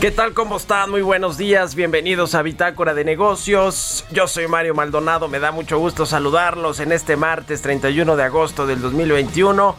¿Qué 0.00 0.10
tal? 0.10 0.34
¿Cómo 0.34 0.58
están? 0.58 0.90
Muy 0.90 1.00
buenos 1.00 1.38
días. 1.38 1.74
Bienvenidos 1.74 2.34
a 2.34 2.42
Bitácora 2.42 2.92
de 2.92 3.02
Negocios. 3.02 4.04
Yo 4.10 4.28
soy 4.28 4.46
Mario 4.46 4.74
Maldonado. 4.74 5.26
Me 5.26 5.40
da 5.40 5.52
mucho 5.52 5.78
gusto 5.78 6.04
saludarlos 6.04 6.80
en 6.80 6.92
este 6.92 7.16
martes 7.16 7.62
31 7.62 8.14
de 8.14 8.22
agosto 8.22 8.66
del 8.66 8.82
2021. 8.82 9.74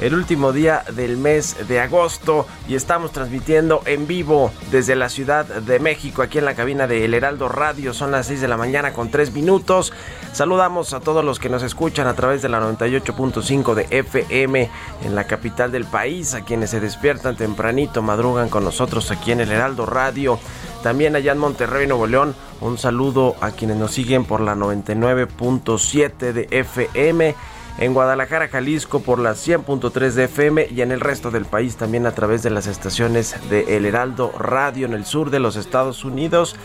El 0.00 0.14
último 0.14 0.52
día 0.52 0.84
del 0.94 1.16
mes 1.16 1.56
de 1.66 1.80
agosto 1.80 2.46
y 2.68 2.76
estamos 2.76 3.10
transmitiendo 3.10 3.82
en 3.84 4.06
vivo 4.06 4.52
desde 4.70 4.94
la 4.94 5.08
Ciudad 5.08 5.44
de 5.44 5.80
México 5.80 6.22
aquí 6.22 6.38
en 6.38 6.44
la 6.44 6.54
cabina 6.54 6.86
de 6.86 7.04
El 7.04 7.14
Heraldo 7.14 7.48
Radio. 7.48 7.92
Son 7.92 8.12
las 8.12 8.28
6 8.28 8.40
de 8.40 8.46
la 8.46 8.56
mañana 8.56 8.92
con 8.92 9.10
3 9.10 9.32
minutos. 9.32 9.92
Saludamos 10.32 10.94
a 10.94 11.00
todos 11.00 11.24
los 11.24 11.40
que 11.40 11.48
nos 11.48 11.64
escuchan 11.64 12.06
a 12.06 12.14
través 12.14 12.42
de 12.42 12.48
la 12.48 12.60
98.5 12.60 13.74
de 13.74 13.86
FM 13.90 14.70
en 15.02 15.14
la 15.16 15.24
capital 15.24 15.72
del 15.72 15.84
país, 15.84 16.34
a 16.34 16.44
quienes 16.44 16.70
se 16.70 16.78
despiertan 16.78 17.36
tempranito, 17.36 18.00
madrugan 18.00 18.48
con 18.50 18.62
nosotros 18.62 19.10
aquí 19.10 19.32
en 19.32 19.40
el 19.40 19.50
Heraldo 19.50 19.84
Radio. 19.84 20.38
También 20.84 21.16
allá 21.16 21.32
en 21.32 21.38
Monterrey, 21.38 21.88
Nuevo 21.88 22.06
León, 22.06 22.36
un 22.60 22.78
saludo 22.78 23.34
a 23.40 23.50
quienes 23.50 23.78
nos 23.78 23.90
siguen 23.90 24.24
por 24.24 24.40
la 24.42 24.54
99.7 24.54 26.32
de 26.32 26.46
FM. 26.52 27.34
En 27.78 27.94
Guadalajara, 27.94 28.48
Jalisco 28.48 29.00
por 29.00 29.20
la 29.20 29.34
100.3 29.34 30.10
de 30.10 30.24
FM 30.24 30.66
y 30.68 30.82
en 30.82 30.90
el 30.90 31.00
resto 31.00 31.30
del 31.30 31.44
país 31.44 31.76
también 31.76 32.06
a 32.06 32.12
través 32.12 32.42
de 32.42 32.50
las 32.50 32.66
estaciones 32.66 33.36
de 33.50 33.76
El 33.76 33.86
Heraldo 33.86 34.32
Radio 34.36 34.86
en 34.86 34.94
el 34.94 35.04
sur 35.04 35.30
de 35.30 35.38
los 35.38 35.54
Estados 35.54 36.04
Unidos. 36.04 36.56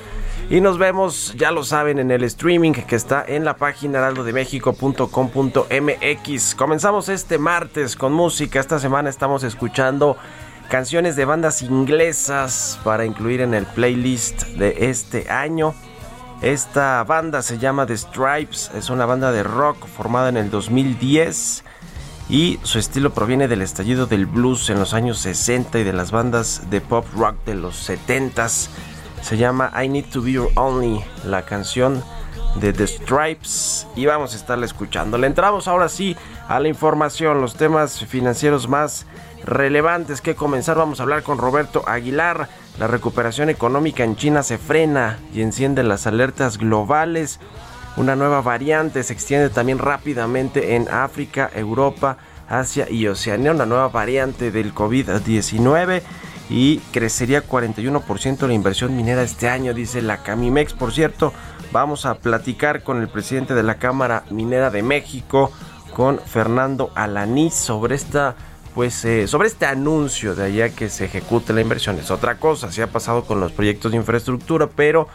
Y 0.49 0.59
nos 0.59 0.79
vemos, 0.79 1.35
ya 1.37 1.51
lo 1.51 1.63
saben, 1.63 1.99
en 1.99 2.09
el 2.09 2.23
streaming 2.23 2.71
que 2.71 2.95
está 2.95 3.23
en 3.27 3.45
la 3.45 3.57
página 3.57 3.99
heraldodemexico.com.mx. 3.99 6.55
Comenzamos 6.55 7.09
este 7.09 7.37
martes 7.37 7.95
con 7.95 8.11
música. 8.11 8.59
Esta 8.59 8.79
semana 8.79 9.11
estamos 9.11 9.43
escuchando 9.43 10.17
canciones 10.67 11.15
de 11.15 11.25
bandas 11.25 11.61
inglesas 11.61 12.79
para 12.83 13.05
incluir 13.05 13.41
en 13.41 13.53
el 13.53 13.67
playlist 13.67 14.47
de 14.47 14.89
este 14.89 15.29
año. 15.29 15.75
Esta 16.43 17.01
banda 17.05 17.41
se 17.41 17.57
llama 17.57 17.85
The 17.85 17.97
Stripes, 17.97 18.69
es 18.75 18.89
una 18.89 19.05
banda 19.05 19.31
de 19.31 19.43
rock 19.43 19.87
formada 19.87 20.27
en 20.27 20.35
el 20.35 20.51
2010 20.51 21.63
y 22.27 22.59
su 22.63 22.79
estilo 22.79 23.13
proviene 23.13 23.47
del 23.47 23.61
estallido 23.61 24.07
del 24.07 24.25
blues 24.25 24.69
en 24.69 24.77
los 24.77 24.93
años 24.93 25.19
60 25.19 25.79
y 25.79 25.83
de 25.85 25.93
las 25.93 26.11
bandas 26.11 26.69
de 26.69 26.81
pop 26.81 27.05
rock 27.15 27.37
de 27.45 27.55
los 27.55 27.89
70s. 27.89 28.67
Se 29.21 29.37
llama 29.37 29.71
I 29.81 29.87
Need 29.87 30.07
to 30.11 30.21
Be 30.21 30.33
Your 30.33 30.49
Only, 30.55 31.01
la 31.23 31.43
canción 31.43 32.03
de 32.55 32.73
The 32.73 32.87
Stripes 32.87 33.87
y 33.95 34.05
vamos 34.05 34.33
a 34.33 34.35
estarla 34.35 34.65
escuchando. 34.65 35.17
Le 35.17 35.27
entramos 35.27 35.69
ahora 35.69 35.87
sí 35.87 36.17
a 36.49 36.59
la 36.59 36.67
información, 36.67 37.39
los 37.39 37.55
temas 37.55 38.03
financieros 38.03 38.67
más 38.67 39.05
relevantes 39.45 40.19
que 40.19 40.35
comenzar. 40.35 40.75
Vamos 40.75 40.99
a 40.99 41.03
hablar 41.03 41.23
con 41.23 41.37
Roberto 41.37 41.87
Aguilar. 41.87 42.49
La 42.79 42.87
recuperación 42.87 43.49
económica 43.49 44.03
en 44.03 44.15
China 44.15 44.41
se 44.41 44.57
frena 44.57 45.19
y 45.33 45.41
enciende 45.41 45.83
las 45.83 46.07
alertas 46.07 46.57
globales. 46.57 47.39
Una 47.97 48.15
nueva 48.15 48.41
variante 48.41 49.03
se 49.03 49.13
extiende 49.13 49.49
también 49.49 49.77
rápidamente 49.77 50.75
en 50.75 50.89
África, 50.89 51.51
Europa, 51.53 52.17
Asia 52.49 52.89
y 52.89 53.05
Oceanía. 53.07 53.51
Una 53.51 53.67
nueva 53.67 53.89
variante 53.89 54.49
del 54.49 54.73
COVID-19 54.73 56.01
y 56.49 56.79
crecería 56.91 57.47
41% 57.47 58.47
la 58.47 58.53
inversión 58.53 58.95
minera 58.95 59.21
este 59.21 59.49
año, 59.49 59.73
dice 59.73 60.01
la 60.01 60.23
Camimex. 60.23 60.73
Por 60.73 60.91
cierto, 60.91 61.31
vamos 61.71 62.05
a 62.07 62.15
platicar 62.15 62.83
con 62.83 63.01
el 63.01 63.07
presidente 63.07 63.53
de 63.53 63.63
la 63.63 63.75
Cámara 63.75 64.23
Minera 64.31 64.71
de 64.71 64.81
México, 64.81 65.51
con 65.95 66.19
Fernando 66.19 66.91
Alaniz, 66.95 67.53
sobre 67.53 67.95
esta 67.95 68.35
pues 68.73 69.05
eh, 69.05 69.27
sobre 69.27 69.47
este 69.47 69.65
anuncio 69.65 70.35
de 70.35 70.45
allá 70.45 70.69
que 70.69 70.89
se 70.89 71.05
ejecute 71.05 71.53
la 71.53 71.61
inversión 71.61 71.99
es 71.99 72.09
otra 72.11 72.35
cosa, 72.35 72.71
se 72.71 72.81
ha 72.81 72.87
pasado 72.87 73.23
con 73.23 73.39
los 73.39 73.51
proyectos 73.51 73.91
de 73.91 73.97
infraestructura, 73.97 74.67
pero 74.67 75.07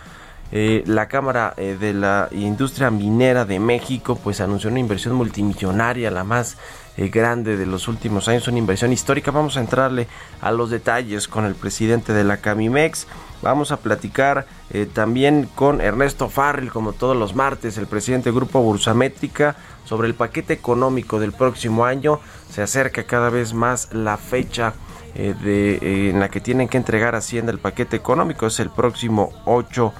eh, 0.52 0.82
la 0.86 1.08
Cámara 1.08 1.54
eh, 1.56 1.76
de 1.78 1.92
la 1.92 2.28
Industria 2.30 2.90
Minera 2.90 3.44
de 3.44 3.58
México 3.58 4.18
pues 4.22 4.40
anunció 4.40 4.70
una 4.70 4.78
inversión 4.78 5.14
multimillonaria, 5.14 6.10
la 6.10 6.24
más 6.24 6.56
grande 6.96 7.56
de 7.56 7.64
los 7.64 7.86
últimos 7.86 8.26
años, 8.26 8.48
una 8.48 8.58
inversión 8.58 8.92
histórica. 8.92 9.30
Vamos 9.30 9.56
a 9.56 9.60
entrarle 9.60 10.08
a 10.40 10.50
los 10.50 10.70
detalles 10.70 11.28
con 11.28 11.44
el 11.44 11.54
presidente 11.54 12.12
de 12.12 12.24
la 12.24 12.38
Camimex. 12.38 13.06
Vamos 13.42 13.70
a 13.70 13.76
platicar 13.78 14.46
eh, 14.70 14.86
también 14.92 15.48
con 15.54 15.80
Ernesto 15.80 16.28
Farrell, 16.28 16.70
como 16.70 16.92
todos 16.92 17.16
los 17.16 17.34
martes, 17.34 17.78
el 17.78 17.86
presidente 17.86 18.30
del 18.30 18.34
Grupo 18.34 18.60
Bursamétrica, 18.60 19.56
sobre 19.84 20.08
el 20.08 20.14
paquete 20.14 20.52
económico 20.52 21.20
del 21.20 21.32
próximo 21.32 21.84
año. 21.84 22.20
Se 22.50 22.62
acerca 22.62 23.04
cada 23.04 23.30
vez 23.30 23.54
más 23.54 23.92
la 23.92 24.16
fecha 24.16 24.74
eh, 25.14 25.34
de, 25.40 25.74
eh, 25.74 26.10
en 26.10 26.20
la 26.20 26.28
que 26.28 26.40
tienen 26.40 26.68
que 26.68 26.76
entregar 26.76 27.14
Hacienda 27.14 27.52
el 27.52 27.58
paquete 27.58 27.96
económico. 27.96 28.46
Es 28.46 28.58
el 28.58 28.70
próximo 28.70 29.32
8 29.44 29.92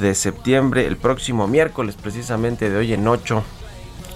de 0.00 0.14
septiembre, 0.14 0.86
el 0.86 0.96
próximo 0.96 1.48
miércoles, 1.48 1.96
precisamente 2.00 2.70
de 2.70 2.76
hoy 2.76 2.92
en 2.92 3.06
8. 3.06 3.42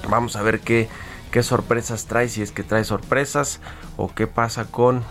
Vamos 0.09 0.37
a 0.37 0.43
ver 0.43 0.61
qué, 0.61 0.89
qué 1.31 1.43
sorpresas 1.43 2.07
trae, 2.07 2.29
si 2.29 2.43
es 2.43 2.53
que 2.53 2.63
trae 2.63 2.85
sorpresas 2.85 3.61
o 3.97 4.13
qué 4.15 4.27
pasa 4.27 4.65
con 4.65 5.03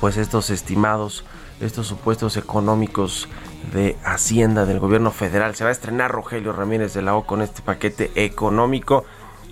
pues 0.00 0.16
estos 0.16 0.50
estimados, 0.50 1.24
estos 1.62 1.86
supuestos 1.86 2.36
económicos 2.36 3.28
de 3.72 3.96
Hacienda 4.04 4.66
del 4.66 4.80
gobierno 4.80 5.10
federal. 5.10 5.54
Se 5.54 5.64
va 5.64 5.70
a 5.70 5.72
estrenar 5.72 6.10
Rogelio 6.10 6.52
Ramírez 6.52 6.94
de 6.94 7.02
la 7.02 7.14
O 7.14 7.24
con 7.24 7.42
este 7.42 7.62
paquete 7.62 8.10
económico 8.14 9.04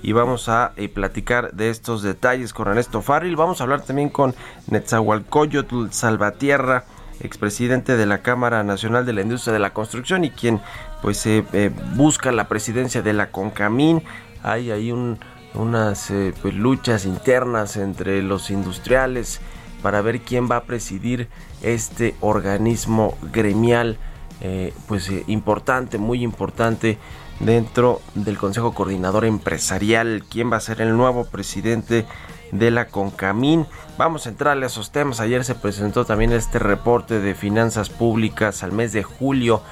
y 0.03 0.13
vamos 0.13 0.49
a 0.49 0.73
eh, 0.77 0.89
platicar 0.89 1.53
de 1.53 1.71
estos 1.71 2.03
detalles 2.03 2.53
con 2.53 2.69
Ernesto 2.69 3.03
Farril. 3.03 3.37
Vamos 3.37 3.61
a 3.61 3.65
hablar 3.65 3.83
también 3.83 4.09
con 4.09 4.35
Netzahualcoyotl 4.69 5.91
Salvatierra, 5.91 6.85
expresidente 7.21 7.97
de 7.97 8.07
la 8.07 8.23
Cámara 8.23 8.65
Nacional 8.65 9.05
de 9.07 9.13
la 9.13 9.23
Industria 9.23 9.53
de 9.53 9.59
la 9.59 9.75
Construcción 9.75 10.25
y 10.25 10.31
quien 10.31 10.61
pues 11.03 11.25
eh, 11.27 11.71
busca 11.95 12.33
la 12.33 12.49
presidencia 12.49 13.03
de 13.03 13.13
la 13.13 13.31
CONCAMIN. 13.31 14.03
Hay 14.43 14.71
ahí 14.71 14.91
un, 14.91 15.19
unas 15.55 16.11
eh, 16.11 16.33
pues, 16.41 16.55
luchas 16.55 17.05
internas 17.05 17.77
entre 17.77 18.23
los 18.23 18.51
industriales 18.51 19.41
para 19.83 20.03
ver 20.03 20.21
quién 20.21 20.49
va 20.51 20.57
a 20.57 20.65
presidir 20.65 21.29
este 21.63 22.15
organismo 22.21 23.17
gremial, 23.33 23.99
eh, 24.41 24.73
pues 24.87 25.09
eh, 25.11 25.25
importante, 25.27 25.99
muy 25.99 26.23
importante 26.23 26.99
dentro 27.41 28.01
del 28.15 28.39
Consejo 28.39 28.75
Coordinador 28.75 29.25
Empresarial, 29.25 30.25
quién 30.31 30.53
va 30.53 30.57
a 30.57 30.61
ser 30.61 30.81
el 30.81 30.97
nuevo 30.97 31.25
presidente 31.25 32.07
de 32.53 32.71
la 32.71 32.89
CONCAMIN. 32.89 33.67
Vamos 33.99 34.27
a 34.27 34.31
entrarle 34.31 34.65
a 34.65 34.69
esos 34.69 34.93
temas. 34.93 35.21
Ayer 35.21 35.45
se 35.45 35.55
presentó 35.55 36.05
también 36.05 36.33
este 36.33 36.59
reporte 36.59 37.21
de 37.21 37.35
finanzas 37.35 37.91
públicas 37.91 38.63
al 38.63 38.73
mes 38.73 38.93
de 38.93 39.03
julio, 39.03 39.63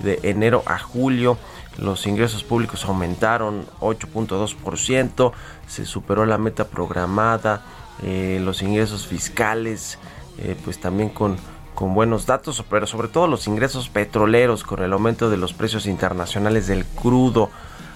de 0.00 0.20
enero 0.22 0.62
a 0.66 0.78
julio. 0.78 1.38
Los 1.78 2.06
ingresos 2.06 2.42
públicos 2.42 2.84
aumentaron 2.86 3.66
8.2%, 3.80 5.32
se 5.66 5.84
superó 5.84 6.24
la 6.24 6.38
meta 6.38 6.68
programada, 6.68 7.62
eh, 8.02 8.40
los 8.42 8.62
ingresos 8.62 9.06
fiscales, 9.06 9.98
eh, 10.38 10.56
pues 10.64 10.78
también 10.80 11.08
con, 11.08 11.36
con 11.74 11.94
buenos 11.94 12.26
datos, 12.26 12.64
pero 12.68 12.86
sobre 12.86 13.08
todo 13.08 13.26
los 13.26 13.46
ingresos 13.46 13.88
petroleros 13.88 14.64
con 14.64 14.82
el 14.82 14.92
aumento 14.92 15.30
de 15.30 15.36
los 15.36 15.52
precios 15.52 15.86
internacionales 15.86 16.66
del 16.66 16.84
crudo. 16.84 17.50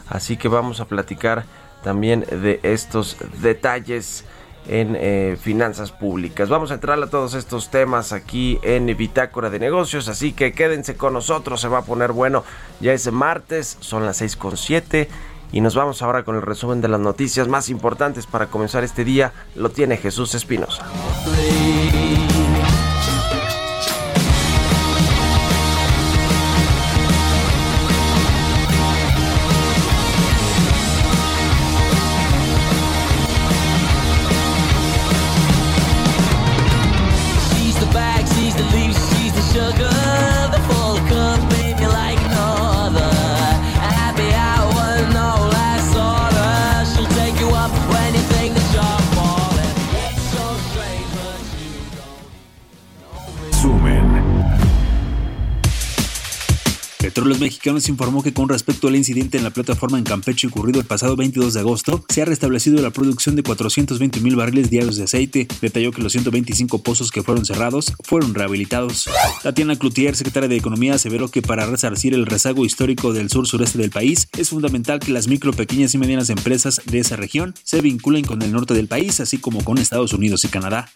Así 0.09 0.37
que 0.37 0.49
vamos 0.49 0.81
a 0.81 0.87
platicar 0.87 1.45
también 1.83 2.21
de 2.21 2.61
estos 2.63 3.17
detalles 3.41 4.25
en 4.67 4.97
eh, 4.99 5.37
finanzas 5.41 5.93
públicas. 5.93 6.49
Vamos 6.49 6.71
a 6.71 6.75
entrar 6.75 7.03
a 7.03 7.07
todos 7.09 7.35
estos 7.35 7.71
temas 7.71 8.13
aquí 8.13 8.59
en 8.63 8.87
Bitácora 8.97 9.51
de 9.51 9.59
Negocios, 9.59 10.09
así 10.09 10.33
que 10.33 10.53
quédense 10.53 10.97
con 10.97 11.15
nosotros, 11.15 11.61
se 11.61 11.69
va 11.69 11.79
a 11.79 11.85
poner 11.85 12.13
bueno. 12.13 12.45
Ya 12.81 12.93
es 12.93 13.11
martes, 13.11 13.79
son 13.81 14.05
las 14.05 14.21
6.7 14.21 15.09
y 15.53 15.61
nos 15.61 15.75
vamos 15.75 16.03
ahora 16.03 16.23
con 16.25 16.37
el 16.37 16.43
resumen 16.43 16.81
de 16.81 16.89
las 16.89 17.01
noticias 17.01 17.49
más 17.49 17.69
importantes 17.69 18.27
para 18.27 18.47
comenzar 18.47 18.85
este 18.85 19.05
día. 19.05 19.33
Lo 19.55 19.71
tiene 19.71 19.97
Jesús 19.97 20.35
Espinosa. 20.35 20.87
Petróleos 57.21 57.41
Mexicanos 57.41 57.89
informó 57.91 58.23
que 58.23 58.33
con 58.33 58.49
respecto 58.49 58.89
al 58.89 58.97
incidente 58.97 59.37
en 59.37 59.45
la 59.45 59.51
plataforma 59.51 59.99
en 59.99 60.05
Campeche 60.05 60.47
ocurrido 60.47 60.81
el 60.81 60.87
pasado 60.87 61.17
22 61.17 61.53
de 61.53 61.61
agosto, 61.61 62.03
se 62.09 62.23
ha 62.23 62.25
restablecido 62.25 62.81
la 62.81 62.93
producción 62.93 63.37
de 63.37 63.43
420 63.43 64.21
mil 64.21 64.37
barriles 64.37 64.71
diarios 64.71 64.97
de 64.97 65.05
aceite. 65.05 65.47
Detalló 65.61 65.93
que 65.93 66.01
los 66.01 66.13
125 66.13 66.83
pozos 66.83 67.11
que 67.11 67.23
fueron 67.23 67.45
cerrados 67.45 67.93
fueron 68.05 68.33
rehabilitados. 68.33 69.07
Tatiana 69.43 69.77
Cloutier, 69.77 70.17
secretaria 70.17 70.49
de 70.49 70.57
Economía, 70.57 70.95
aseveró 70.95 71.29
que 71.29 71.43
para 71.43 71.67
resarcir 71.67 72.15
el 72.15 72.25
rezago 72.25 72.65
histórico 72.65 73.13
del 73.13 73.29
sur-sureste 73.29 73.77
del 73.77 73.91
país, 73.91 74.27
es 74.39 74.49
fundamental 74.49 74.99
que 74.99 75.13
las 75.13 75.29
micro, 75.29 75.53
pequeñas 75.53 75.93
y 75.93 75.99
medianas 75.99 76.31
empresas 76.31 76.81
de 76.87 77.01
esa 77.01 77.17
región 77.17 77.53
se 77.65 77.83
vinculen 77.83 78.25
con 78.25 78.41
el 78.41 78.51
norte 78.51 78.73
del 78.73 78.89
país, 78.89 79.21
así 79.21 79.37
como 79.37 79.63
con 79.63 79.77
Estados 79.77 80.15
Unidos 80.15 80.43
y 80.47 80.49
Canadá. 80.49 80.89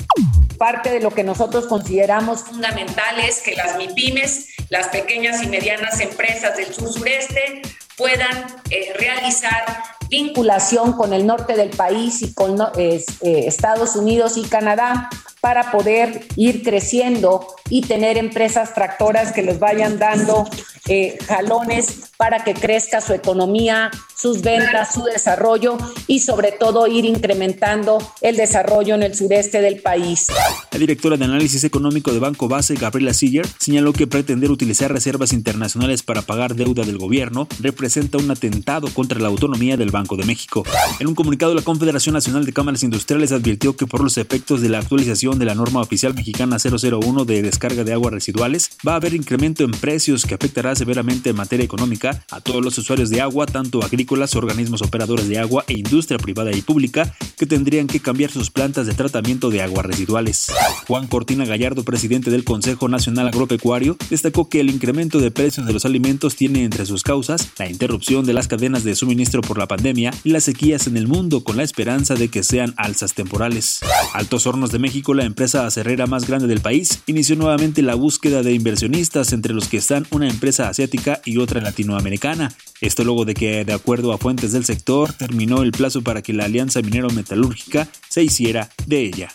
Parte 0.57 0.89
de 0.89 1.01
lo 1.01 1.11
que 1.11 1.23
nosotros 1.23 1.67
consideramos 1.67 2.45
fundamental 2.45 3.21
es 3.21 3.43
que 3.43 3.55
las 3.57 3.77
MIPIMES, 3.77 4.47
las 4.71 4.89
pequeñas 4.89 5.43
y 5.43 5.49
medianas 5.49 6.01
empresas 6.01 6.14
del 6.17 6.73
sur 6.73 6.93
sureste 6.93 7.63
puedan 7.97 8.47
eh, 8.71 8.93
realizar 8.99 9.65
vinculación 10.09 10.93
con 10.93 11.13
el 11.13 11.27
norte 11.27 11.57
del 11.57 11.71
país 11.71 12.23
y 12.23 12.35
con 12.35 12.57
eh, 12.77 13.05
Estados 13.23 13.97
Unidos 13.97 14.37
y 14.37 14.43
Canadá 14.43 15.09
para 15.41 15.71
poder 15.71 16.27
ir 16.37 16.63
creciendo 16.63 17.47
y 17.69 17.83
tener 17.83 18.17
empresas 18.17 18.75
tractoras 18.75 19.33
que 19.33 19.43
les 19.43 19.59
vayan 19.59 19.99
dando 19.99 20.49
eh, 20.87 21.19
jalones 21.27 22.11
para 22.17 22.45
que 22.45 22.55
crezca 22.55 23.01
su 23.01 23.13
economía, 23.15 23.91
sus 24.15 24.43
ventas, 24.43 24.95
su 24.95 25.03
desarrollo 25.05 25.77
y 26.07 26.21
sobre 26.21 26.53
todo 26.53 26.87
ir 26.87 27.05
incrementando 27.05 27.99
el 28.21 28.37
desarrollo 28.37 28.95
en 28.95 29.03
el 29.03 29.15
sureste 29.15 29.61
del 29.61 29.81
país. 29.81 30.27
La 30.73 30.79
directora 30.79 31.17
de 31.17 31.25
análisis 31.25 31.65
económico 31.65 32.13
de 32.13 32.19
Banco 32.19 32.49
Base, 32.49 32.75
Gabriela 32.75 33.15
Siller, 33.15 33.47
señaló 33.59 33.93
que 33.93 34.07
pretender 34.07 34.51
utilizar 34.51 34.93
reservas 34.93 35.33
internacionales 35.33 36.03
para 36.03 36.23
pagar 36.23 36.55
deuda 36.55 36.85
del 36.85 36.99
gobierno 36.99 37.49
representa 37.61 38.19
un 38.19 38.31
atentado 38.31 38.89
contra 38.89 39.19
la 39.21 39.29
autonomía 39.29 39.77
del 39.77 39.91
Banco 39.91 40.17
de 40.17 40.25
México. 40.25 40.65
En 41.01 41.07
un 41.07 41.15
comunicado, 41.15 41.55
la 41.55 41.63
Confederación 41.63 42.13
Nacional 42.13 42.45
de 42.45 42.53
Cámaras 42.53 42.83
Industriales 42.83 43.33
advirtió 43.33 43.77
que 43.77 43.87
por 43.87 44.03
los 44.03 44.19
efectos 44.19 44.61
de 44.61 44.69
la 44.69 44.79
actualización 44.79 45.39
de 45.39 45.47
la 45.47 45.55
norma 45.55 45.81
oficial 45.81 46.15
mexicana 46.15 46.59
001 46.59 47.25
de 47.25 47.43
descarga 47.43 47.85
de 47.85 47.93
aguas 47.93 48.13
residuales, 48.13 48.71
va 48.87 48.93
a 48.93 48.97
haber 48.97 49.15
incremento 49.15 49.65
en 49.65 49.71
precios 49.71 50.25
que 50.25 50.35
afectará 50.35 50.74
severamente 50.75 51.31
en 51.31 51.37
materia 51.37 51.65
económica 51.65 52.25
a 52.31 52.41
todos 52.41 52.65
los 52.65 52.77
usuarios 52.79 53.11
de 53.11 53.21
agua, 53.21 53.47
tanto 53.47 53.83
agrícolas, 53.83 54.37
organismos 54.37 54.83
operadores 54.83 55.29
de 55.29 55.39
agua 55.39 55.65
e 55.69 55.75
industria 55.75 56.19
privada 56.19 56.51
y 56.53 56.63
pública, 56.63 57.15
que 57.37 57.47
tendrían 57.47 57.87
que 57.87 58.01
cambiar 58.01 58.31
sus 58.31 58.51
plantas 58.51 58.87
de 58.87 58.95
tratamiento 58.95 59.51
de 59.51 59.63
aguas 59.63 59.87
residuales. 59.87 60.53
Juan 60.87 61.07
Cortina 61.07 61.45
Gallardo, 61.45 61.85
presidente 61.85 62.31
del 62.31 62.45
Consejo 62.45 62.89
Nacional 62.89 63.29
Agropecuario, 63.29 63.97
destacó 64.11 64.49
que 64.49 64.61
el 64.61 64.71
incremento 64.71 65.21
de 65.21 65.31
precios 65.31 65.67
de 65.67 65.73
los 65.73 65.85
alimentos 65.85 66.37
tiene 66.37 66.65
entre 66.65 66.87
sus 66.87 67.03
causas 67.03 67.49
la 67.59 67.69
interrupción 67.69 68.25
de 68.25 68.33
las 68.33 68.49
cadenas 68.49 68.85
de 68.85 68.95
suministro 68.95 69.41
por 69.41 69.59
la 69.59 69.69
pandemia 69.69 70.13
y 70.25 70.31
las 70.31 70.45
sequías 70.45 70.87
en 70.87 70.97
el 70.97 71.07
mundo 71.07 71.45
con 71.45 71.57
la 71.57 71.63
esperanza 71.63 72.15
de 72.15 72.29
que 72.29 72.43
sean 72.43 72.75
alzas 72.77 73.15
temporales. 73.15 73.81
Altos 74.13 74.47
Hornos 74.47 74.73
de 74.73 74.79
México, 74.79 75.15
la 75.15 75.25
empresa 75.25 75.67
acerrera 75.67 76.07
más 76.07 76.27
grande 76.27 76.47
del 76.47 76.61
país, 76.61 77.01
inició 77.07 77.37
nuevamente 77.37 77.83
la 77.83 77.95
búsqueda 77.95 78.43
de 78.43 78.53
inversionistas 78.53 79.33
entre 79.33 79.55
los 79.55 79.69
que 79.69 79.77
están 79.77 80.07
una 80.11 80.29
empresa 80.29 80.64
asiática 80.69 81.21
y 81.25 81.39
otra 81.39 81.61
latinoamericana. 81.61 82.53
Esto 82.81 83.05
luego 83.05 83.25
de 83.25 83.35
que, 83.35 83.65
de 83.65 83.73
acuerdo 83.73 84.13
a 84.13 84.19
fuentes 84.19 84.53
del 84.53 84.65
sector, 84.65 85.13
terminó 85.13 85.63
el 85.63 85.73
plazo 85.73 86.03
para 86.03 86.23
que 86.23 86.33
la 86.33 86.45
Alianza 86.45 86.83
Minero 86.83 87.11
Metalúrgica 87.11 87.89
se 88.09 88.23
hiciera 88.23 88.71
de 88.87 89.01
ella. 89.01 89.31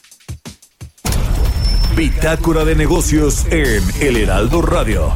Bitácora 1.95 2.63
de 2.65 2.75
negocios 2.75 3.45
en 3.49 3.83
El 3.99 4.17
Heraldo 4.17 4.61
Radio. 4.61 5.11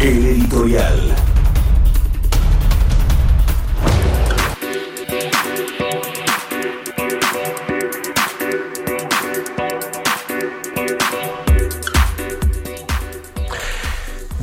El 0.00 0.26
editorial. 0.26 1.27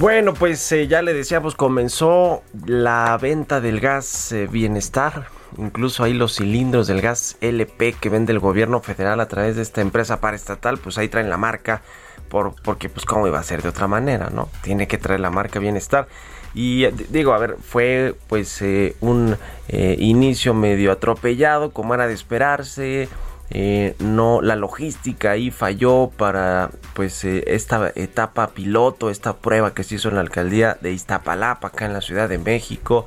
Bueno, 0.05 0.35
pues 0.35 0.71
eh, 0.71 0.88
ya 0.88 1.01
le 1.01 1.15
decíamos, 1.15 1.55
comenzó 1.55 2.43
la 2.67 3.17
venta 3.19 3.59
del 3.59 3.79
gas 3.79 4.31
eh, 4.33 4.45
bienestar. 4.45 5.29
Incluso 5.57 6.03
ahí 6.03 6.13
los 6.13 6.35
cilindros 6.35 6.85
del 6.85 7.01
gas 7.01 7.38
LP 7.41 7.93
que 7.93 8.09
vende 8.09 8.31
el 8.31 8.38
gobierno 8.38 8.81
federal 8.81 9.19
a 9.19 9.27
través 9.27 9.55
de 9.55 9.63
esta 9.63 9.81
empresa 9.81 10.21
paraestatal, 10.21 10.77
pues 10.77 11.00
ahí 11.00 11.07
traen 11.07 11.31
la 11.31 11.38
marca, 11.38 11.81
por, 12.29 12.53
porque 12.62 12.88
pues 12.88 13.03
cómo 13.03 13.25
iba 13.25 13.39
a 13.39 13.43
ser 13.43 13.63
de 13.63 13.69
otra 13.69 13.88
manera, 13.88 14.29
¿no? 14.29 14.47
Tiene 14.62 14.88
que 14.88 15.00
traer 15.00 15.21
la 15.21 15.31
marca 15.31 15.57
bienestar. 15.57 16.07
Y 16.53 16.83
eh, 16.83 16.93
digo, 17.09 17.33
a 17.33 17.39
ver, 17.39 17.57
fue 17.59 18.13
pues 18.27 18.63
un 19.01 19.35
inicio 19.67 20.53
medio 20.53 20.91
atropellado, 20.91 21.71
como 21.71 21.95
era 21.95 22.05
de 22.05 22.13
esperarse. 22.13 23.09
Eh, 23.52 23.96
no 24.00 24.42
la 24.42 24.56
logística 24.56 25.32
ahí 25.32 25.52
falló 25.52 26.10
para 26.18 26.72
pues 26.96 27.24
eh, 27.24 27.44
esta 27.46 27.92
etapa 27.94 28.48
piloto 28.48 29.12
esta 29.12 29.38
prueba 29.38 29.75
que 29.75 29.84
se 29.84 29.96
hizo 29.96 30.10
en 30.10 30.16
la 30.16 30.22
alcaldía 30.22 30.80
de 30.82 30.92
Iztapalapa 30.92 31.68
acá 31.68 31.86
en 31.86 31.94
la 31.94 32.02
Ciudad 32.02 32.28
de 32.28 32.40
México. 32.40 33.06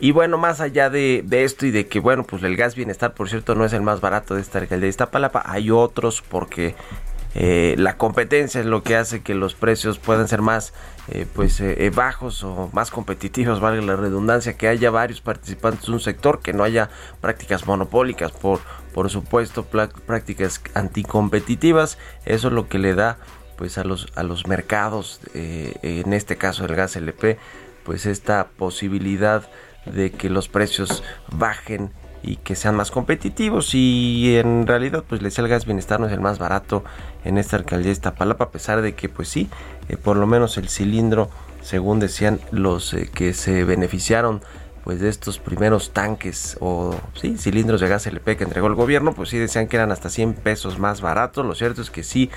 Y 0.00 0.10
bueno 0.10 0.36
más 0.36 0.60
allá 0.60 0.90
de, 0.90 1.24
esto 1.30 1.64
y 1.64 1.70
de 1.70 1.86
que 1.86 2.00
bueno 2.00 2.24
pues 2.24 2.42
el 2.42 2.56
gas 2.56 2.74
bienestar 2.74 3.14
por 3.14 3.28
cierto 3.28 3.54
no 3.54 3.64
es 3.64 3.72
el 3.72 3.82
más 3.82 4.00
barato 4.00 4.34
de 4.34 4.40
esta 4.40 4.58
alcaldía 4.58 4.86
de 4.86 4.90
Iztapalapa 4.90 5.44
hay 5.46 5.70
otros 5.70 6.22
porque 6.28 6.74
eh, 7.36 7.76
la 7.78 7.96
competencia 7.96 8.60
es 8.60 8.66
lo 8.66 8.82
que 8.82 8.96
hace 8.96 9.22
que 9.22 9.34
los 9.36 9.54
precios 9.54 10.00
puedan 10.00 10.26
ser 10.26 10.42
más 10.42 10.72
pues 11.34 11.60
bajos 11.94 12.44
o 12.44 12.70
más 12.72 12.92
competitivos, 12.92 13.58
valga 13.58 13.82
la 13.82 13.96
redundancia, 13.96 14.52
que 14.52 14.68
haya 14.68 14.88
varios 14.90 15.20
participantes 15.20 15.86
de 15.86 15.92
un 15.92 16.00
sector, 16.00 16.40
que 16.40 16.52
no 16.52 16.62
haya 16.62 16.90
prácticas 17.20 17.66
monopólicas 17.66 18.30
por 18.30 18.60
por 18.94 19.10
supuesto 19.10 19.64
prácticas 19.64 20.60
anticompetitivas 20.74 21.98
eso 22.24 22.48
es 22.48 22.54
lo 22.54 22.68
que 22.68 22.78
le 22.78 22.94
da 22.94 23.18
pues 23.56 23.78
a 23.78 23.84
los 23.84 24.08
a 24.14 24.22
los 24.22 24.46
mercados 24.46 25.20
eh, 25.34 25.76
en 25.82 26.12
este 26.12 26.36
caso 26.36 26.64
el 26.64 26.74
gas 26.74 26.96
LP 26.96 27.38
pues 27.84 28.06
esta 28.06 28.48
posibilidad 28.56 29.48
de 29.86 30.12
que 30.12 30.30
los 30.30 30.48
precios 30.48 31.02
bajen 31.30 31.90
y 32.22 32.36
que 32.36 32.54
sean 32.54 32.76
más 32.76 32.90
competitivos. 32.90 33.74
Y 33.74 34.36
en 34.36 34.66
realidad 34.66 35.04
pues 35.08 35.38
el 35.38 35.48
gas 35.48 35.66
bienestar 35.66 36.00
no 36.00 36.06
es 36.06 36.12
el 36.12 36.20
más 36.20 36.38
barato 36.38 36.84
en 37.24 37.38
esta 37.38 37.56
alcaldía 37.56 37.86
de 37.86 37.92
Iztapalapa 37.92 38.44
a 38.44 38.50
pesar 38.50 38.82
de 38.82 38.94
que 38.94 39.08
pues 39.08 39.28
sí 39.28 39.48
eh, 39.88 39.96
por 39.96 40.16
lo 40.16 40.26
menos 40.26 40.56
el 40.56 40.68
cilindro 40.68 41.30
según 41.62 42.00
decían 42.00 42.40
los 42.50 42.94
eh, 42.94 43.10
que 43.12 43.34
se 43.34 43.64
beneficiaron 43.64 44.42
pues 44.84 45.00
de 45.00 45.08
estos 45.08 45.38
primeros 45.38 45.92
tanques 45.92 46.56
o 46.60 46.96
sí, 47.14 47.36
cilindros 47.38 47.80
de 47.80 47.88
gas 47.88 48.06
LP 48.06 48.36
que 48.36 48.44
entregó 48.44 48.66
el 48.66 48.74
gobierno, 48.74 49.12
pues 49.12 49.28
sí 49.28 49.38
decían 49.38 49.68
que 49.68 49.76
eran 49.76 49.92
hasta 49.92 50.10
100 50.10 50.34
pesos 50.34 50.78
más 50.78 51.00
baratos. 51.00 51.46
Lo 51.46 51.54
cierto 51.54 51.82
es 51.82 51.90
que 51.90 52.02
sí, 52.02 52.30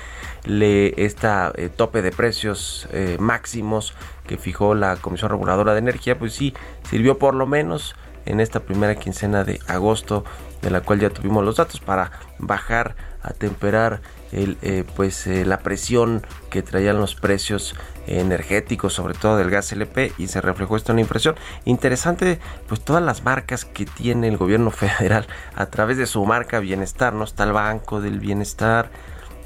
le 0.44 1.04
esta 1.04 1.52
eh, 1.56 1.68
tope 1.68 2.02
de 2.02 2.12
precios 2.12 2.88
eh, 2.92 3.16
máximos 3.18 3.94
que 4.26 4.38
fijó 4.38 4.74
la 4.74 4.96
Comisión 4.96 5.30
Reguladora 5.30 5.72
de 5.72 5.80
Energía, 5.80 6.18
pues 6.18 6.34
sí 6.34 6.54
sirvió 6.88 7.18
por 7.18 7.34
lo 7.34 7.46
menos 7.46 7.96
en 8.26 8.40
esta 8.40 8.60
primera 8.60 8.96
quincena 8.96 9.44
de 9.44 9.60
agosto, 9.66 10.24
de 10.62 10.70
la 10.70 10.80
cual 10.80 11.00
ya 11.00 11.10
tuvimos 11.10 11.44
los 11.44 11.56
datos 11.56 11.80
para 11.80 12.10
bajar 12.38 12.96
a 13.22 13.32
temperar 13.32 14.00
eh, 14.32 14.84
pues 14.96 15.26
la 15.26 15.60
presión 15.60 16.26
que 16.50 16.62
traían 16.62 16.98
los 16.98 17.14
precios 17.14 17.74
energéticos, 18.06 18.92
sobre 18.92 19.14
todo 19.14 19.36
del 19.36 19.50
gas 19.50 19.72
LP, 19.72 20.12
y 20.18 20.28
se 20.28 20.40
reflejó 20.40 20.76
esto 20.76 20.92
en 20.92 20.96
la 20.96 21.02
impresión. 21.02 21.36
Interesante, 21.64 22.38
pues 22.68 22.80
todas 22.80 23.02
las 23.02 23.24
marcas 23.24 23.64
que 23.64 23.86
tiene 23.86 24.28
el 24.28 24.36
gobierno 24.36 24.70
federal 24.72 25.26
a 25.54 25.66
través 25.66 25.96
de 25.96 26.06
su 26.06 26.24
marca 26.24 26.60
Bienestar, 26.60 27.12
¿no? 27.12 27.24
Está 27.24 27.44
el 27.44 27.52
Banco 27.52 28.00
del 28.00 28.20
Bienestar, 28.20 28.90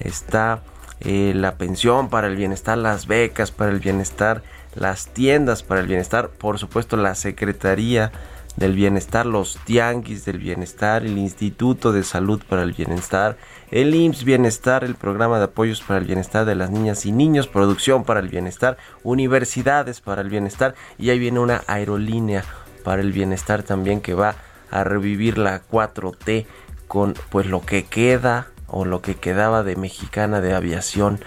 está 0.01 0.63
eh, 1.01 1.33
la 1.35 1.55
pensión 1.55 2.11
para 2.11 2.27
el 2.27 2.37
bienestar, 2.37 2.77
las 2.77 3.07
becas 3.07 3.51
para 3.51 3.71
el 3.71 3.81
bienestar, 3.81 4.43
las 4.75 5.09
tiendas 5.09 5.63
para 5.63 5.81
el 5.81 5.87
bienestar, 5.87 6.29
por 6.29 6.59
supuesto 6.59 6.97
la 6.99 7.15
Secretaría 7.15 8.13
del 8.57 8.75
Bienestar, 8.75 9.27
los 9.27 9.59
tianguis 9.65 10.25
del 10.25 10.39
bienestar, 10.39 11.05
el 11.05 11.19
Instituto 11.19 11.93
de 11.93 12.03
Salud 12.03 12.43
para 12.49 12.63
el 12.63 12.73
Bienestar, 12.73 13.37
el 13.71 13.95
IMSS 13.95 14.25
Bienestar, 14.25 14.85
el 14.85 14.95
Programa 14.95 15.39
de 15.39 15.45
Apoyos 15.45 15.81
para 15.83 15.99
el 15.99 16.07
Bienestar 16.07 16.45
de 16.45 16.55
las 16.55 16.71
Niñas 16.71 17.07
y 17.07 17.13
Niños, 17.13 17.47
Producción 17.47 18.05
para 18.05 18.21
el 18.21 18.29
Bienestar, 18.29 18.77
Universidades 19.03 20.01
para 20.01 20.23
el 20.23 20.29
Bienestar 20.29 20.75
y 20.99 21.11
ahí 21.11 21.19
viene 21.19 21.41
una 21.41 21.63
aerolínea 21.67 22.45
para 22.85 23.03
el 23.03 23.13
bienestar 23.13 23.63
también 23.63 24.01
que 24.01 24.15
va 24.15 24.35
a 24.71 24.85
revivir 24.85 25.39
la 25.39 25.63
4T 25.63 26.47
con 26.89 27.15
pues 27.31 27.47
lo 27.47 27.65
que 27.65 27.85
queda 27.85 28.49
o 28.67 28.85
lo 28.85 29.03
que 29.03 29.17
quedaba 29.17 29.63
de 29.63 29.77
mexicana 29.77 30.41
de 30.41 30.55
aviación. 30.55 31.21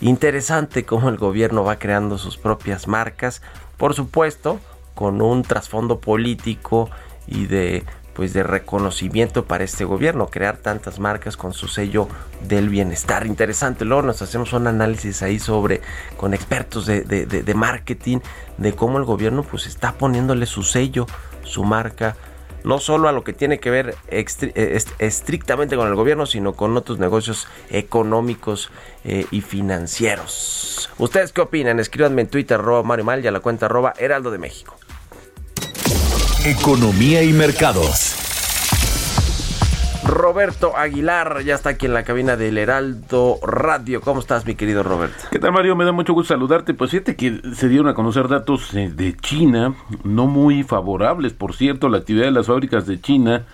Interesante 0.00 0.84
cómo 0.84 1.08
el 1.08 1.16
gobierno 1.16 1.64
va 1.64 1.78
creando 1.78 2.18
sus 2.18 2.36
propias 2.36 2.86
marcas, 2.86 3.42
por 3.76 3.94
supuesto, 3.94 4.60
con 4.98 5.22
un 5.22 5.44
trasfondo 5.44 6.00
político 6.00 6.90
y 7.28 7.46
de 7.46 7.84
pues 8.14 8.32
de 8.32 8.42
reconocimiento 8.42 9.44
para 9.44 9.62
este 9.62 9.84
gobierno, 9.84 10.26
crear 10.26 10.56
tantas 10.56 10.98
marcas 10.98 11.36
con 11.36 11.52
su 11.52 11.68
sello 11.68 12.08
del 12.48 12.68
bienestar. 12.68 13.24
Interesante, 13.28 13.84
luego 13.84 14.02
nos 14.02 14.22
hacemos 14.22 14.52
un 14.54 14.66
análisis 14.66 15.22
ahí 15.22 15.38
sobre, 15.38 15.82
con 16.16 16.34
expertos 16.34 16.84
de, 16.84 17.02
de, 17.04 17.54
marketing, 17.54 18.18
de 18.56 18.72
cómo 18.72 18.98
el 18.98 19.04
gobierno 19.04 19.44
pues 19.44 19.68
está 19.68 19.92
poniéndole 19.92 20.46
su 20.46 20.64
sello, 20.64 21.06
su 21.44 21.62
marca, 21.62 22.16
no 22.64 22.80
solo 22.80 23.08
a 23.08 23.12
lo 23.12 23.22
que 23.22 23.32
tiene 23.32 23.60
que 23.60 23.70
ver 23.70 23.94
eh, 24.08 24.80
estrictamente 24.98 25.76
con 25.76 25.86
el 25.86 25.94
gobierno, 25.94 26.26
sino 26.26 26.54
con 26.54 26.76
otros 26.76 26.98
negocios 26.98 27.46
económicos 27.70 28.72
eh, 29.04 29.26
y 29.30 29.42
financieros. 29.42 30.90
¿Ustedes 30.98 31.32
qué 31.32 31.42
opinan? 31.42 31.78
Escríbanme 31.78 32.22
en 32.22 32.28
Twitter, 32.28 32.58
arroba 32.58 32.82
Mario 32.82 33.04
Mal 33.04 33.24
y 33.24 33.28
a 33.28 33.30
la 33.30 33.38
cuenta 33.38 33.66
arroba 33.66 33.94
Heraldo 33.96 34.32
de 34.32 34.38
México. 34.38 34.77
Economía 36.44 37.24
y 37.24 37.32
mercados. 37.32 38.14
Roberto 40.04 40.76
Aguilar 40.76 41.42
ya 41.42 41.56
está 41.56 41.70
aquí 41.70 41.86
en 41.86 41.94
la 41.94 42.04
cabina 42.04 42.36
del 42.36 42.58
Heraldo 42.58 43.40
Radio. 43.42 44.00
¿Cómo 44.00 44.20
estás, 44.20 44.46
mi 44.46 44.54
querido 44.54 44.84
Roberto? 44.84 45.16
¿Qué 45.32 45.40
tal, 45.40 45.50
Mario? 45.50 45.74
Me 45.74 45.84
da 45.84 45.90
mucho 45.90 46.14
gusto 46.14 46.34
saludarte. 46.34 46.74
Pues 46.74 46.92
fíjate 46.92 47.16
que 47.16 47.42
se 47.54 47.68
dieron 47.68 47.88
a 47.88 47.94
conocer 47.94 48.28
datos 48.28 48.72
eh, 48.74 48.88
de 48.88 49.16
China, 49.16 49.74
no 50.04 50.28
muy 50.28 50.62
favorables. 50.62 51.32
Por 51.32 51.56
cierto, 51.56 51.88
la 51.88 51.98
actividad 51.98 52.26
de 52.26 52.30
las 52.30 52.46
fábricas 52.46 52.86
de 52.86 53.00
China 53.00 53.44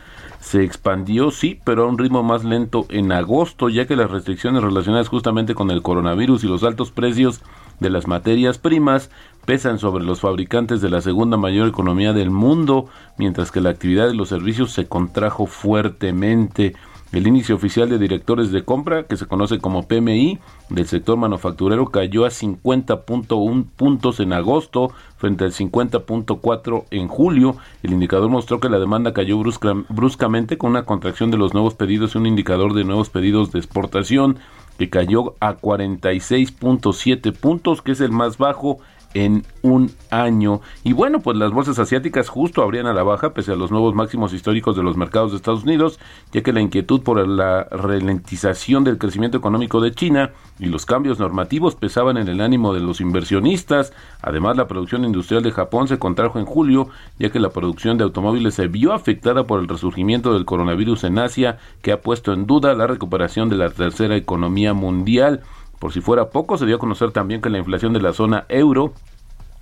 se 0.40 0.62
expandió, 0.62 1.30
sí, 1.30 1.58
pero 1.64 1.84
a 1.84 1.86
un 1.86 1.96
ritmo 1.96 2.22
más 2.22 2.44
lento 2.44 2.84
en 2.90 3.12
agosto, 3.12 3.70
ya 3.70 3.86
que 3.86 3.96
las 3.96 4.10
restricciones 4.10 4.62
relacionadas 4.62 5.08
justamente 5.08 5.54
con 5.54 5.70
el 5.70 5.80
coronavirus 5.80 6.44
y 6.44 6.48
los 6.48 6.62
altos 6.62 6.90
precios 6.90 7.40
de 7.80 7.88
las 7.88 8.06
materias 8.06 8.58
primas 8.58 9.10
pesan 9.44 9.78
sobre 9.78 10.04
los 10.04 10.20
fabricantes 10.20 10.80
de 10.80 10.90
la 10.90 11.00
segunda 11.00 11.36
mayor 11.36 11.68
economía 11.68 12.12
del 12.12 12.30
mundo, 12.30 12.86
mientras 13.18 13.50
que 13.50 13.60
la 13.60 13.70
actividad 13.70 14.06
de 14.06 14.14
los 14.14 14.28
servicios 14.28 14.72
se 14.72 14.86
contrajo 14.86 15.46
fuertemente. 15.46 16.74
El 17.14 17.28
índice 17.28 17.52
oficial 17.52 17.88
de 17.88 17.98
directores 17.98 18.50
de 18.50 18.64
compra, 18.64 19.04
que 19.04 19.16
se 19.16 19.26
conoce 19.26 19.60
como 19.60 19.86
PMI, 19.86 20.40
del 20.68 20.86
sector 20.88 21.16
manufacturero 21.16 21.86
cayó 21.86 22.24
a 22.24 22.30
50.1 22.30 23.66
puntos 23.76 24.18
en 24.18 24.32
agosto 24.32 24.90
frente 25.16 25.44
al 25.44 25.52
50.4 25.52 26.84
en 26.90 27.06
julio. 27.06 27.56
El 27.84 27.92
indicador 27.92 28.30
mostró 28.30 28.58
que 28.58 28.68
la 28.68 28.80
demanda 28.80 29.12
cayó 29.12 29.40
bruscamente 29.88 30.58
con 30.58 30.70
una 30.70 30.86
contracción 30.86 31.30
de 31.30 31.36
los 31.36 31.54
nuevos 31.54 31.74
pedidos 31.74 32.16
y 32.16 32.18
un 32.18 32.26
indicador 32.26 32.74
de 32.74 32.82
nuevos 32.82 33.10
pedidos 33.10 33.52
de 33.52 33.60
exportación 33.60 34.38
que 34.76 34.90
cayó 34.90 35.36
a 35.38 35.56
46.7 35.56 37.32
puntos, 37.32 37.80
que 37.80 37.92
es 37.92 38.00
el 38.00 38.10
más 38.10 38.38
bajo 38.38 38.80
en 39.14 39.44
un 39.62 39.90
año. 40.11 40.61
Y 40.83 40.92
bueno, 40.92 41.21
pues 41.21 41.37
las 41.38 41.52
bolsas 41.52 41.78
asiáticas 41.78 42.28
justo 42.28 42.62
abrían 42.62 42.87
a 42.87 42.92
la 42.92 43.02
baja 43.02 43.33
pese 43.33 43.52
a 43.52 43.56
los 43.56 43.71
nuevos 43.71 43.94
máximos 43.94 44.33
históricos 44.33 44.76
de 44.76 44.83
los 44.83 44.97
mercados 44.97 45.30
de 45.30 45.37
Estados 45.38 45.62
Unidos, 45.62 45.99
ya 46.33 46.42
que 46.42 46.52
la 46.52 46.61
inquietud 46.61 47.02
por 47.02 47.26
la 47.26 47.64
ralentización 47.71 48.85
del 48.85 48.99
crecimiento 48.99 49.38
económico 49.38 49.80
de 49.80 49.92
China 49.92 50.33
y 50.59 50.66
los 50.66 50.85
cambios 50.87 51.18
normativos 51.18 51.75
pesaban 51.75 52.16
en 52.16 52.28
el 52.28 52.40
ánimo 52.40 52.75
de 52.75 52.80
los 52.80 53.00
inversionistas. 53.00 53.92
Además, 54.21 54.56
la 54.56 54.68
producción 54.68 55.04
industrial 55.04 55.42
de 55.42 55.52
Japón 55.52 55.88
se 55.88 55.99
contrajo 55.99 56.38
en 56.38 56.44
julio, 56.44 56.88
ya 57.18 57.30
que 57.30 57.40
la 57.40 57.50
producción 57.50 57.99
de 57.99 58.04
automóviles 58.04 58.54
se 58.54 58.68
vio 58.68 58.92
afectada 58.92 59.47
por 59.47 59.61
el 59.61 59.68
resurgimiento 59.68 60.35
del 60.35 60.44
coronavirus 60.44 61.04
en 61.04 61.18
Asia, 61.18 61.59
que 61.83 61.92
ha 61.92 62.00
puesto 62.00 62.33
en 62.33 62.47
duda 62.47 62.75
la 62.75 62.87
recuperación 62.87 63.49
de 63.49 63.56
la 63.56 63.71
tercera 63.71 64.16
economía 64.16 64.75
mundial. 64.75 65.42
Por 65.84 65.92
si 65.92 66.00
fuera 66.00 66.30
poco, 66.30 66.56
se 66.56 66.64
dio 66.64 66.76
a 66.76 66.78
conocer 66.78 67.12
también 67.12 67.42
que 67.42 67.50
la 67.50 67.58
inflación 67.58 67.92
de 67.92 68.00
la 68.00 68.14
zona 68.14 68.46
euro 68.48 68.94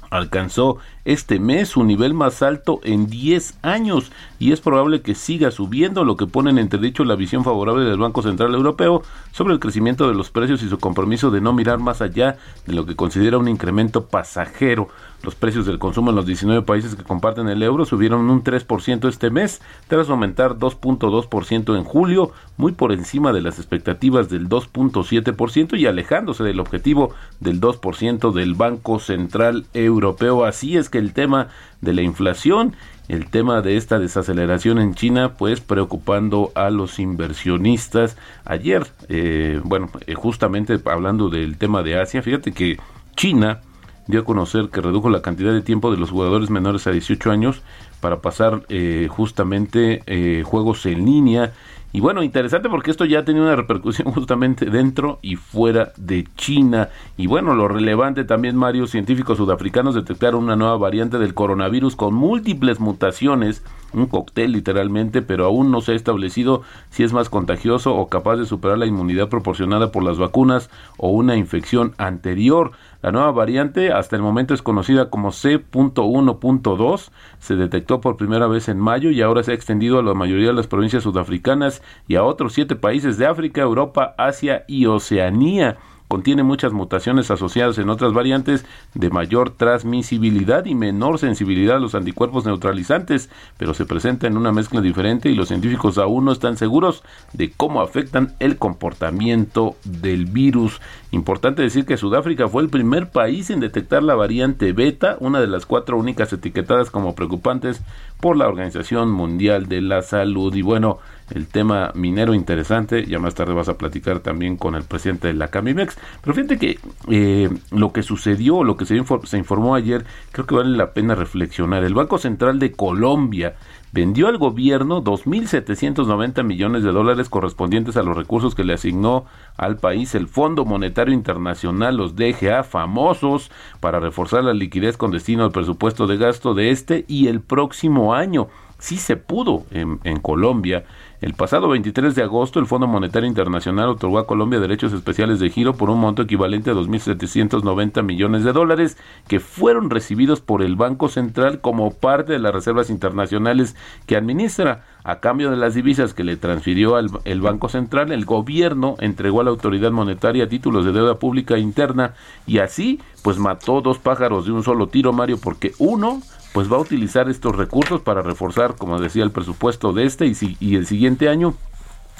alcanzó 0.08 0.78
este 1.04 1.40
mes 1.40 1.70
su 1.70 1.82
nivel 1.82 2.14
más 2.14 2.42
alto 2.42 2.78
en 2.84 3.08
10 3.08 3.58
años 3.62 4.12
y 4.38 4.52
es 4.52 4.60
probable 4.60 5.02
que 5.02 5.16
siga 5.16 5.50
subiendo, 5.50 6.04
lo 6.04 6.16
que 6.16 6.28
pone 6.28 6.50
en 6.50 6.58
entredicho 6.58 7.04
la 7.04 7.16
visión 7.16 7.42
favorable 7.42 7.82
del 7.82 7.98
Banco 7.98 8.22
Central 8.22 8.54
Europeo 8.54 9.02
sobre 9.32 9.52
el 9.52 9.58
crecimiento 9.58 10.06
de 10.06 10.14
los 10.14 10.30
precios 10.30 10.62
y 10.62 10.68
su 10.68 10.78
compromiso 10.78 11.32
de 11.32 11.40
no 11.40 11.52
mirar 11.52 11.80
más 11.80 12.00
allá 12.00 12.36
de 12.66 12.72
lo 12.72 12.86
que 12.86 12.94
considera 12.94 13.38
un 13.38 13.48
incremento 13.48 14.06
pasajero. 14.06 14.90
Los 15.22 15.34
precios 15.36 15.66
del 15.66 15.78
consumo 15.78 16.10
en 16.10 16.16
los 16.16 16.26
19 16.26 16.62
países 16.62 16.96
que 16.96 17.04
comparten 17.04 17.48
el 17.48 17.62
euro 17.62 17.84
subieron 17.84 18.28
un 18.28 18.42
3% 18.42 19.08
este 19.08 19.30
mes, 19.30 19.62
tras 19.86 20.10
aumentar 20.10 20.56
2.2% 20.56 21.76
en 21.76 21.84
julio, 21.84 22.32
muy 22.56 22.72
por 22.72 22.92
encima 22.92 23.32
de 23.32 23.40
las 23.40 23.58
expectativas 23.58 24.28
del 24.28 24.48
2.7% 24.48 25.78
y 25.78 25.86
alejándose 25.86 26.42
del 26.42 26.58
objetivo 26.58 27.14
del 27.40 27.60
2% 27.60 28.32
del 28.32 28.54
Banco 28.54 28.98
Central 28.98 29.66
Europeo. 29.74 30.44
Así 30.44 30.76
es 30.76 30.90
que 30.90 30.98
el 30.98 31.12
tema 31.12 31.48
de 31.80 31.94
la 31.94 32.02
inflación 32.02 32.74
el 33.08 33.26
tema 33.26 33.60
de 33.62 33.76
esta 33.76 33.98
desaceleración 33.98 34.78
en 34.78 34.94
China, 34.94 35.34
pues 35.36 35.60
preocupando 35.60 36.52
a 36.54 36.70
los 36.70 36.98
inversionistas. 36.98 38.16
Ayer, 38.44 38.86
eh, 39.08 39.60
bueno, 39.64 39.90
eh, 40.06 40.14
justamente 40.14 40.80
hablando 40.86 41.28
del 41.28 41.58
tema 41.58 41.82
de 41.82 42.00
Asia, 42.00 42.22
fíjate 42.22 42.52
que 42.52 42.78
China 43.16 43.60
dio 44.06 44.20
a 44.20 44.24
conocer 44.24 44.68
que 44.70 44.80
redujo 44.80 45.10
la 45.10 45.22
cantidad 45.22 45.52
de 45.52 45.62
tiempo 45.62 45.90
de 45.90 45.96
los 45.96 46.10
jugadores 46.10 46.50
menores 46.50 46.86
a 46.86 46.90
18 46.90 47.30
años 47.30 47.62
para 48.00 48.20
pasar 48.20 48.62
eh, 48.68 49.08
justamente 49.10 50.02
eh, 50.06 50.42
juegos 50.44 50.86
en 50.86 51.04
línea. 51.04 51.52
Y 51.94 52.00
bueno, 52.00 52.22
interesante 52.22 52.70
porque 52.70 52.90
esto 52.90 53.04
ya 53.04 53.18
ha 53.18 53.24
tenido 53.24 53.44
una 53.44 53.54
repercusión 53.54 54.10
justamente 54.14 54.66
dentro 54.66 55.18
y 55.20 55.36
fuera 55.36 55.92
de 55.96 56.26
China. 56.36 56.88
Y 57.18 57.26
bueno, 57.26 57.54
lo 57.54 57.68
relevante 57.68 58.24
también, 58.24 58.56
Mario, 58.56 58.86
científicos 58.86 59.36
sudafricanos 59.36 59.94
detectaron 59.94 60.42
una 60.42 60.56
nueva 60.56 60.76
variante 60.78 61.18
del 61.18 61.34
coronavirus 61.34 61.94
con 61.94 62.14
múltiples 62.14 62.80
mutaciones, 62.80 63.62
un 63.92 64.06
cóctel 64.06 64.52
literalmente, 64.52 65.20
pero 65.20 65.44
aún 65.44 65.70
no 65.70 65.82
se 65.82 65.92
ha 65.92 65.94
establecido 65.94 66.62
si 66.88 67.04
es 67.04 67.12
más 67.12 67.28
contagioso 67.28 67.94
o 67.94 68.08
capaz 68.08 68.36
de 68.36 68.46
superar 68.46 68.78
la 68.78 68.86
inmunidad 68.86 69.28
proporcionada 69.28 69.92
por 69.92 70.02
las 70.02 70.16
vacunas 70.16 70.70
o 70.96 71.10
una 71.10 71.36
infección 71.36 71.92
anterior. 71.98 72.72
La 73.02 73.10
nueva 73.10 73.32
variante 73.32 73.92
hasta 73.92 74.14
el 74.14 74.22
momento 74.22 74.54
es 74.54 74.62
conocida 74.62 75.10
como 75.10 75.32
C.1.2, 75.32 77.10
se 77.40 77.56
detectó 77.56 78.00
por 78.00 78.16
primera 78.16 78.46
vez 78.46 78.68
en 78.68 78.78
mayo 78.78 79.10
y 79.10 79.20
ahora 79.22 79.42
se 79.42 79.50
ha 79.50 79.54
extendido 79.54 79.98
a 79.98 80.04
la 80.04 80.14
mayoría 80.14 80.46
de 80.46 80.52
las 80.52 80.68
provincias 80.68 81.02
sudafricanas 81.02 81.82
y 82.06 82.14
a 82.14 82.22
otros 82.22 82.52
siete 82.52 82.76
países 82.76 83.18
de 83.18 83.26
África, 83.26 83.60
Europa, 83.60 84.14
Asia 84.16 84.64
y 84.68 84.86
Oceanía. 84.86 85.78
Contiene 86.12 86.42
muchas 86.42 86.74
mutaciones 86.74 87.30
asociadas 87.30 87.78
en 87.78 87.88
otras 87.88 88.12
variantes 88.12 88.66
de 88.92 89.08
mayor 89.08 89.48
transmisibilidad 89.48 90.66
y 90.66 90.74
menor 90.74 91.18
sensibilidad 91.18 91.76
a 91.76 91.80
los 91.80 91.94
anticuerpos 91.94 92.44
neutralizantes, 92.44 93.30
pero 93.56 93.72
se 93.72 93.86
presenta 93.86 94.26
en 94.26 94.36
una 94.36 94.52
mezcla 94.52 94.82
diferente 94.82 95.30
y 95.30 95.34
los 95.34 95.48
científicos 95.48 95.96
aún 95.96 96.26
no 96.26 96.32
están 96.32 96.58
seguros 96.58 97.02
de 97.32 97.50
cómo 97.50 97.80
afectan 97.80 98.34
el 98.40 98.58
comportamiento 98.58 99.76
del 99.84 100.26
virus. 100.26 100.82
Importante 101.12 101.62
decir 101.62 101.86
que 101.86 101.96
Sudáfrica 101.96 102.46
fue 102.46 102.62
el 102.62 102.68
primer 102.68 103.08
país 103.08 103.48
en 103.48 103.60
detectar 103.60 104.02
la 104.02 104.14
variante 104.14 104.74
beta, 104.74 105.16
una 105.18 105.40
de 105.40 105.46
las 105.46 105.64
cuatro 105.64 105.96
únicas 105.96 106.30
etiquetadas 106.30 106.90
como 106.90 107.14
preocupantes 107.14 107.80
por 108.22 108.36
la 108.36 108.46
Organización 108.46 109.10
Mundial 109.10 109.66
de 109.66 109.80
la 109.80 110.00
Salud. 110.00 110.54
Y 110.54 110.62
bueno, 110.62 111.00
el 111.34 111.48
tema 111.48 111.90
minero 111.96 112.34
interesante, 112.34 113.04
ya 113.04 113.18
más 113.18 113.34
tarde 113.34 113.52
vas 113.52 113.68
a 113.68 113.76
platicar 113.76 114.20
también 114.20 114.56
con 114.56 114.76
el 114.76 114.84
presidente 114.84 115.26
de 115.26 115.34
la 115.34 115.48
Camimex. 115.48 115.98
Pero 116.20 116.32
fíjate 116.32 116.56
que 116.56 116.78
eh, 117.10 117.50
lo 117.72 117.92
que 117.92 118.04
sucedió, 118.04 118.62
lo 118.62 118.76
que 118.76 118.86
se, 118.86 119.02
se 119.24 119.38
informó 119.38 119.74
ayer, 119.74 120.04
creo 120.30 120.46
que 120.46 120.54
vale 120.54 120.76
la 120.76 120.92
pena 120.92 121.16
reflexionar. 121.16 121.82
El 121.82 121.94
Banco 121.94 122.16
Central 122.16 122.60
de 122.60 122.70
Colombia 122.70 123.56
vendió 123.92 124.28
al 124.28 124.38
gobierno 124.38 125.04
2.790 125.04 126.42
millones 126.42 126.82
de 126.82 126.92
dólares 126.92 127.28
correspondientes 127.28 127.96
a 127.96 128.02
los 128.02 128.16
recursos 128.16 128.54
que 128.54 128.64
le 128.64 128.72
asignó 128.72 129.26
al 129.56 129.76
país 129.76 130.14
el 130.14 130.28
Fondo 130.28 130.64
Monetario 130.64 131.14
Internacional, 131.14 131.96
los 131.96 132.16
DGA 132.16 132.64
famosos, 132.64 133.50
para 133.80 134.00
reforzar 134.00 134.44
la 134.44 134.54
liquidez 134.54 134.96
con 134.96 135.10
destino 135.10 135.44
al 135.44 135.52
presupuesto 135.52 136.06
de 136.06 136.16
gasto 136.16 136.54
de 136.54 136.70
este 136.70 137.04
y 137.06 137.28
el 137.28 137.40
próximo 137.40 138.14
año. 138.14 138.48
Sí 138.78 138.96
se 138.96 139.16
pudo 139.16 139.64
en, 139.70 140.00
en 140.02 140.18
Colombia 140.18 140.84
el 141.22 141.34
pasado 141.34 141.68
23 141.68 142.16
de 142.16 142.24
agosto, 142.24 142.58
el 142.58 142.66
Fondo 142.66 142.88
Monetario 142.88 143.28
Internacional 143.28 143.90
otorgó 143.90 144.18
a 144.18 144.26
Colombia 144.26 144.58
derechos 144.58 144.92
especiales 144.92 145.38
de 145.38 145.50
giro 145.50 145.74
por 145.74 145.88
un 145.88 146.00
monto 146.00 146.22
equivalente 146.22 146.70
a 146.70 146.74
2.790 146.74 148.02
millones 148.02 148.42
de 148.42 148.52
dólares 148.52 148.98
que 149.28 149.38
fueron 149.38 149.88
recibidos 149.88 150.40
por 150.40 150.62
el 150.62 150.74
Banco 150.74 151.08
Central 151.08 151.60
como 151.60 151.92
parte 151.92 152.32
de 152.32 152.40
las 152.40 152.52
reservas 152.52 152.90
internacionales 152.90 153.76
que 154.06 154.16
administra. 154.16 154.84
A 155.04 155.20
cambio 155.20 155.52
de 155.52 155.56
las 155.56 155.74
divisas 155.74 156.12
que 156.12 156.24
le 156.24 156.36
transfirió 156.36 156.96
al, 156.96 157.40
Banco 157.40 157.68
Central, 157.68 158.10
el 158.10 158.24
gobierno 158.24 158.96
entregó 158.98 159.42
a 159.42 159.44
la 159.44 159.50
autoridad 159.50 159.92
monetaria 159.92 160.48
títulos 160.48 160.84
de 160.84 160.90
deuda 160.90 161.20
pública 161.20 161.56
interna 161.56 162.14
y 162.48 162.58
así 162.58 163.00
pues 163.22 163.38
mató 163.38 163.80
dos 163.80 164.00
pájaros 164.00 164.46
de 164.46 164.50
un 164.50 164.64
solo 164.64 164.88
tiro, 164.88 165.12
Mario, 165.12 165.38
porque 165.40 165.70
uno 165.78 166.20
pues 166.52 166.70
va 166.70 166.76
a 166.76 166.80
utilizar 166.80 167.28
estos 167.28 167.56
recursos 167.56 168.00
para 168.00 168.22
reforzar, 168.22 168.76
como 168.76 169.00
decía, 169.00 169.24
el 169.24 169.30
presupuesto 169.30 169.92
de 169.92 170.04
este 170.04 170.26
y, 170.26 170.56
y 170.60 170.76
el 170.76 170.86
siguiente 170.86 171.28
año. 171.28 171.54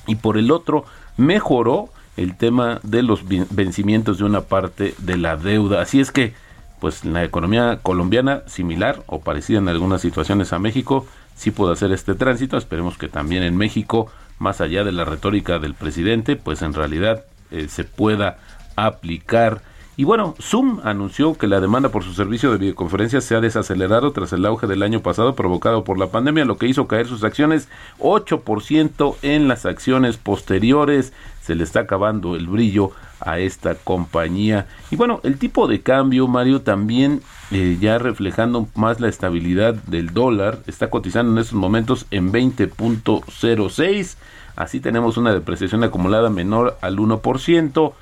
Y 0.07 0.17
por 0.17 0.39
el 0.39 0.51
otro, 0.51 0.85
mejoró 1.17 1.91
el 2.17 2.37
tema 2.37 2.81
de 2.83 3.03
los 3.03 3.23
vencimientos 3.27 4.19
de 4.19 4.25
una 4.25 4.43
parte 4.43 4.95
de 4.99 5.17
la 5.17 5.37
deuda. 5.37 5.81
Así 5.81 6.01
es 6.01 6.11
que, 6.11 6.35
pues 6.81 7.05
la 7.05 7.25
economía 7.25 7.79
colombiana, 7.83 8.43
similar 8.47 9.03
o 9.07 9.21
parecida 9.21 9.59
en 9.59 9.69
algunas 9.69 10.01
situaciones 10.01 10.53
a 10.53 10.59
México, 10.59 11.07
sí 11.37 11.51
puede 11.51 11.73
hacer 11.73 11.93
este 11.93 12.15
tránsito. 12.15 12.57
Esperemos 12.57 12.99
que 12.99 13.09
también 13.09 13.43
en 13.43 13.57
México, 13.57 14.11
más 14.39 14.61
allá 14.61 14.85
de 14.85 14.93
la 14.93 15.05
retórica 15.05 15.59
del 15.59 15.75
presidente, 15.75 16.37
pues 16.37 16.62
en 16.62 16.75
realidad 16.75 17.25
eh, 17.51 17.69
se 17.69 17.85
pueda 17.85 18.39
aplicar 18.77 19.62
y 19.94 20.04
bueno, 20.04 20.34
Zoom 20.40 20.80
anunció 20.84 21.34
que 21.34 21.46
la 21.46 21.61
demanda 21.61 21.90
por 21.90 22.02
su 22.02 22.14
servicio 22.14 22.50
de 22.50 22.56
videoconferencia 22.56 23.20
se 23.20 23.34
ha 23.34 23.42
desacelerado 23.42 24.12
tras 24.12 24.32
el 24.32 24.46
auge 24.46 24.66
del 24.66 24.82
año 24.82 25.00
pasado 25.00 25.34
provocado 25.34 25.84
por 25.84 25.99
la 25.99 26.06
pandemia, 26.06 26.46
lo 26.46 26.56
que 26.56 26.66
hizo 26.66 26.87
caer 26.87 27.06
sus 27.06 27.25
acciones 27.25 27.68
8% 27.99 29.16
en 29.20 29.49
las 29.49 29.66
acciones 29.66 30.16
posteriores. 30.16 31.12
Se 31.42 31.54
le 31.54 31.64
está 31.64 31.80
acabando 31.80 32.37
el 32.37 32.46
brillo 32.46 32.92
a 33.20 33.38
esta 33.38 33.75
compañía. 33.75 34.66
Y 34.90 34.96
bueno, 34.96 35.20
el 35.25 35.38
tipo 35.38 35.66
de 35.66 35.82
cambio, 35.82 36.26
Mario, 36.26 36.62
también 36.62 37.20
eh, 37.50 37.76
ya 37.78 37.99
reflejando 37.99 38.68
más 38.75 38.99
la 38.99 39.08
estabilidad 39.08 39.75
del 39.75 40.14
dólar, 40.14 40.61
está 40.66 40.88
cotizando 40.88 41.32
en 41.32 41.38
estos 41.38 41.58
momentos 41.58 42.06
en 42.11 42.32
20.06. 42.32 44.16
Así 44.56 44.80
tenemos 44.80 45.18
una 45.18 45.34
depreciación 45.34 45.84
acumulada 45.84 46.30
menor 46.30 46.78
al 46.80 46.96
1%. 46.96 47.92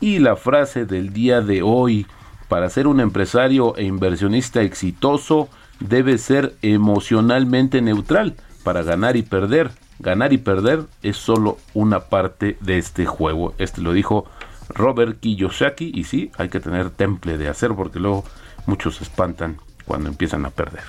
Y 0.00 0.18
la 0.18 0.36
frase 0.36 0.84
del 0.84 1.12
día 1.12 1.40
de 1.40 1.62
hoy, 1.62 2.06
para 2.48 2.70
ser 2.70 2.86
un 2.86 3.00
empresario 3.00 3.76
e 3.76 3.84
inversionista 3.84 4.62
exitoso, 4.62 5.48
debe 5.80 6.18
ser 6.18 6.54
emocionalmente 6.62 7.80
neutral 7.82 8.34
para 8.62 8.82
ganar 8.82 9.16
y 9.16 9.22
perder. 9.22 9.70
Ganar 9.98 10.32
y 10.32 10.38
perder 10.38 10.84
es 11.02 11.16
solo 11.16 11.58
una 11.74 12.00
parte 12.00 12.56
de 12.60 12.78
este 12.78 13.06
juego. 13.06 13.54
Este 13.58 13.80
lo 13.80 13.92
dijo 13.92 14.26
Robert 14.68 15.18
Kiyosaki 15.20 15.90
y 15.94 16.04
sí, 16.04 16.30
hay 16.38 16.48
que 16.48 16.60
tener 16.60 16.90
temple 16.90 17.36
de 17.38 17.48
hacer 17.48 17.74
porque 17.74 17.98
luego 17.98 18.24
muchos 18.66 18.96
se 18.96 19.04
espantan 19.04 19.58
cuando 19.84 20.08
empiezan 20.10 20.44
a 20.44 20.50
perder. 20.50 20.84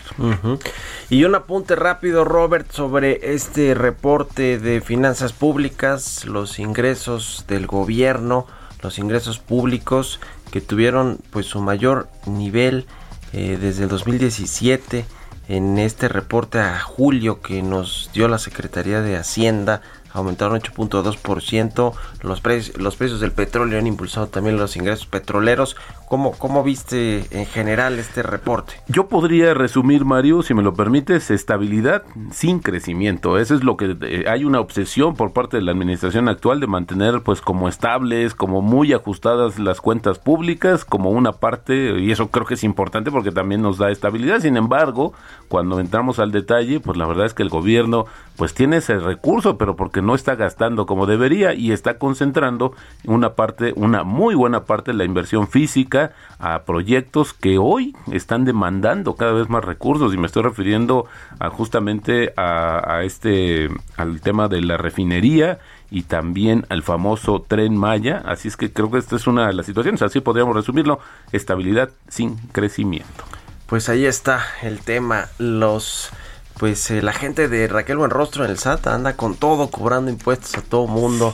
Y 1.10 1.24
un 1.24 1.34
apunte 1.34 1.76
rápido, 1.76 2.26
Robert, 2.26 2.70
sobre 2.70 3.34
este 3.34 3.74
reporte 3.74 4.60
de 4.60 4.82
finanzas 4.82 5.32
públicas, 5.32 6.26
los 6.26 6.60
ingresos 6.60 7.46
del 7.48 7.66
gobierno 7.66 8.46
los 8.82 9.00
ingresos 9.00 9.40
públicos 9.40 10.20
que 10.52 10.62
tuvieron 10.62 11.20
pues 11.32 11.46
su 11.46 11.62
mayor 11.62 12.10
nivel 12.26 12.86
eh, 13.34 13.58
desde 13.60 13.84
el 13.84 13.90
2017 13.90 15.06
en 15.48 15.80
este 15.80 16.08
reporte 16.08 16.60
a 16.60 16.80
julio 16.80 17.42
que 17.42 17.62
nos 17.62 18.10
dio 18.14 18.28
la 18.28 18.38
Secretaría 18.38 19.02
de 19.02 19.18
Hacienda 19.18 19.82
aumentaron 20.14 20.60
8.2%. 20.60 21.94
Los, 22.22 22.42
precios, 22.42 22.78
los 22.78 22.96
precios 22.96 23.20
del 23.20 23.32
petróleo 23.32 23.80
han 23.80 23.88
impulsado 23.88 24.28
también 24.28 24.58
los 24.58 24.76
ingresos 24.76 25.06
petroleros. 25.06 25.76
¿Cómo, 26.08 26.32
¿Cómo 26.32 26.64
viste 26.64 27.26
en 27.30 27.46
general 27.46 28.00
este 28.00 28.24
reporte? 28.24 28.74
Yo 28.88 29.08
podría 29.08 29.54
resumir, 29.54 30.06
Mario, 30.06 30.42
si 30.42 30.56
me 30.56 30.64
lo 30.64 30.74
permites, 30.74 31.30
estabilidad 31.30 32.04
sin 32.32 32.60
crecimiento. 32.60 33.38
Eso 33.38 33.54
es 33.54 33.64
lo 33.64 33.78
que 33.78 33.96
eh, 34.02 34.26
hay 34.28 34.44
una 34.44 34.60
obsesión 34.60 35.16
por 35.16 35.34
parte 35.34 35.58
de 35.58 35.64
la 35.64 35.72
administración 35.72 36.28
actual 36.28 36.60
de 36.60 36.68
mantener 36.68 37.22
pues 37.22 37.42
como 37.42 37.70
estables, 37.70 38.34
como 38.34 38.62
muy 38.62 38.94
ajustadas 38.94 39.60
las 39.60 39.82
cuentas 39.82 40.18
públicas, 40.18 40.84
como 40.84 41.12
una 41.12 41.34
parte, 41.34 42.00
y 42.00 42.12
eso 42.12 42.30
creo 42.30 42.46
que 42.46 42.56
es 42.56 42.64
importante 42.64 43.12
porque 43.12 43.32
también 43.32 43.62
nos 43.62 43.78
da 43.78 43.92
estabilidad. 43.92 44.40
Sin 44.40 44.58
embargo, 44.58 45.14
cuando 45.48 45.80
entramos 45.80 46.20
al 46.20 46.32
detalle, 46.32 46.80
pues 46.80 46.98
la 46.98 47.06
verdad 47.06 47.28
es 47.28 47.34
que 47.34 47.44
el 47.44 47.50
gobierno 47.50 48.06
pues 48.36 48.54
tiene 48.54 48.78
ese 48.78 48.98
recurso, 49.00 49.58
pero 49.58 49.76
porque 49.76 49.99
no 50.02 50.16
está 50.16 50.36
gastando 50.36 50.86
como 50.86 51.06
debería 51.06 51.54
y 51.54 51.72
está 51.72 51.98
concentrando 51.98 52.74
una 53.06 53.34
parte, 53.34 53.74
una 53.76 54.04
muy 54.04 54.36
buena 54.36 54.66
parte 54.66 54.92
de 54.92 54.98
la 54.98 55.06
inversión 55.06 55.48
física 55.48 56.12
a 56.40 56.64
proyectos 56.64 57.34
que 57.34 57.58
hoy 57.58 57.96
están 58.12 58.46
demandando 58.46 59.16
cada 59.16 59.34
vez 59.34 59.50
más 59.50 59.64
recursos. 59.64 60.14
Y 60.14 60.18
me 60.18 60.28
estoy 60.28 60.44
refiriendo 60.44 61.06
a 61.40 61.50
justamente 61.50 62.34
a, 62.36 62.96
a 62.96 63.04
este 63.04 63.70
al 63.98 64.22
tema 64.22 64.48
de 64.48 64.62
la 64.62 64.78
refinería 64.78 65.60
y 65.92 66.04
también 66.04 66.66
al 66.70 66.84
famoso 66.84 67.44
tren 67.48 67.76
Maya, 67.76 68.22
así 68.26 68.48
es 68.48 68.58
que 68.58 68.72
creo 68.72 68.92
que 68.92 69.00
esta 69.00 69.16
es 69.16 69.28
una 69.28 69.48
de 69.48 69.54
las 69.54 69.66
situaciones, 69.66 70.02
así 70.02 70.20
podríamos 70.20 70.56
resumirlo, 70.56 71.00
estabilidad 71.32 71.90
sin 72.08 72.38
crecimiento. 72.52 73.24
Pues 73.66 73.90
ahí 73.90 74.06
está 74.06 74.44
el 74.62 74.80
tema, 74.80 75.28
los 75.38 76.12
pues 76.60 76.92
eh, 76.92 77.02
la 77.02 77.14
gente 77.14 77.48
de 77.48 77.68
Raquel 77.70 77.98
Buenrostro 77.98 78.44
en 78.44 78.52
el 78.52 78.60
SAT 78.60 78.88
anda 78.88 79.16
con 79.16 79.36
todo, 79.36 79.72
cobrando 79.72 80.12
impuestos 80.12 80.56
a 80.56 80.62
todo 80.62 80.88
mundo 80.88 81.34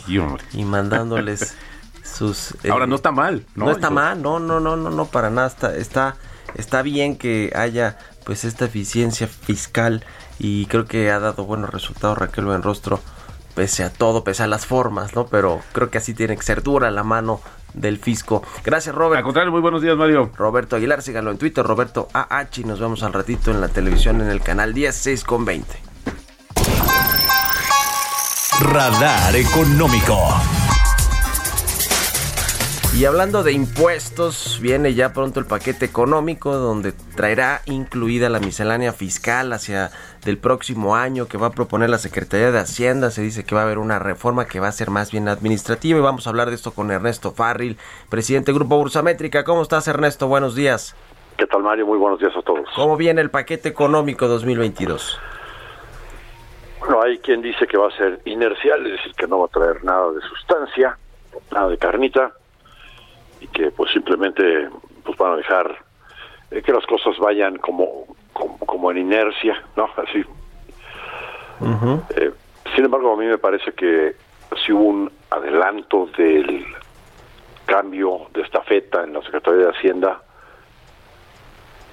y 0.53 0.63
mandándoles 0.63 1.55
sus... 2.03 2.51
Eh, 2.63 2.69
Ahora 2.69 2.85
no 2.85 2.95
está 2.95 3.11
mal, 3.11 3.43
¿no? 3.55 3.71
está 3.71 3.89
mal, 3.89 4.21
no, 4.21 4.39
no, 4.39 4.59
no, 4.59 4.77
no, 4.77 4.91
no, 4.91 5.05
para 5.05 5.31
nada, 5.31 5.47
está, 5.47 5.75
está, 5.75 6.15
está 6.53 6.83
bien 6.83 7.17
que 7.17 7.51
haya 7.55 7.97
pues 8.23 8.45
esta 8.45 8.65
eficiencia 8.65 9.27
fiscal 9.27 10.05
y 10.37 10.67
creo 10.67 10.85
que 10.85 11.09
ha 11.09 11.19
dado 11.19 11.45
buenos 11.45 11.71
resultados 11.71 12.19
Raquel 12.19 12.45
Buenrostro 12.45 13.01
pese 13.55 13.83
a 13.83 13.91
todo, 13.91 14.23
pese 14.23 14.43
a 14.43 14.47
las 14.47 14.67
formas, 14.67 15.15
¿no? 15.15 15.25
Pero 15.25 15.61
creo 15.71 15.89
que 15.89 15.97
así 15.97 16.13
tiene 16.13 16.37
que 16.37 16.43
ser 16.43 16.61
dura 16.61 16.91
la 16.91 17.03
mano 17.03 17.41
del 17.75 17.99
fisco. 17.99 18.43
Gracias, 18.63 18.95
Robert. 18.95 19.19
Al 19.19 19.23
contrario, 19.23 19.51
muy 19.51 19.61
buenos 19.61 19.81
días, 19.81 19.95
Mario. 19.95 20.31
Roberto 20.35 20.75
Aguilar, 20.75 21.01
síganlo 21.01 21.31
en 21.31 21.37
Twitter, 21.37 21.65
Roberto 21.65 22.07
AH, 22.13 22.61
y 22.61 22.63
nos 22.63 22.79
vemos 22.79 23.03
al 23.03 23.13
ratito 23.13 23.51
en 23.51 23.61
la 23.61 23.67
televisión 23.67 24.21
en 24.21 24.29
el 24.29 24.41
canal 24.41 24.73
16 24.73 25.23
con 25.23 25.45
20. 25.45 25.65
Radar 28.61 29.35
Económico. 29.35 30.64
Y 32.97 33.03
hablando 33.03 33.43
de 33.43 33.51
impuestos, 33.51 34.57
viene 34.61 34.93
ya 34.93 35.11
pronto 35.11 35.41
el 35.41 35.45
paquete 35.45 35.83
económico 35.83 36.53
donde 36.55 36.93
traerá 37.17 37.59
incluida 37.65 38.29
la 38.29 38.39
miscelánea 38.39 38.93
fiscal 38.93 39.51
hacia 39.51 39.89
del 40.23 40.37
próximo 40.37 40.95
año 40.95 41.27
que 41.27 41.37
va 41.37 41.47
a 41.47 41.51
proponer 41.51 41.89
la 41.89 41.97
Secretaría 41.97 42.51
de 42.51 42.59
Hacienda. 42.59 43.11
Se 43.11 43.21
dice 43.21 43.43
que 43.43 43.53
va 43.53 43.61
a 43.61 43.63
haber 43.65 43.79
una 43.79 43.99
reforma 43.99 44.47
que 44.47 44.61
va 44.61 44.69
a 44.69 44.71
ser 44.71 44.91
más 44.91 45.11
bien 45.11 45.27
administrativa 45.27 45.99
y 45.99 46.01
vamos 46.01 46.25
a 46.25 46.29
hablar 46.29 46.47
de 46.47 46.55
esto 46.55 46.71
con 46.71 46.89
Ernesto 46.89 47.33
Farril, 47.33 47.77
presidente 48.09 48.53
del 48.53 48.59
Grupo 48.59 48.77
Bursamétrica. 48.77 49.43
¿Cómo 49.43 49.61
estás 49.61 49.89
Ernesto? 49.89 50.29
Buenos 50.29 50.55
días. 50.55 50.95
¿Qué 51.35 51.47
tal 51.47 51.63
Mario? 51.63 51.87
Muy 51.87 51.97
buenos 51.97 52.21
días 52.21 52.31
a 52.33 52.41
todos. 52.43 52.69
¿Cómo 52.77 52.95
viene 52.95 53.19
el 53.19 53.29
paquete 53.29 53.67
económico 53.67 54.29
2022? 54.29 55.19
Bueno, 56.79 57.01
hay 57.01 57.17
quien 57.17 57.41
dice 57.41 57.67
que 57.67 57.75
va 57.75 57.89
a 57.89 57.97
ser 57.97 58.21
inercial, 58.23 58.85
es 58.85 58.93
decir, 58.93 59.13
que 59.15 59.27
no 59.27 59.39
va 59.39 59.47
a 59.47 59.49
traer 59.49 59.83
nada 59.83 60.13
de 60.13 60.21
sustancia, 60.21 60.97
nada 61.51 61.67
de 61.67 61.77
carnita 61.77 62.31
y 63.45 63.47
que 63.47 63.71
pues 63.71 63.91
simplemente 63.91 64.69
pues 65.03 65.17
van 65.17 65.33
a 65.33 65.37
dejar 65.37 65.77
eh, 66.49 66.61
que 66.63 66.71
las 66.71 66.85
cosas 66.87 67.17
vayan 67.19 67.57
como, 67.57 68.07
como, 68.33 68.57
como 68.59 68.91
en 68.91 68.97
inercia, 68.97 69.61
¿no? 69.75 69.87
Así. 69.95 70.25
Eh, 72.15 72.31
sin 72.75 72.85
embargo, 72.85 73.13
a 73.13 73.17
mí 73.17 73.25
me 73.25 73.37
parece 73.37 73.71
que 73.73 74.15
si 74.63 74.73
hubo 74.73 74.83
un 74.83 75.11
adelanto 75.29 76.09
del 76.17 76.65
cambio 77.65 78.27
de 78.33 78.41
estafeta 78.41 79.03
en 79.03 79.13
la 79.13 79.21
Secretaría 79.21 79.65
de 79.65 79.71
Hacienda 79.71 80.21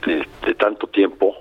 de, 0.06 0.26
de 0.46 0.54
tanto 0.54 0.86
tiempo. 0.86 1.36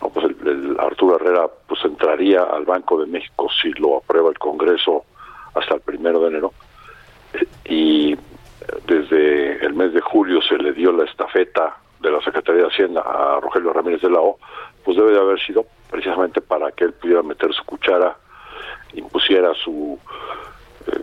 No, 0.00 0.08
pues 0.10 0.26
el, 0.26 0.48
el 0.48 0.80
Arturo 0.80 1.16
Herrera 1.16 1.48
pues 1.66 1.84
entraría 1.84 2.42
al 2.42 2.64
Banco 2.64 3.00
de 3.00 3.06
México 3.06 3.48
si 3.60 3.70
lo 3.72 3.96
aprueba 3.98 4.30
el 4.30 4.38
Congreso 4.38 5.04
hasta 5.54 5.74
el 5.74 5.80
primero 5.80 6.20
de 6.20 6.28
enero. 6.28 6.52
Desde 8.86 9.64
el 9.64 9.74
mes 9.74 9.92
de 9.92 10.00
julio 10.00 10.40
se 10.42 10.56
le 10.58 10.72
dio 10.72 10.92
la 10.92 11.04
estafeta 11.04 11.76
de 12.00 12.10
la 12.10 12.20
Secretaría 12.22 12.62
de 12.62 12.68
Hacienda 12.68 13.00
a 13.02 13.40
Rogelio 13.40 13.72
Ramírez 13.72 14.00
de 14.02 14.10
la 14.10 14.20
O, 14.20 14.38
pues 14.84 14.96
debe 14.96 15.12
de 15.12 15.20
haber 15.20 15.40
sido 15.40 15.64
precisamente 15.90 16.40
para 16.40 16.72
que 16.72 16.84
él 16.84 16.92
pudiera 16.94 17.22
meter 17.22 17.52
su 17.54 17.64
cuchara, 17.64 18.16
impusiera 18.94 19.54
su 19.54 19.98
eh, 20.88 21.00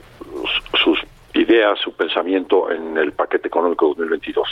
su- 0.71 0.77
sus 0.77 0.99
ideas, 1.33 1.79
su 1.79 1.93
pensamiento 1.95 2.69
en 2.71 2.97
el 2.97 3.13
paquete 3.13 3.47
económico 3.47 3.87
2022. 3.89 4.47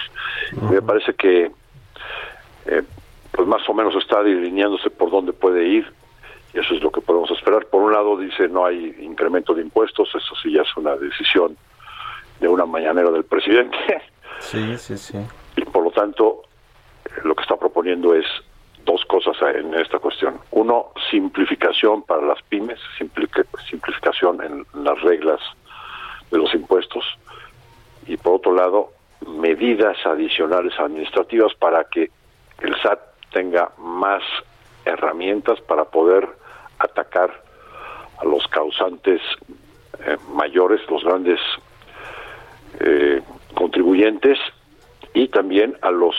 Me 0.72 0.82
parece 0.82 1.14
que 1.16 1.52
eh, 2.66 2.84
pues 3.32 3.48
más 3.48 3.68
o 3.68 3.74
menos 3.74 3.96
está 3.96 4.24
delineándose 4.24 4.90
por 4.90 5.10
dónde 5.12 5.34
puede 5.34 5.66
ir 5.68 5.92
y 6.54 6.60
eso 6.60 6.74
es 6.76 6.82
lo 6.82 6.92
que 6.92 7.02
podemos 7.02 7.30
esperar. 7.32 7.66
Por 7.66 7.82
un 7.84 7.92
lado 7.94 8.18
dice 8.18 8.48
no 8.48 8.66
hay 8.66 8.96
incremento 9.02 9.54
de 9.54 9.62
impuestos, 9.64 10.10
eso 10.16 10.36
sí 10.42 10.52
ya 10.54 10.62
es 10.62 10.78
una 10.78 10.96
decisión 10.96 11.58
de 12.40 12.48
una 12.48 12.66
mañanera 12.66 13.10
del 13.12 13.24
presidente 13.26 13.78
Sí, 14.40 14.78
sí, 14.78 14.98
sí. 14.98 15.18
y 15.56 15.66
por 15.66 15.84
lo 15.84 15.92
tanto 15.92 16.44
lo 17.24 17.36
que 17.36 17.42
está 17.42 17.56
proponiendo 17.56 18.14
es 18.14 18.26
dos 18.86 19.04
cosas 19.06 19.36
en 19.56 19.74
esta 19.74 20.00
cuestión. 20.00 20.40
Uno, 20.52 20.92
simplificación 21.12 22.04
para 22.04 22.22
las 22.22 22.42
pymes, 22.44 22.80
simplificación 22.98 24.42
en 24.42 24.84
las 24.84 25.02
reglas 25.02 25.42
de 26.32 26.38
los 26.38 26.54
impuestos 26.54 27.04
y 28.06 28.16
por 28.18 28.36
otro 28.36 28.54
lado, 28.54 28.92
medidas 29.28 29.98
adicionales 30.06 30.74
administrativas 30.80 31.54
para 31.56 31.84
que 31.86 32.10
el 32.62 32.76
SAT 32.82 33.00
tenga 33.32 33.72
más 33.78 34.24
herramientas 34.86 35.60
para 35.62 35.84
poder 35.86 36.28
atacar 36.80 37.44
a 38.20 38.26
los 38.26 38.48
causantes 38.48 39.22
eh, 40.06 40.18
mayores, 40.34 40.80
los 40.90 41.04
grandes 41.04 41.40
eh, 42.80 43.22
contribuyentes 43.54 44.38
y 45.14 45.28
también 45.30 45.78
a 45.82 45.92
los 45.92 46.16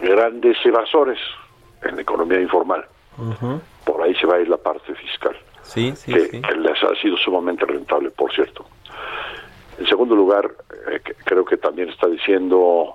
grandes 0.00 0.56
evasores 0.64 1.18
en 1.82 1.96
la 1.96 2.02
economía 2.02 2.40
informal. 2.40 2.84
Por 3.84 4.02
ahí 4.02 4.14
se 4.14 4.26
va 4.26 4.36
a 4.36 4.40
ir 4.40 4.48
la 4.48 4.56
parte 4.58 4.94
fiscal, 4.94 5.36
Sí, 5.62 5.92
sí, 5.96 6.12
que, 6.12 6.20
sí. 6.28 6.40
que 6.42 6.54
les 6.54 6.82
ha 6.84 6.94
sido 7.00 7.16
sumamente 7.16 7.64
rentable, 7.66 8.10
por 8.10 8.32
cierto. 8.32 8.64
En 9.78 9.86
segundo 9.86 10.14
lugar, 10.14 10.50
eh, 10.90 11.00
que- 11.04 11.14
creo 11.14 11.44
que 11.44 11.56
también 11.56 11.88
está 11.88 12.06
diciendo 12.06 12.94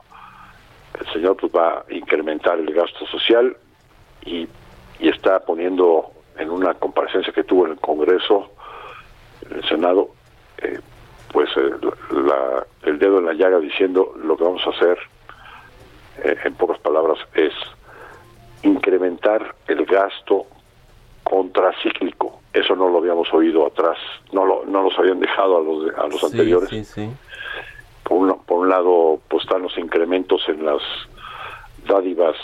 el 1.00 1.06
señor 1.12 1.36
pues 1.38 1.52
va 1.54 1.80
a 1.80 1.94
incrementar 1.94 2.60
el 2.60 2.72
gasto 2.74 3.06
social 3.08 3.56
y, 4.26 4.48
y 5.00 5.10
está 5.10 5.40
poniendo 5.40 6.12
en 6.38 6.50
una 6.52 6.74
comparecencia 6.76 7.34
que 7.34 7.44
tuvo 7.44 7.66
en 7.66 7.74
el 7.74 7.80
Congreso, 7.80 8.52
en 9.50 9.58
el 9.58 9.64
Senado, 9.68 10.10
eh, 10.60 10.80
pues 11.34 11.50
eh, 11.58 11.72
la- 12.12 12.66
el 12.84 13.00
dedo 13.00 13.18
en 13.20 13.26
la 13.26 13.34
llaga 13.34 13.60
diciendo 13.60 14.14
lo 14.24 14.38
que 14.38 14.44
vamos 14.46 14.62
a 14.66 14.70
hacer, 14.70 14.98
eh, 16.24 16.38
en 16.46 16.54
pocas 16.54 16.78
palabras, 16.80 17.18
es 17.34 17.52
incrementar 18.62 19.56
el 19.68 19.84
gasto 19.86 20.46
contracíclico. 21.24 22.40
Eso 22.54 22.76
no 22.76 22.88
lo 22.90 23.00
habíamos 23.00 23.34
oído 23.34 23.66
atrás, 23.66 23.98
no 24.32 24.46
lo, 24.46 24.64
no 24.66 24.84
los 24.84 24.98
habían 25.00 25.20
dejado 25.20 25.58
a 25.58 25.62
los, 25.62 25.98
a 25.98 26.08
los 26.08 26.20
Sí, 26.22 26.26
anteriores. 26.28 26.70
sí, 26.70 26.84
sí. 26.86 27.10
Por, 28.04 28.18
un, 28.20 28.44
por 28.46 28.60
un 28.60 28.70
lado, 28.70 29.20
pues 29.28 29.44
están 29.44 29.64
los 29.64 29.76
incrementos 29.78 30.48
en 30.48 30.64
las 30.66 30.82
dádivas 31.88 32.36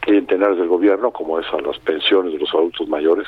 clientelares 0.00 0.56
del 0.58 0.68
gobierno, 0.68 1.10
como 1.10 1.40
es 1.40 1.46
a 1.52 1.60
las 1.60 1.78
pensiones 1.80 2.32
de 2.32 2.38
los 2.38 2.54
adultos 2.54 2.86
mayores. 2.88 3.26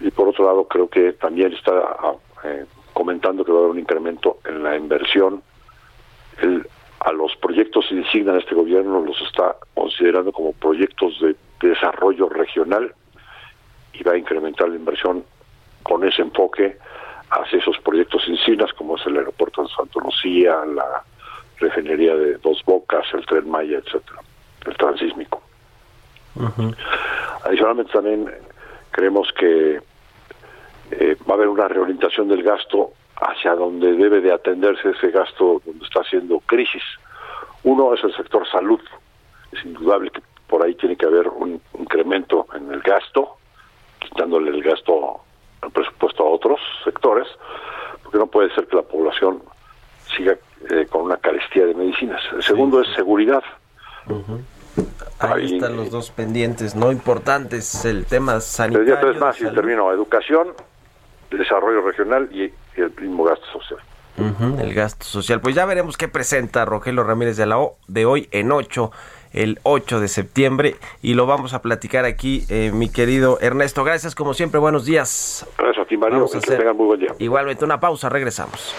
Y 0.00 0.10
por 0.10 0.28
otro 0.28 0.44
lado, 0.44 0.64
creo 0.64 0.88
que 0.88 1.12
también 1.14 1.52
está 1.54 1.72
ah, 1.72 2.12
eh, 2.44 2.66
comentando 3.00 3.46
que 3.46 3.50
va 3.52 3.58
a 3.58 3.60
haber 3.62 3.70
un 3.72 3.78
incremento 3.78 4.40
en 4.44 4.62
la 4.62 4.76
inversión. 4.76 5.42
El- 6.42 6.66
a 7.00 7.12
los 7.12 7.34
proyectos 7.36 7.86
que 7.88 7.94
designan 7.94 8.36
este 8.36 8.54
gobierno 8.54 9.00
los 9.00 9.18
está 9.22 9.56
considerando 9.72 10.32
como 10.32 10.52
proyectos 10.52 11.18
de 11.22 11.34
desarrollo 11.66 12.28
regional 12.28 12.94
y 13.94 14.02
va 14.02 14.12
a 14.12 14.18
incrementar 14.18 14.68
la 14.68 14.76
inversión 14.76 15.24
con 15.82 16.06
ese 16.06 16.20
enfoque 16.20 16.76
hacia 17.30 17.58
esos 17.58 17.78
proyectos 17.78 18.28
insignias 18.28 18.70
como 18.74 18.96
es 18.96 19.06
el 19.06 19.16
aeropuerto 19.16 19.62
de 19.62 19.68
Santa 19.68 19.98
Lucía, 20.04 20.56
la 20.66 21.02
refinería 21.58 22.14
de 22.14 22.36
Dos 22.36 22.62
Bocas, 22.66 23.06
el 23.14 23.24
Tren 23.24 23.48
Maya, 23.48 23.78
etcétera, 23.78 24.20
el 24.66 24.76
transísmico. 24.76 25.40
Adicionalmente 27.44 27.92
también 27.92 28.30
creemos 28.90 29.32
que 29.32 29.80
eh, 30.90 31.16
va 31.28 31.34
a 31.34 31.36
haber 31.36 31.48
una 31.48 31.68
reorientación 31.68 32.28
del 32.28 32.42
gasto 32.42 32.92
hacia 33.20 33.54
donde 33.54 33.92
debe 33.92 34.20
de 34.20 34.32
atenderse 34.32 34.90
ese 34.90 35.10
gasto 35.10 35.60
donde 35.64 35.84
está 35.84 36.00
haciendo 36.00 36.40
crisis. 36.46 36.82
Uno 37.64 37.92
es 37.94 38.02
el 38.04 38.14
sector 38.16 38.46
salud. 38.50 38.80
Es 39.52 39.64
indudable 39.64 40.10
que 40.10 40.22
por 40.46 40.62
ahí 40.64 40.74
tiene 40.74 40.96
que 40.96 41.06
haber 41.06 41.28
un 41.28 41.60
incremento 41.78 42.46
en 42.54 42.72
el 42.72 42.80
gasto, 42.80 43.36
quitándole 43.98 44.50
el 44.50 44.62
gasto, 44.62 45.20
el 45.62 45.70
presupuesto 45.70 46.24
a 46.26 46.30
otros 46.30 46.58
sectores, 46.84 47.28
porque 48.02 48.18
no 48.18 48.26
puede 48.26 48.52
ser 48.54 48.66
que 48.66 48.76
la 48.76 48.82
población 48.82 49.42
siga 50.16 50.36
eh, 50.70 50.86
con 50.88 51.02
una 51.02 51.16
carestía 51.18 51.66
de 51.66 51.74
medicinas. 51.74 52.20
El 52.32 52.42
segundo 52.42 52.80
es 52.80 52.88
seguridad. 52.94 53.42
Ahí 55.18 55.32
Ahí- 55.42 55.54
están 55.56 55.76
los 55.76 55.90
dos 55.90 56.10
pendientes, 56.10 56.74
no 56.74 56.90
importantes, 56.90 57.84
el 57.84 58.06
tema 58.06 58.34
Te 58.34 58.40
sanitario. 58.40 58.86
diría 58.86 59.00
tres 59.00 59.20
más 59.20 59.36
y 59.38 59.42
salud. 59.44 59.54
termino. 59.54 59.92
Educación, 59.92 60.48
desarrollo 61.30 61.82
regional 61.82 62.28
y, 62.32 62.52
el 62.76 62.92
mismo 63.00 63.24
gasto 63.24 63.46
social. 63.52 63.80
El 64.58 64.74
gasto 64.74 65.04
social. 65.04 65.40
Pues 65.40 65.54
ya 65.54 65.64
veremos 65.64 65.96
qué 65.96 66.08
presenta 66.08 66.64
Rogelio 66.64 67.02
Ramírez 67.04 67.36
de 67.36 67.46
la 67.46 67.58
O 67.58 67.76
de 67.88 68.04
hoy 68.04 68.28
en 68.32 68.52
8, 68.52 68.90
el 69.32 69.58
8 69.62 70.00
de 70.00 70.08
septiembre, 70.08 70.76
y 71.02 71.14
lo 71.14 71.26
vamos 71.26 71.54
a 71.54 71.62
platicar 71.62 72.04
aquí, 72.04 72.44
eh, 72.48 72.70
mi 72.72 72.90
querido 72.90 73.38
Ernesto. 73.40 73.84
Gracias, 73.84 74.14
como 74.14 74.34
siempre, 74.34 74.60
buenos 74.60 74.84
días. 74.84 75.46
Gracias 75.58 75.84
a 75.84 75.88
ti, 75.88 75.96
Mario. 75.96 76.16
Vamos 76.16 76.34
a 76.34 76.40
que 76.40 76.46
hacer 76.46 76.58
tengan 76.58 76.76
muy 76.76 76.86
buen 76.86 77.00
día. 77.00 77.14
igualmente 77.18 77.64
una 77.64 77.80
pausa, 77.80 78.08
regresamos. 78.08 78.74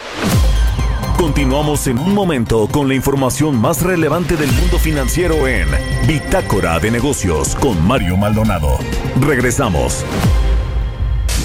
Continuamos 1.17 1.85
en 1.85 1.99
un 1.99 2.15
momento 2.15 2.67
con 2.71 2.87
la 2.87 2.95
información 2.95 3.55
más 3.61 3.83
relevante 3.83 4.35
del 4.37 4.51
mundo 4.53 4.79
financiero 4.79 5.47
en 5.47 5.67
Bitácora 6.07 6.79
de 6.79 6.89
Negocios 6.89 7.55
con 7.55 7.85
Mario 7.85 8.17
Maldonado. 8.17 8.79
Regresamos. 9.19 10.03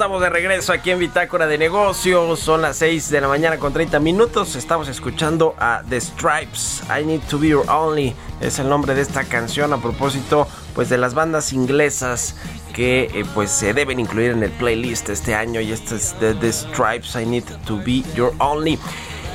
Estamos 0.00 0.22
de 0.22 0.30
regreso 0.30 0.72
aquí 0.72 0.92
en 0.92 0.98
Bitácora 0.98 1.46
de 1.46 1.58
Negocios. 1.58 2.40
Son 2.40 2.62
las 2.62 2.78
6 2.78 3.10
de 3.10 3.20
la 3.20 3.28
mañana 3.28 3.58
con 3.58 3.74
30 3.74 4.00
minutos. 4.00 4.56
Estamos 4.56 4.88
escuchando 4.88 5.54
a 5.58 5.82
The 5.90 6.00
Stripes. 6.00 6.82
I 6.88 7.04
Need 7.04 7.20
to 7.28 7.38
Be 7.38 7.48
Your 7.48 7.68
Only. 7.68 8.14
Es 8.40 8.58
el 8.58 8.70
nombre 8.70 8.94
de 8.94 9.02
esta 9.02 9.24
canción 9.24 9.74
a 9.74 9.76
propósito 9.76 10.48
pues 10.74 10.88
de 10.88 10.96
las 10.96 11.12
bandas 11.12 11.52
inglesas 11.52 12.34
que 12.72 13.10
eh, 13.12 13.26
pues 13.34 13.50
se 13.50 13.74
deben 13.74 14.00
incluir 14.00 14.30
en 14.30 14.42
el 14.42 14.50
playlist 14.52 15.10
este 15.10 15.34
año. 15.34 15.60
Y 15.60 15.70
este 15.70 15.96
es 15.96 16.18
de 16.18 16.32
The 16.32 16.50
Stripes. 16.50 17.14
I 17.16 17.26
Need 17.26 17.44
to 17.66 17.76
Be 17.76 18.02
Your 18.14 18.32
Only. 18.38 18.78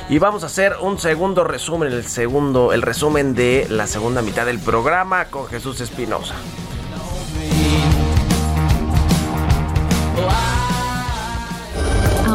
Y 0.08 0.18
vamos 0.18 0.42
a 0.42 0.46
hacer 0.46 0.74
un 0.80 0.98
segundo 0.98 1.44
resumen, 1.44 1.92
el 1.92 2.04
segundo, 2.04 2.72
el 2.72 2.82
resumen 2.82 3.36
de 3.36 3.68
la 3.70 3.86
segunda 3.86 4.20
mitad 4.20 4.46
del 4.46 4.58
programa 4.58 5.26
con 5.26 5.46
Jesús 5.46 5.80
Espinosa. 5.80 6.34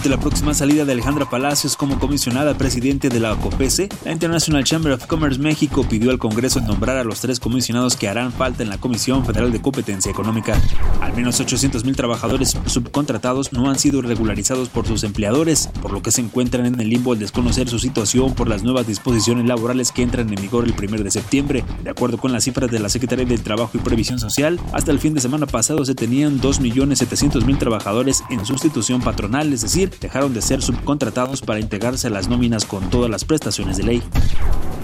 Ante 0.00 0.08
la 0.08 0.18
próxima 0.18 0.54
salida 0.54 0.86
de 0.86 0.92
Alejandra 0.92 1.28
Palacios 1.28 1.76
como 1.76 1.98
comisionada 1.98 2.56
presidente 2.56 3.10
de 3.10 3.20
la 3.20 3.36
COPESE, 3.36 3.90
la 4.02 4.12
International 4.12 4.64
Chamber 4.64 4.92
of 4.92 5.04
Commerce 5.04 5.38
México 5.38 5.84
pidió 5.86 6.10
al 6.10 6.18
Congreso 6.18 6.58
nombrar 6.62 6.96
a 6.96 7.04
los 7.04 7.20
tres 7.20 7.38
comisionados 7.38 7.96
que 7.96 8.08
harán 8.08 8.32
falta 8.32 8.62
en 8.62 8.70
la 8.70 8.78
Comisión 8.78 9.26
Federal 9.26 9.52
de 9.52 9.60
Competencia 9.60 10.10
Económica. 10.10 10.58
Al 11.02 11.12
menos 11.12 11.38
800 11.38 11.84
mil 11.84 11.96
trabajadores 11.96 12.56
subcontratados 12.64 13.52
no 13.52 13.68
han 13.68 13.78
sido 13.78 14.00
regularizados 14.00 14.70
por 14.70 14.86
sus 14.86 15.04
empleadores, 15.04 15.68
por 15.82 15.92
lo 15.92 16.00
que 16.00 16.12
se 16.12 16.22
encuentran 16.22 16.64
en 16.64 16.80
el 16.80 16.88
limbo 16.88 17.12
al 17.12 17.18
desconocer 17.18 17.68
su 17.68 17.78
situación 17.78 18.32
por 18.34 18.48
las 18.48 18.62
nuevas 18.62 18.86
disposiciones 18.86 19.44
laborales 19.44 19.92
que 19.92 20.00
entran 20.00 20.30
en 20.30 20.40
vigor 20.40 20.64
el 20.64 20.72
1 20.72 21.02
de 21.02 21.10
septiembre. 21.10 21.62
De 21.84 21.90
acuerdo 21.90 22.16
con 22.16 22.32
las 22.32 22.44
cifras 22.44 22.70
de 22.70 22.78
la 22.78 22.88
Secretaría 22.88 23.26
del 23.26 23.42
Trabajo 23.42 23.72
y 23.74 23.80
Previsión 23.80 24.18
Social, 24.18 24.58
hasta 24.72 24.92
el 24.92 24.98
fin 24.98 25.12
de 25.12 25.20
semana 25.20 25.44
pasado 25.44 25.84
se 25.84 25.94
tenían 25.94 26.40
2.700.000 26.40 27.58
trabajadores 27.58 28.24
en 28.30 28.46
sustitución 28.46 29.02
patronal, 29.02 29.52
es 29.52 29.60
decir, 29.60 29.89
dejaron 30.00 30.34
de 30.34 30.42
ser 30.42 30.62
subcontratados 30.62 31.40
para 31.42 31.60
integrarse 31.60 32.06
a 32.06 32.10
las 32.10 32.28
nóminas 32.28 32.64
con 32.64 32.90
todas 32.90 33.10
las 33.10 33.24
prestaciones 33.24 33.76
de 33.76 33.82
ley. 33.84 34.02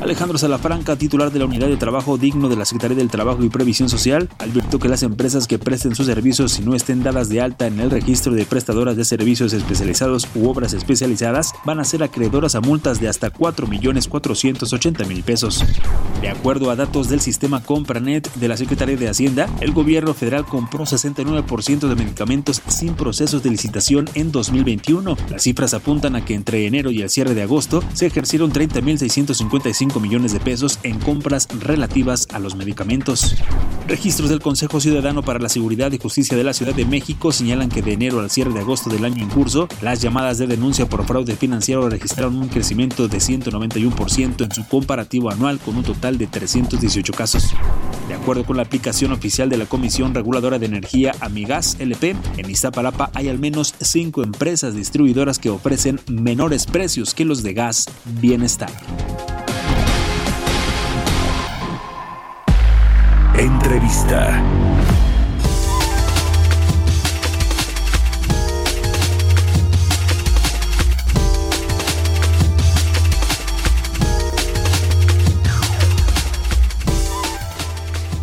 Alejandro 0.00 0.36
Salafranca, 0.36 0.96
titular 0.96 1.32
de 1.32 1.38
la 1.38 1.46
Unidad 1.46 1.68
de 1.68 1.76
Trabajo 1.78 2.18
Digno 2.18 2.50
de 2.50 2.56
la 2.56 2.66
Secretaría 2.66 2.98
del 2.98 3.10
Trabajo 3.10 3.42
y 3.42 3.48
Previsión 3.48 3.88
Social, 3.88 4.28
advirtió 4.38 4.78
que 4.78 4.90
las 4.90 5.02
empresas 5.02 5.46
que 5.46 5.58
presten 5.58 5.94
sus 5.94 6.04
servicios 6.04 6.58
y 6.58 6.62
no 6.62 6.74
estén 6.74 7.02
dadas 7.02 7.30
de 7.30 7.40
alta 7.40 7.66
en 7.66 7.80
el 7.80 7.90
registro 7.90 8.34
de 8.34 8.44
prestadoras 8.44 8.96
de 8.96 9.06
servicios 9.06 9.54
especializados 9.54 10.28
u 10.34 10.48
obras 10.48 10.74
especializadas 10.74 11.52
van 11.64 11.80
a 11.80 11.84
ser 11.84 12.02
acreedoras 12.02 12.54
a 12.54 12.60
multas 12.60 13.00
de 13.00 13.08
hasta 13.08 13.32
4.480.000 13.32 15.22
pesos. 15.24 15.64
De 16.20 16.28
acuerdo 16.28 16.70
a 16.70 16.76
datos 16.76 17.08
del 17.08 17.20
sistema 17.20 17.62
Compranet 17.62 18.32
de 18.34 18.48
la 18.48 18.58
Secretaría 18.58 18.96
de 18.96 19.08
Hacienda, 19.08 19.48
el 19.60 19.72
gobierno 19.72 20.12
federal 20.12 20.44
compró 20.44 20.84
69% 20.84 21.88
de 21.88 21.94
medicamentos 21.94 22.60
sin 22.68 22.94
procesos 22.94 23.42
de 23.42 23.50
licitación 23.50 24.10
en 24.14 24.30
2021. 24.30 24.95
Las 25.30 25.42
cifras 25.42 25.74
apuntan 25.74 26.16
a 26.16 26.24
que 26.24 26.34
entre 26.34 26.66
enero 26.66 26.90
y 26.90 27.02
el 27.02 27.10
cierre 27.10 27.34
de 27.34 27.42
agosto 27.42 27.82
se 27.92 28.06
ejercieron 28.06 28.52
30.655 28.52 30.00
millones 30.00 30.32
de 30.32 30.40
pesos 30.40 30.78
en 30.84 30.98
compras 30.98 31.48
relativas 31.60 32.28
a 32.32 32.38
los 32.38 32.56
medicamentos. 32.56 33.36
Registros 33.86 34.30
del 34.30 34.40
Consejo 34.40 34.80
Ciudadano 34.80 35.22
para 35.22 35.38
la 35.38 35.48
Seguridad 35.48 35.92
y 35.92 35.98
Justicia 35.98 36.36
de 36.36 36.44
la 36.44 36.54
Ciudad 36.54 36.74
de 36.74 36.84
México 36.84 37.30
señalan 37.30 37.68
que 37.68 37.82
de 37.82 37.92
enero 37.92 38.20
al 38.20 38.30
cierre 38.30 38.52
de 38.52 38.60
agosto 38.60 38.90
del 38.90 39.04
año 39.04 39.22
en 39.22 39.28
curso, 39.28 39.68
las 39.82 40.00
llamadas 40.00 40.38
de 40.38 40.46
denuncia 40.46 40.88
por 40.88 41.04
fraude 41.06 41.36
financiero 41.36 41.88
registraron 41.88 42.36
un 42.36 42.48
crecimiento 42.48 43.06
de 43.06 43.18
191% 43.18 44.44
en 44.44 44.52
su 44.52 44.66
comparativo 44.66 45.30
anual 45.30 45.58
con 45.58 45.76
un 45.76 45.84
total 45.84 46.16
de 46.16 46.26
318 46.26 47.12
casos. 47.12 47.54
De 48.08 48.14
acuerdo 48.14 48.44
con 48.44 48.56
la 48.56 48.62
aplicación 48.62 49.12
oficial 49.12 49.48
de 49.48 49.56
la 49.56 49.66
Comisión 49.66 50.14
Reguladora 50.14 50.58
de 50.60 50.66
Energía 50.66 51.12
Amigas 51.20 51.76
LP, 51.80 52.14
en 52.36 52.50
Iztapalapa 52.50 53.10
hay 53.14 53.28
al 53.28 53.38
menos 53.38 53.74
cinco 53.80 54.22
empresas 54.22 54.74
distribuidoras 54.86 55.40
que 55.40 55.50
ofrecen 55.50 55.98
menores 56.06 56.64
precios 56.64 57.12
que 57.12 57.24
los 57.24 57.42
de 57.42 57.54
gas 57.54 57.86
bienestar. 58.20 58.70
Entrevista. 63.36 64.65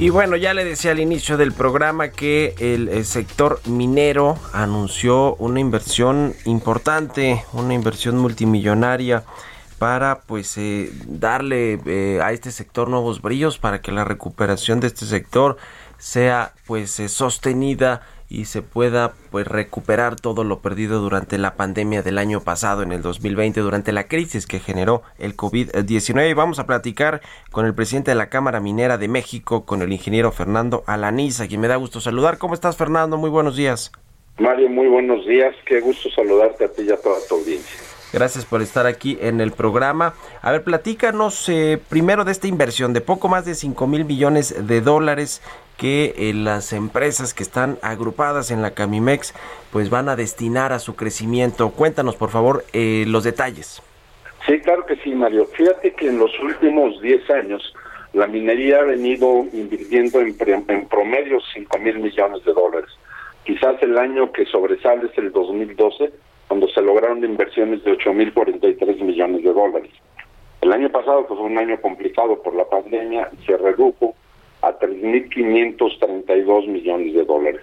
Y 0.04 0.10
bueno, 0.10 0.36
ya 0.36 0.54
le 0.54 0.66
decía 0.66 0.92
al 0.92 1.00
inicio 1.00 1.38
del 1.38 1.54
programa 1.54 2.10
que 2.10 2.56
el, 2.60 3.06
sector 3.06 3.62
minero 3.66 4.38
anunció 4.52 5.36
una 5.36 5.62
inversión 5.62 6.36
importante, 6.44 7.46
una 7.54 7.74
inversión 7.74 8.18
multimillonaria 8.18 9.24
para 9.80 10.20
pues 10.24 10.58
eh, 10.58 10.92
darle 11.08 11.80
eh, 11.86 12.20
a 12.22 12.34
este 12.34 12.52
sector 12.52 12.90
nuevos 12.90 13.22
brillos 13.22 13.60
para 13.60 13.80
que 13.82 13.94
la 13.94 14.04
recuperación 14.04 14.82
de 14.82 14.88
este 14.88 15.06
sector 15.06 15.56
sea 16.00 16.52
pues 16.68 17.00
eh, 17.00 17.08
sostenida 17.08 18.02
y 18.34 18.46
se 18.46 18.64
pueda 18.64 19.14
pues 19.30 19.48
recuperar 19.48 20.16
todo 20.16 20.44
lo 20.44 20.60
perdido 20.60 21.00
durante 21.00 21.38
la 21.38 21.54
pandemia 21.54 22.02
del 22.02 22.18
año 22.18 22.42
pasado 22.42 22.82
en 22.82 22.92
el 22.92 23.04
2020 23.04 23.60
durante 23.62 23.92
la 23.92 24.08
crisis 24.08 24.48
que 24.48 24.60
generó 24.60 25.04
el 25.20 25.38
COVID-19 25.38 26.32
y 26.32 26.34
vamos 26.34 26.58
a 26.58 26.66
platicar 26.66 27.22
con 27.52 27.68
el 27.68 27.76
presidente 27.76 28.10
de 28.10 28.16
la 28.16 28.30
Cámara 28.30 28.60
Minera 28.60 28.98
de 28.98 29.08
México 29.08 29.66
con 29.66 29.84
el 29.84 29.94
ingeniero 29.94 30.32
Fernando 30.32 30.84
Alaniza 30.88 31.48
quien 31.48 31.62
me 31.62 31.68
da 31.68 31.76
gusto 31.76 32.02
saludar. 32.02 32.40
¿Cómo 32.40 32.56
estás 32.56 32.76
Fernando? 32.76 33.18
Muy 33.18 33.30
buenos 33.30 33.56
días. 33.56 33.92
Mario, 34.40 34.68
muy 34.68 34.88
buenos 34.88 35.28
días. 35.28 35.56
Qué 35.68 35.80
gusto 35.80 36.10
saludarte 36.10 36.66
a 36.66 36.72
ti 36.72 36.82
y 36.88 36.92
a 36.92 36.98
toda 36.98 37.20
tu 37.30 37.36
audiencia. 37.36 37.93
Gracias 38.14 38.46
por 38.46 38.62
estar 38.62 38.86
aquí 38.86 39.18
en 39.22 39.42
el 39.42 39.52
programa. 39.52 40.14
A 40.44 40.52
ver, 40.52 40.64
platícanos 40.64 41.50
eh, 41.50 41.80
primero 41.90 42.24
de 42.24 42.32
esta 42.32 42.48
inversión 42.48 42.94
de 42.94 43.02
poco 43.02 43.28
más 43.28 43.44
de 43.44 43.56
5 43.56 43.88
mil 43.88 44.06
millones 44.06 44.68
de 44.68 44.82
dólares 44.82 45.42
que 45.78 46.14
eh, 46.16 46.34
las 46.36 46.74
empresas 46.74 47.34
que 47.34 47.42
están 47.42 47.80
agrupadas 47.82 48.52
en 48.52 48.62
la 48.62 48.76
Camimex 48.76 49.34
pues 49.72 49.90
van 49.90 50.10
a 50.10 50.16
destinar 50.16 50.74
a 50.74 50.78
su 50.78 50.96
crecimiento. 50.96 51.72
Cuéntanos 51.72 52.16
por 52.16 52.30
favor 52.30 52.64
eh, 52.72 53.06
los 53.08 53.24
detalles. 53.24 53.82
Sí, 54.46 54.60
claro 54.60 54.86
que 54.86 54.96
sí, 54.98 55.16
Mario. 55.16 55.48
Fíjate 55.48 55.96
que 55.96 56.10
en 56.10 56.20
los 56.20 56.32
últimos 56.40 57.02
10 57.02 57.28
años 57.32 57.74
la 58.14 58.28
minería 58.28 58.82
ha 58.82 58.84
venido 58.84 59.48
invirtiendo 59.54 60.22
en, 60.22 60.36
en 60.68 60.88
promedio 60.88 61.40
5 61.52 61.80
mil 61.80 61.98
millones 61.98 62.46
de 62.46 62.54
dólares. 62.54 62.92
Quizás 63.44 63.82
el 63.82 63.98
año 63.98 64.32
que 64.32 64.46
sobresale 64.46 65.08
es 65.12 65.18
el 65.18 65.32
2012 65.32 66.14
cuando 66.48 66.68
se 66.68 66.82
lograron 66.82 67.24
inversiones 67.24 67.84
de 67.84 67.98
8.043 67.98 69.02
millones 69.02 69.44
de 69.44 69.54
dólares. 69.54 69.92
El 70.62 70.72
año 70.72 70.90
pasado, 70.90 71.28
que 71.28 71.36
fue 71.36 71.44
un 71.44 71.58
año 71.58 71.80
complicado 71.82 72.42
por 72.42 72.56
la 72.56 72.66
pandemia, 72.66 73.30
se 73.46 73.58
redujo 73.58 74.16
a 74.62 74.78
3.532 74.80 76.68
millones 76.68 77.14
de 77.14 77.26
dólares. 77.26 77.62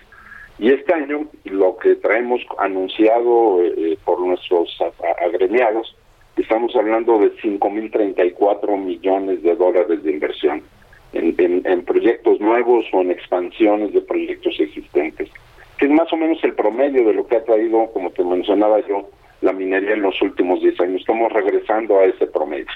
Y 0.58 0.70
este 0.70 0.92
año 0.92 1.26
lo 1.44 1.78
que 1.78 1.94
traemos 1.96 2.42
anunciado 2.58 3.62
eh, 3.62 3.96
por 4.04 4.20
nuestros 4.20 4.76
agremiados, 5.24 5.96
estamos 6.36 6.76
hablando 6.76 7.18
de 7.18 7.32
5.034 7.36 8.76
millones 8.76 9.42
de 9.42 9.56
dólares 9.56 10.02
de 10.02 10.10
inversión 10.10 10.62
en, 11.14 11.34
en 11.38 11.84
proyectos 11.84 12.38
nuevos 12.40 12.84
o 12.92 13.00
en 13.00 13.12
expansiones 13.12 13.94
de 13.94 14.02
proyectos 14.02 14.60
existentes 14.60 15.30
que 15.80 15.86
es 15.86 15.92
más 15.92 16.12
o 16.12 16.16
menos 16.16 16.38
el 16.44 16.54
promedio 16.54 17.06
de 17.06 17.14
lo 17.14 17.26
que 17.26 17.36
ha 17.36 17.44
traído, 17.44 17.90
como 17.94 18.10
te 18.10 18.22
mencionaba 18.22 18.86
yo, 18.86 19.08
la 19.40 19.54
minería 19.54 19.94
en 19.94 20.02
los 20.02 20.20
últimos 20.20 20.60
10 20.60 20.78
años. 20.80 21.00
Estamos 21.00 21.32
regresando 21.32 21.98
a 21.98 22.04
ese 22.04 22.26
promedio. 22.26 22.66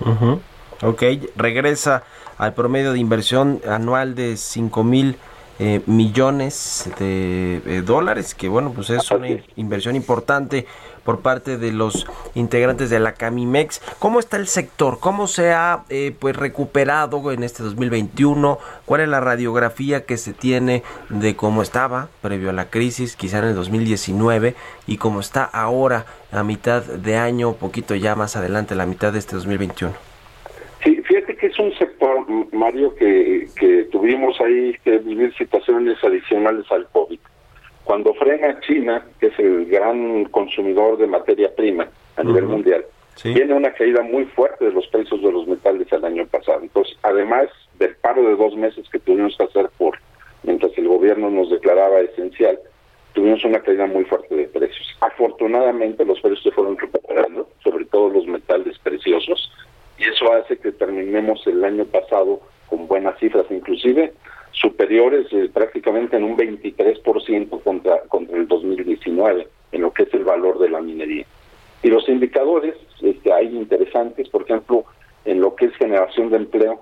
Uh 0.00 0.38
Ok, 0.80 1.02
regresa 1.34 2.04
al 2.36 2.54
promedio 2.54 2.92
de 2.92 3.00
inversión 3.00 3.60
anual 3.66 4.14
de 4.14 4.36
5 4.36 4.84
mil 4.84 5.16
eh, 5.58 5.80
millones 5.86 6.88
de 7.00 7.60
eh, 7.66 7.82
dólares, 7.84 8.36
que 8.36 8.48
bueno, 8.48 8.72
pues 8.72 8.90
es 8.90 9.10
una 9.10 9.26
inversión 9.56 9.96
importante 9.96 10.66
por 11.08 11.20
parte 11.20 11.56
de 11.56 11.72
los 11.72 12.06
integrantes 12.34 12.90
de 12.90 13.00
la 13.00 13.14
Camimex. 13.14 13.80
¿Cómo 13.98 14.20
está 14.20 14.36
el 14.36 14.46
sector? 14.46 14.98
¿Cómo 15.00 15.26
se 15.26 15.52
ha 15.52 15.84
eh, 15.88 16.12
pues 16.18 16.36
recuperado 16.36 17.32
en 17.32 17.44
este 17.44 17.62
2021? 17.62 18.58
¿Cuál 18.84 19.00
es 19.00 19.08
la 19.08 19.18
radiografía 19.18 20.04
que 20.04 20.18
se 20.18 20.34
tiene 20.34 20.82
de 21.08 21.34
cómo 21.34 21.62
estaba 21.62 22.10
previo 22.20 22.50
a 22.50 22.52
la 22.52 22.68
crisis, 22.68 23.16
quizá 23.16 23.38
en 23.38 23.44
el 23.44 23.54
2019, 23.54 24.54
y 24.86 24.98
cómo 24.98 25.20
está 25.20 25.44
ahora 25.44 26.04
a 26.30 26.44
mitad 26.44 26.84
de 26.84 27.16
año, 27.16 27.54
poquito 27.54 27.94
ya 27.94 28.14
más 28.14 28.36
adelante, 28.36 28.74
la 28.74 28.84
mitad 28.84 29.10
de 29.10 29.20
este 29.20 29.34
2021? 29.36 29.94
Sí, 30.84 31.00
fíjate 31.06 31.36
que 31.36 31.46
es 31.46 31.58
un 31.58 31.72
sector, 31.78 32.26
Mario, 32.52 32.94
que, 32.96 33.48
que 33.56 33.84
tuvimos 33.84 34.38
ahí 34.42 34.76
que 34.84 34.98
vivir 34.98 35.34
situaciones 35.38 35.96
adicionales 36.04 36.70
al 36.70 36.86
COVID. 36.88 37.07
Cuando 37.88 38.12
frena 38.12 38.60
China, 38.60 39.02
que 39.18 39.28
es 39.28 39.38
el 39.38 39.64
gran 39.64 40.26
consumidor 40.26 40.98
de 40.98 41.06
materia 41.06 41.50
prima 41.56 41.88
a 42.16 42.22
nivel 42.22 42.44
mundial, 42.44 42.84
tiene 43.22 43.54
una 43.54 43.72
caída 43.72 44.02
muy 44.02 44.26
fuerte 44.26 44.66
de 44.66 44.72
los 44.72 44.86
precios 44.88 45.22
de 45.22 45.32
los 45.32 45.48
metales 45.48 45.90
el 45.90 46.04
año 46.04 46.26
pasado. 46.26 46.60
Entonces, 46.60 46.98
además 47.02 47.46
del 47.78 47.96
paro 47.96 48.22
de 48.24 48.36
dos 48.36 48.54
meses 48.56 48.86
que 48.92 48.98
tuvimos 48.98 49.34
que 49.38 49.44
hacer 49.44 49.70
por 49.78 49.98
mientras 50.42 50.76
el 50.76 50.86
gobierno 50.86 51.30
nos 51.30 51.48
declaraba 51.48 52.00
esencial, 52.00 52.58
tuvimos 53.14 53.42
una 53.46 53.60
caída 53.60 53.86
muy 53.86 54.04
fuerte 54.04 54.36
de 54.36 54.48
precios. 54.48 54.86
Afortunadamente 55.00 56.04
los 56.04 56.20
precios 56.20 56.42
se 56.42 56.50
fueron 56.50 56.76
recuperando, 56.76 57.48
sobre 57.64 57.86
todo 57.86 58.10
los 58.10 58.26
metales 58.26 58.78
preciosos, 58.80 59.50
y 59.96 60.04
eso 60.04 60.30
hace 60.34 60.58
que 60.58 60.72
terminemos 60.72 61.40
el 61.46 61.64
año 61.64 61.86
pasado 61.86 62.40
con 62.68 62.86
buenas 62.86 63.18
cifras, 63.18 63.46
inclusive 63.48 64.12
superiores 64.52 65.26
eh, 65.32 65.50
prácticamente 65.52 66.16
en 66.16 66.24
un 66.24 66.36
23% 66.36 67.62
contra, 67.62 68.00
contra 68.08 68.36
el 68.36 68.48
2019 68.48 69.48
en 69.72 69.80
lo 69.80 69.92
que 69.92 70.04
es 70.04 70.14
el 70.14 70.24
valor 70.24 70.58
de 70.58 70.70
la 70.70 70.80
minería. 70.80 71.26
Y 71.82 71.88
los 71.88 72.08
indicadores 72.08 72.74
este, 73.00 73.32
hay 73.32 73.56
interesantes, 73.56 74.28
por 74.28 74.42
ejemplo, 74.42 74.84
en 75.24 75.40
lo 75.40 75.54
que 75.54 75.66
es 75.66 75.76
generación 75.76 76.30
de 76.30 76.38
empleo, 76.38 76.80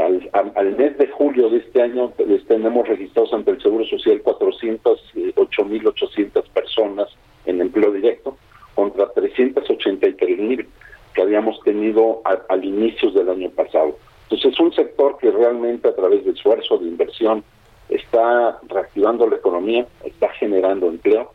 al, 0.00 0.28
al, 0.56 0.76
mes 0.76 0.98
de 0.98 1.06
julio 1.08 1.50
de 1.50 1.58
este 1.58 1.80
año 1.80 2.12
les 2.26 2.44
tenemos 2.46 2.88
registrados 2.88 3.32
ante 3.32 3.52
el 3.52 3.62
Seguro 3.62 3.84
Social 3.84 4.20
408.800 4.24 6.48
personas 6.48 7.08
en 7.46 7.60
empleo 7.60 7.92
directo 7.92 8.36
contra 8.74 9.06
383.000 9.12 10.66
que 11.14 11.22
habíamos 11.22 11.60
tenido 11.60 12.22
al 12.24 12.64
inicio 12.64 13.12
del 13.12 13.30
año 13.30 13.50
pasado. 13.50 13.96
Entonces 14.24 14.52
es 14.52 14.60
un 14.60 14.72
sector 14.72 15.18
que 15.18 15.30
realmente 15.30 15.88
a 15.88 15.94
través 15.94 16.24
de 16.24 16.32
esfuerzo 16.32 16.78
de 16.78 16.88
inversión 16.88 17.44
está 17.88 18.58
reactivando 18.68 19.28
la 19.28 19.36
economía, 19.36 19.86
está 20.04 20.28
generando 20.30 20.88
empleo 20.88 21.32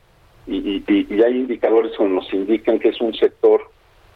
y, 0.47 0.83
hay 1.21 1.35
indicadores 1.35 1.95
que 1.97 2.03
nos 2.05 2.33
indican 2.33 2.79
que 2.79 2.89
es 2.89 2.99
un 3.01 3.13
sector 3.13 3.61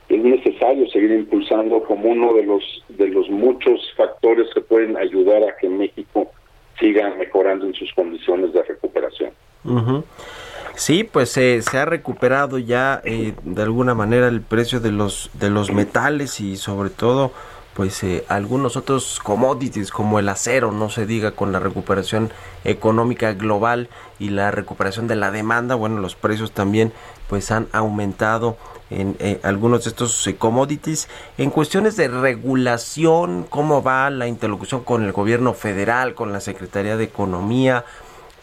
es 0.10 0.22
necesario 0.22 0.88
seguir 0.90 1.12
impulsando 1.12 1.82
como 1.84 2.10
uno 2.10 2.34
de 2.34 2.44
los 2.44 2.64
de 2.90 3.08
los 3.08 3.30
muchos 3.30 3.80
factores 3.96 4.48
que 4.54 4.62
pueden 4.62 4.98
ayudar 4.98 5.44
a 5.44 5.56
que 5.58 5.70
México 5.70 6.32
siga 6.80 7.14
mejorando 7.16 7.66
en 7.66 7.74
sus 7.74 7.92
condiciones 7.94 8.52
de 8.54 8.64
recuperación. 8.64 9.32
Sí, 10.76 11.04
pues 11.04 11.30
se 11.30 11.62
ha 11.78 11.86
recuperado 11.86 12.58
ya 12.58 13.02
eh, 13.06 13.34
de 13.44 13.62
alguna 13.62 13.94
manera 13.94 14.28
el 14.28 14.42
precio 14.42 14.80
de 14.80 14.92
los 14.92 15.30
de 15.34 15.50
los 15.50 15.72
metales 15.72 16.42
y 16.42 16.58
sobre 16.58 16.90
todo 16.90 17.32
pues 17.74 18.04
eh, 18.04 18.24
algunos 18.28 18.78
otros 18.78 19.20
commodities 19.24 19.92
como 19.92 20.20
el 20.20 20.30
acero, 20.30 20.72
no 20.72 20.90
se 20.90 21.06
diga 21.06 21.32
con 21.32 21.52
la 21.52 21.60
recuperación 21.60 22.32
económica 22.64 23.34
global 23.34 23.90
y 24.20 24.30
la 24.30 24.52
recuperación 24.52 25.08
de 25.08 25.16
la 25.16 25.32
demanda, 25.32 25.76
bueno, 25.76 26.00
los 26.00 26.16
precios 26.16 26.52
también 26.52 26.94
pues 27.28 27.52
han 27.52 27.68
aumentado 27.72 28.58
en 28.90 29.16
eh, 29.20 29.40
algunos 29.44 29.84
de 29.84 29.90
estos 29.90 30.28
eh, 30.28 30.36
commodities. 30.36 31.08
En 31.38 31.50
cuestiones 31.50 31.96
de 31.96 32.08
regulación, 32.08 33.46
¿cómo 33.50 33.82
va 33.82 34.10
la 34.10 34.28
interlocución 34.28 34.84
con 34.84 35.04
el 35.04 35.12
gobierno 35.12 35.54
federal, 35.54 36.14
con 36.14 36.32
la 36.32 36.42
Secretaría 36.42 36.96
de 36.98 37.06
Economía? 37.06 37.86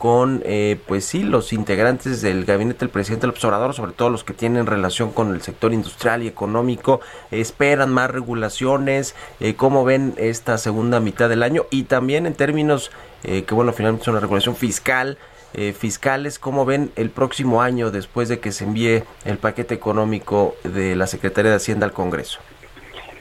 Con 0.00 0.40
eh, 0.46 0.78
pues 0.88 1.04
sí 1.04 1.22
los 1.22 1.52
integrantes 1.52 2.22
del 2.22 2.46
gabinete 2.46 2.80
del 2.80 2.88
presidente 2.88 3.26
del 3.26 3.32
observador 3.32 3.74
sobre 3.74 3.92
todo 3.92 4.08
los 4.08 4.24
que 4.24 4.32
tienen 4.32 4.64
relación 4.64 5.12
con 5.12 5.34
el 5.34 5.42
sector 5.42 5.74
industrial 5.74 6.22
y 6.22 6.26
económico 6.26 7.02
esperan 7.30 7.92
más 7.92 8.10
regulaciones 8.10 9.14
eh, 9.40 9.56
cómo 9.56 9.84
ven 9.84 10.14
esta 10.16 10.56
segunda 10.56 11.00
mitad 11.00 11.28
del 11.28 11.42
año 11.42 11.66
y 11.70 11.82
también 11.82 12.24
en 12.24 12.32
términos 12.32 12.90
eh, 13.24 13.42
que 13.42 13.54
bueno 13.54 13.74
finalmente 13.74 14.04
es 14.04 14.08
una 14.08 14.20
regulación 14.20 14.56
fiscal 14.56 15.18
eh, 15.52 15.74
fiscales 15.74 16.38
cómo 16.38 16.64
ven 16.64 16.90
el 16.96 17.10
próximo 17.10 17.60
año 17.60 17.90
después 17.90 18.30
de 18.30 18.40
que 18.40 18.52
se 18.52 18.64
envíe 18.64 19.02
el 19.26 19.36
paquete 19.36 19.74
económico 19.74 20.54
de 20.64 20.96
la 20.96 21.08
Secretaría 21.08 21.50
de 21.50 21.58
Hacienda 21.58 21.84
al 21.84 21.92
Congreso 21.92 22.40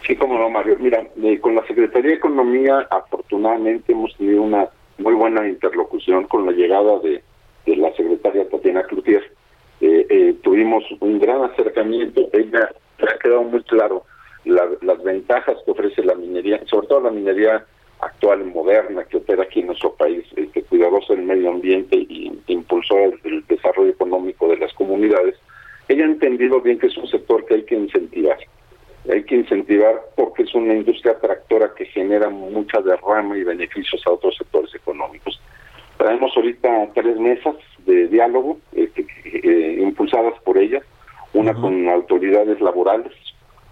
sí 0.07 0.15
cómo 0.15 0.39
no 0.39 0.49
Mario. 0.49 0.77
Mira 0.79 1.03
con 1.41 1.55
la 1.55 1.67
Secretaría 1.67 2.11
de 2.11 2.15
Economía 2.15 2.87
afortunadamente 2.89 3.91
hemos 3.91 4.15
tenido 4.15 4.43
una 4.43 4.69
muy 4.99 5.13
buena 5.13 5.47
interlocución 5.47 6.25
con 6.25 6.45
la 6.45 6.51
llegada 6.51 6.99
de, 6.99 7.23
la 7.65 7.93
secretaria 7.93 8.49
Tatiana 8.49 8.83
Cloutier. 8.83 9.23
Eh, 9.81 10.05
eh, 10.09 10.35
tuvimos 10.41 10.83
un 10.99 11.19
gran 11.19 11.43
acercamiento, 11.43 12.27
ella 12.33 12.71
ha 12.99 13.19
quedado 13.19 13.43
muy 13.43 13.63
claro 13.63 14.03
las 14.45 15.03
ventajas 15.03 15.57
que 15.63 15.71
ofrece 15.71 16.03
la 16.03 16.15
minería, 16.15 16.61
sobre 16.65 16.87
todo 16.87 17.01
la 17.01 17.11
minería 17.11 17.65
actual, 17.99 18.45
moderna, 18.45 19.03
que 19.03 19.17
opera 19.17 19.43
aquí 19.43 19.59
en 19.59 19.67
nuestro 19.67 19.93
país, 19.93 20.25
eh, 20.35 20.49
que 20.53 20.63
cuidadosa 20.63 21.13
del 21.13 21.25
medio 21.25 21.51
ambiente 21.51 21.95
y 21.95 22.31
impulsora 22.47 23.11
del 23.23 23.45
desarrollo 23.47 23.91
económico 23.91 24.47
de 24.47 24.57
las 24.57 24.73
comunidades. 24.73 25.35
Ella 25.87 26.05
ha 26.05 26.07
entendido 26.07 26.61
bien 26.61 26.79
que 26.79 26.87
es 26.87 26.97
un 26.97 27.07
sector 27.07 27.45
que 27.45 27.55
hay 27.55 27.63
que 27.63 27.75
incentivar 27.75 28.37
hay 29.11 29.23
que 29.23 29.35
incentivar 29.35 30.01
porque 30.15 30.43
es 30.43 30.53
una 30.53 30.73
industria 30.73 31.17
tractora 31.19 31.73
que 31.75 31.85
genera 31.85 32.29
mucha 32.29 32.81
derrama 32.81 33.37
y 33.37 33.43
beneficios 33.43 34.01
a 34.05 34.11
otros 34.11 34.35
sectores 34.37 34.73
económicos. 34.75 35.41
Traemos 35.97 36.31
ahorita 36.35 36.89
tres 36.93 37.19
mesas 37.19 37.55
de 37.85 38.07
diálogo 38.07 38.59
eh, 38.73 38.89
eh, 38.95 39.77
impulsadas 39.81 40.39
por 40.43 40.57
ella, 40.57 40.81
una 41.33 41.53
con 41.53 41.89
autoridades 41.89 42.61
laborales, 42.61 43.13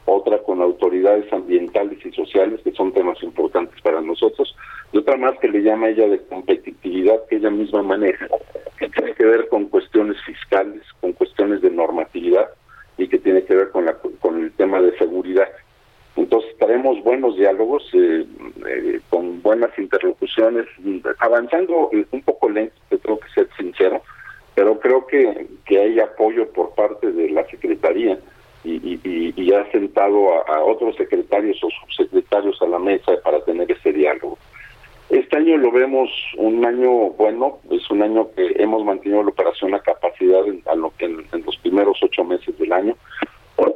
otra 0.05 0.39
con 0.39 0.61
autoridades 0.61 1.31
ambientales 1.31 2.03
y 2.05 2.11
sociales, 2.11 2.61
que 2.63 2.71
son 2.71 2.91
temas 2.91 3.21
importantes 3.23 3.79
para 3.81 4.01
nosotros, 4.01 4.55
y 4.91 4.97
otra 4.97 5.17
más 5.17 5.37
que 5.39 5.49
le 5.49 5.61
llama 5.61 5.89
ella 5.89 6.07
de 6.07 6.21
competitividad, 6.23 7.25
que 7.29 7.37
ella 7.37 7.49
misma 7.49 7.83
maneja, 7.83 8.27
que 8.79 8.89
tiene 8.89 9.13
que 9.13 9.25
ver 9.25 9.47
con 9.49 9.65
cuestiones 9.65 10.17
fiscales, 10.25 10.81
con 11.01 11.13
cuestiones 11.13 11.61
de 11.61 11.71
normatividad, 11.71 12.49
y 12.97 13.07
que 13.07 13.19
tiene 13.19 13.43
que 13.43 13.55
ver 13.55 13.69
con, 13.69 13.85
la, 13.85 13.96
de 14.67 14.97
seguridad. 14.97 15.47
Entonces 16.15 16.57
tenemos 16.57 17.03
buenos 17.03 17.37
diálogos, 17.37 17.83
eh, 17.93 18.25
eh, 18.67 18.99
con 19.09 19.41
buenas 19.41 19.69
interlocuciones, 19.77 20.65
avanzando 21.19 21.89
un 22.11 22.21
poco 22.23 22.49
lento, 22.49 22.75
tengo 22.89 23.19
que 23.19 23.29
ser 23.29 23.47
sincero, 23.57 24.01
pero 24.55 24.79
creo 24.79 25.05
que, 25.05 25.47
que 25.65 25.79
hay 25.79 25.99
apoyo 25.99 26.51
por 26.51 26.73
parte 26.73 27.11
de 27.11 27.29
la 27.29 27.45
Secretaría 27.47 28.17
y, 28.63 29.53
ha 29.53 29.71
sentado 29.71 30.45
a, 30.47 30.63
otros 30.63 30.95
secretarios 30.95 31.63
o 31.63 31.69
subsecretarios 31.69 32.61
a 32.61 32.67
la 32.67 32.79
mesa 32.79 33.13
para 33.23 33.39
tener 33.41 33.71
ese 33.71 33.93
diálogo. 33.93 34.37
Este 35.09 35.37
año 35.37 35.57
lo 35.57 35.71
vemos 35.71 36.09
un 36.37 36.65
año 36.65 37.11
bueno, 37.11 37.59
es 37.71 37.89
un 37.89 38.03
año 38.03 38.29
que 38.35 38.61
hemos 38.61 38.83
mantenido 38.83 39.23
la 39.23 39.29
operación 39.29 39.73
a 39.73 39.79
capacidad 39.79 40.45
en, 40.45 40.61
lo 40.81 40.91
que 40.97 41.05
en, 41.05 41.23
los 41.45 41.57
primeros 41.57 41.97
ocho 42.01 42.25
meses 42.25 42.57
del 42.57 42.73
año, 42.73 42.95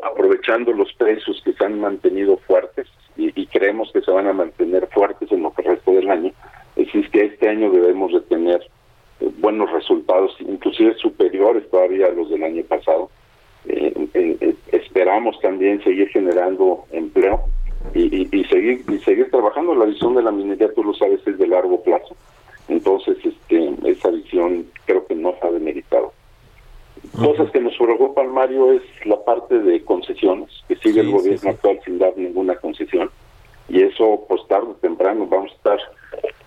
aprovechando 0.04 0.72
los 0.74 0.94
precios 0.94 1.42
que 1.44 1.54
se 1.54 1.66
han 1.66 1.80
mantenido 1.80 2.38
fuertes 2.38 2.88
y, 3.18 3.46
creemos 3.48 3.92
que 3.92 4.02
se 4.02 4.12
van 4.12 4.28
a 4.28 4.34
mantener 4.34 4.88
fuertes 4.88 5.32
en 5.32 5.44
lo 5.44 5.54
que 5.54 5.64
resto 5.64 5.92
del 5.92 6.10
año. 6.10 6.32
Es 6.76 6.90
que 7.10 7.26
este 7.26 7.50
año 7.50 7.70
debemos 7.72 8.14
de 8.14 8.22
tener 8.22 8.62
eh, 9.20 9.30
buenos 9.40 9.72
resultados, 9.72 10.36
inclusive 10.40 10.96
superiores 10.96 11.70
todavía 11.70 12.08
a 12.08 12.12
los 12.12 12.30
del 12.30 12.44
año 12.44 12.64
pasado. 12.64 13.10
Eh, 13.66 13.94
eh, 14.14 14.56
esperamos 14.72 15.40
también 15.42 15.84
seguir 15.84 16.10
generando 16.10 16.86
empleo 16.92 17.42
y, 17.94 18.28
y, 18.36 18.44
seguir 18.46 18.84
y 18.90 18.98
seguir 19.00 19.30
trabajando 19.30 19.76
la 19.76 19.86
visión 19.86 20.16
de 20.16 20.24
la 20.24 20.32
minería 20.32 20.74
tú 20.74 20.84
lo 20.84 20.94
sabes 20.94 21.20
es 21.28 21.38
de 21.38 21.48
largo 21.48 21.84
plazo 21.84 22.16
entonces 22.68 23.18
este 23.24 23.74
esa 23.86 24.10
visión 24.10 24.66
creo 24.86 25.06
que 25.06 25.16
no 25.16 25.36
se 25.40 25.48
ha 25.48 25.52
demeritado 25.52 26.14
cosas 27.18 27.50
que 27.52 27.60
nos 27.60 27.76
preocupan 27.78 28.34
Mario 28.34 28.74
es 28.74 28.82
la 29.06 29.24
parte 29.24 29.60
de 29.60 29.84
concesiones 29.84 30.50
que 30.68 30.76
sigue 30.78 31.02
el 31.02 31.12
gobierno 31.12 31.50
actual 31.50 31.80
sin 31.84 32.00
dar 32.00 32.14
ninguna 32.18 32.56
concesión 32.56 33.10
y 33.70 33.82
eso 33.82 34.26
pues 34.28 34.42
tarde 34.48 34.68
o 34.72 34.76
temprano 34.76 35.28
vamos 35.28 35.52
a 35.52 35.56
estar 35.56 35.80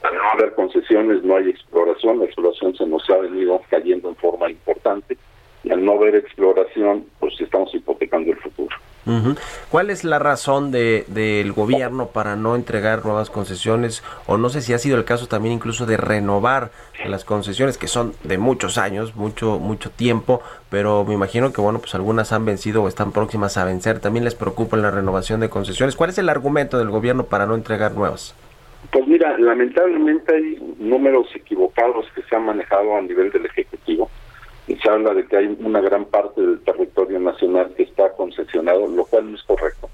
no 0.03 0.31
haber 0.33 0.55
concesiones 0.55 1.23
no 1.23 1.37
hay 1.37 1.49
exploración 1.49 2.19
la 2.19 2.27
exploración 2.27 2.75
se 2.77 2.87
nos 2.87 3.09
ha 3.11 3.17
venido 3.19 3.61
cayendo 3.69 4.09
en 4.09 4.17
forma 4.17 4.51
importante 4.51 5.17
y 5.65 5.71
al 5.71 5.85
no 5.85 5.93
haber 5.93 6.15
exploración 6.15 7.05
pues 7.19 7.41
estamos 7.41 7.75
hipotecando 7.75 8.31
el 8.31 8.39
futuro 8.39 8.77
¿Cuál 9.71 9.91
es 9.91 10.03
la 10.03 10.19
razón 10.19 10.71
de, 10.71 11.05
del 11.09 11.53
gobierno 11.53 12.07
para 12.07 12.37
no 12.37 12.57
entregar 12.57 13.05
nuevas 13.05 13.29
concesiones? 13.29 14.03
O 14.27 14.39
no 14.39 14.49
sé 14.49 14.63
si 14.63 14.73
ha 14.73 14.79
sido 14.79 14.97
el 14.97 15.05
caso 15.05 15.27
también 15.27 15.55
incluso 15.55 15.85
de 15.85 15.99
renovar 15.99 16.71
las 17.07 17.25
concesiones 17.25 17.77
que 17.77 17.87
son 17.87 18.15
de 18.25 18.39
muchos 18.39 18.79
años, 18.79 19.15
mucho 19.15 19.59
mucho 19.59 19.91
tiempo, 19.91 20.41
pero 20.71 21.05
me 21.05 21.13
imagino 21.13 21.53
que 21.53 21.61
bueno, 21.61 21.81
pues 21.81 21.95
algunas 21.95 22.33
han 22.33 22.47
vencido 22.47 22.83
o 22.83 22.89
están 22.89 23.13
próximas 23.13 23.59
a 23.59 23.65
vencer. 23.65 24.01
También 24.01 24.25
les 24.25 24.35
preocupa 24.35 24.77
la 24.79 24.91
renovación 24.91 25.41
de 25.41 25.51
concesiones. 25.51 25.97
¿Cuál 25.97 26.11
es 26.11 26.19
el 26.19 26.31
argumento 26.31 26.79
del 26.79 26.89
gobierno 26.89 27.25
para 27.25 27.45
no 27.45 27.55
entregar 27.55 27.93
nuevas? 27.93 28.35
Pues 28.91 29.07
mira, 29.07 29.37
lamentablemente 29.39 30.35
hay 30.35 30.77
números 30.79 31.27
equivocados 31.35 32.07
que 32.15 32.23
se 32.23 32.37
han 32.37 32.47
manejado 32.47 32.97
a 32.97 33.03
nivel 33.03 33.31
del 33.33 33.47
Ejecutivo 33.47 34.09
se 34.67 34.89
habla 34.89 35.15
de 35.15 35.27
que 35.27 35.37
hay 35.37 35.57
una 35.61 35.81
gran 35.81 36.07
parte 36.07 36.41
del 36.41 36.61
territorio 36.61 37.21
nacional 37.21 37.73
que 37.77 37.83
está 37.83 38.13
concesionado, 38.13 38.87
lo 38.87 39.05
cual 39.05 39.31
no 39.31 39.37
es 39.37 39.43
correcto. 39.43 39.91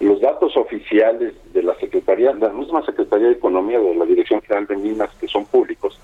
Los 0.00 0.20
datos 0.20 0.56
oficiales 0.56 1.34
de 1.52 1.62
la 1.62 1.74
Secretaría, 1.76 2.32
la 2.34 2.50
misma 2.50 2.84
Secretaría 2.84 3.28
de 3.28 3.34
Economía 3.34 3.80
de 3.80 3.94
la 3.94 4.04
Dirección 4.04 4.42
General 4.42 4.66
de 4.66 4.76
Minas, 4.76 5.10
que 5.18 5.26
son 5.26 5.46
públicos, 5.46 5.98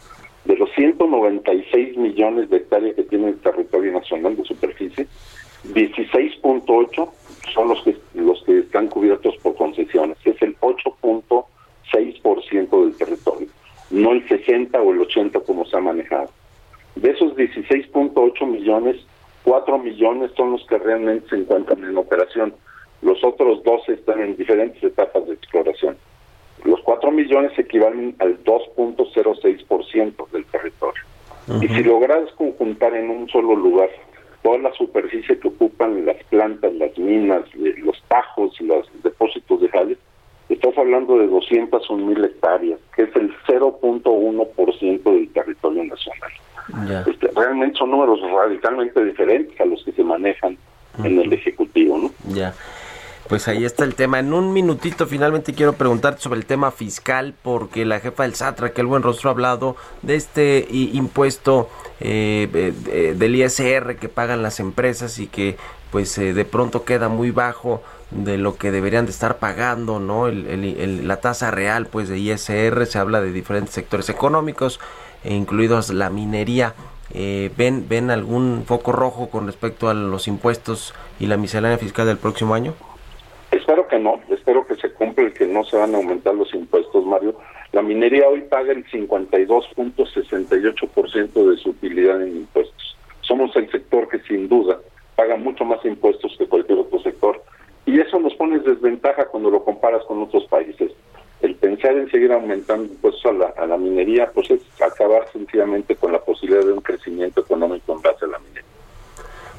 de 0.44 0.56
los 0.56 0.70
196 0.74 1.98
millones 1.98 2.48
de 2.50 2.56
hectáreas 2.56 2.96
que 2.96 3.04
tiene 3.04 3.28
el 3.28 3.38
territorio 3.38 3.92
nacional 3.92 4.36
de 4.36 4.44
superficie, 4.44 5.06
16.8 5.64 7.08
son 7.52 7.68
los 7.68 7.82
que 7.82 7.96
los 8.14 8.42
que 8.44 8.60
están 8.60 8.86
cubiertos 8.88 9.36
por 9.38 9.56
concesiones, 9.56 10.16
es 10.24 10.40
el 10.42 10.56
8.6% 10.60 12.84
del 12.84 12.96
territorio, 12.96 13.48
no 13.90 14.12
el 14.12 14.26
60 14.26 14.80
o 14.80 14.92
el 14.92 15.00
80 15.00 15.40
como 15.40 15.66
se 15.66 15.76
ha 15.76 15.80
manejado. 15.80 16.30
De 17.00 17.10
esos 17.10 17.34
16.8 17.34 18.46
millones, 18.46 18.96
4 19.44 19.78
millones 19.78 20.30
son 20.36 20.52
los 20.52 20.66
que 20.66 20.78
realmente 20.78 21.28
se 21.30 21.36
encuentran 21.36 21.84
en 21.84 21.96
operación. 21.96 22.54
Los 23.02 23.22
otros 23.22 23.62
12 23.62 23.92
están 23.92 24.20
en 24.20 24.36
diferentes 24.36 24.82
etapas 24.82 25.26
de 25.26 25.34
exploración. 25.34 25.96
4 26.88 27.10
millones 27.10 27.52
equivalen 27.58 28.16
al 28.18 28.42
2.06% 28.44 30.30
del 30.30 30.44
territorio. 30.46 31.02
Y 31.60 31.68
si 31.68 31.84
logras 31.84 32.32
conjuntar 32.32 32.94
en 32.94 33.10
un 33.10 33.28
solo 33.28 33.54
lugar 33.54 33.90
toda 34.42 34.56
la 34.56 34.72
superficie 34.72 35.38
que 35.38 35.48
ocupan 35.48 36.06
las 36.06 36.16
plantas, 36.24 36.72
las 36.72 36.96
minas, 36.96 37.42
eh, 37.54 37.74
los 37.76 38.02
tajos 38.08 38.58
los 38.62 38.90
depósitos 39.02 39.60
de 39.60 39.68
jales, 39.68 39.98
estás 40.48 40.78
hablando 40.78 41.18
de 41.18 41.26
201 41.26 42.06
mil 42.06 42.24
hectáreas, 42.24 42.80
que 42.96 43.02
es 43.02 43.14
el 43.16 43.34
0.1% 43.46 45.02
del 45.12 45.28
territorio 45.34 45.84
nacional. 45.84 46.32
Este, 47.06 47.30
realmente 47.34 47.78
son 47.78 47.90
números 47.90 48.20
radicalmente 48.30 49.04
diferentes 49.04 49.58
a 49.60 49.64
los 49.64 49.82
que 49.84 49.92
se 49.92 50.04
manejan 50.04 50.58
en 51.02 51.18
el 51.20 51.32
Ejecutivo, 51.32 51.98
¿no? 51.98 52.10
Ya. 52.34 52.54
Pues 53.28 53.46
ahí 53.46 53.66
está 53.66 53.84
el 53.84 53.94
tema. 53.94 54.18
En 54.20 54.32
un 54.32 54.54
minutito 54.54 55.06
finalmente 55.06 55.52
quiero 55.52 55.74
preguntarte 55.74 56.22
sobre 56.22 56.40
el 56.40 56.46
tema 56.46 56.70
fiscal 56.70 57.34
porque 57.42 57.84
la 57.84 58.00
jefa 58.00 58.22
del 58.22 58.34
SATRA, 58.34 58.72
que 58.72 58.80
el 58.80 58.86
buen 58.86 59.02
rostro 59.02 59.28
ha 59.28 59.32
hablado 59.34 59.76
de 60.00 60.16
este 60.16 60.66
impuesto 60.70 61.68
eh, 62.00 62.72
eh, 62.86 63.14
del 63.16 63.36
ISR 63.36 63.96
que 63.96 64.08
pagan 64.08 64.42
las 64.42 64.60
empresas 64.60 65.18
y 65.18 65.26
que 65.26 65.56
pues 65.90 66.16
eh, 66.16 66.32
de 66.32 66.44
pronto 66.46 66.84
queda 66.84 67.10
muy 67.10 67.30
bajo 67.30 67.82
de 68.10 68.38
lo 68.38 68.56
que 68.56 68.70
deberían 68.70 69.04
de 69.04 69.10
estar 69.10 69.38
pagando, 69.38 70.00
¿no? 70.00 70.28
la 70.28 71.20
tasa 71.20 71.50
real 71.50 71.86
pues 71.86 72.08
de 72.08 72.18
ISR, 72.18 72.86
se 72.86 72.98
habla 72.98 73.20
de 73.20 73.32
diferentes 73.32 73.74
sectores 73.74 74.08
económicos, 74.08 74.80
incluidos 75.24 75.90
la 75.90 76.10
minería. 76.10 76.74
¿ven, 77.12 77.86
¿Ven 77.88 78.10
algún 78.10 78.64
foco 78.66 78.92
rojo 78.92 79.30
con 79.30 79.46
respecto 79.46 79.88
a 79.88 79.94
los 79.94 80.28
impuestos 80.28 80.94
y 81.18 81.26
la 81.26 81.36
miscelánea 81.36 81.78
fiscal 81.78 82.06
del 82.06 82.18
próximo 82.18 82.54
año? 82.54 82.74
Espero 83.50 83.88
que 83.88 83.98
no, 83.98 84.20
espero 84.30 84.64
que 84.66 84.76
se 84.76 84.92
cumpla 84.92 85.24
el 85.24 85.32
que 85.32 85.46
no 85.46 85.64
se 85.64 85.76
van 85.76 85.92
a 85.94 85.98
aumentar 85.98 86.34
los 86.34 86.52
impuestos, 86.54 87.04
Mario. 87.06 87.34
La 87.72 87.82
minería 87.82 88.28
hoy 88.28 88.42
paga 88.42 88.72
el 88.72 88.86
52.68% 88.86 91.50
de 91.50 91.56
su 91.56 91.70
utilidad 91.70 92.22
en 92.22 92.36
impuestos. 92.36 92.96
Somos 93.22 93.56
el 93.56 93.68
sector 93.70 94.08
que 94.08 94.20
sin 94.20 94.48
duda 94.48 94.78
paga 95.16 95.36
mucho 95.36 95.64
más 95.64 95.84
impuestos 95.84 96.36
que 96.38 96.46
cualquier 96.46 96.78
otro 96.78 97.00
sector. 97.00 97.42
Y 97.88 97.98
eso 97.98 98.20
nos 98.20 98.34
pone 98.34 98.56
en 98.56 98.64
desventaja 98.64 99.24
cuando 99.28 99.48
lo 99.48 99.64
comparas 99.64 100.04
con 100.04 100.20
otros 100.20 100.44
países. 100.44 100.92
El 101.40 101.54
pensar 101.54 101.96
en 101.96 102.10
seguir 102.10 102.30
aumentando 102.30 102.84
impuestos 102.84 103.24
a 103.24 103.32
la, 103.32 103.46
a 103.56 103.64
la 103.64 103.78
minería, 103.78 104.30
pues 104.34 104.50
es 104.50 104.60
acabar 104.78 105.26
sencillamente 105.32 105.96
con 105.96 106.12
la 106.12 106.20
posibilidad 106.20 106.66
de 106.66 106.72
un 106.72 106.82
crecimiento 106.82 107.40
económico 107.40 107.94
en 107.94 108.02
base 108.02 108.26
a 108.26 108.28
la 108.28 108.38
minería. 108.40 108.68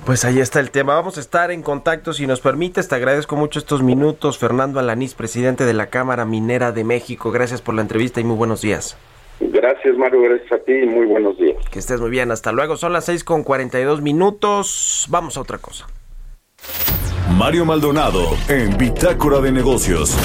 Pues 0.06 0.26
ahí 0.26 0.40
está 0.40 0.60
el 0.60 0.70
tema. 0.70 0.94
Vamos 0.94 1.18
a 1.18 1.22
estar 1.22 1.50
en 1.50 1.64
contacto 1.64 2.14
si 2.14 2.28
nos 2.28 2.40
permites. 2.40 2.88
Te 2.88 2.94
agradezco 2.94 3.36
mucho 3.36 3.58
estos 3.58 3.82
minutos. 3.82 4.38
Fernando 4.38 4.80
Alanís, 4.80 5.16
presidente 5.16 5.66
de 5.66 5.74
la 5.74 5.88
Cámara 5.88 6.26
Minera 6.26 6.72
de 6.72 6.84
México. 6.84 7.32
Gracias 7.32 7.64
por 7.64 7.74
la 7.74 7.82
entrevista 7.82 8.20
y 8.20 8.26
muy 8.26 8.36
buenos 8.36 8.62
días. 8.62 8.96
Gracias, 9.40 9.98
Mario. 9.98 10.22
Gracias 10.22 10.52
a 10.52 10.64
ti 10.64 10.74
y 10.74 10.86
muy 10.86 11.08
buenos 11.08 11.36
días. 11.40 11.58
Que 11.72 11.80
estés 11.80 12.00
muy 12.00 12.12
bien. 12.12 12.30
Hasta 12.30 12.52
luego. 12.52 12.78
Son 12.78 12.94
las 12.94 13.06
6 13.06 13.24
con 13.24 13.44
42 13.44 14.04
minutos. 14.04 15.08
Vamos 15.10 15.36
a 15.36 15.42
otra 15.42 15.58
cosa. 15.58 15.88
Mario 17.38 17.66
Maldonado 17.66 18.36
en 18.48 18.78
Bitácora 18.78 19.40
de 19.40 19.52
Negocios. 19.52 20.16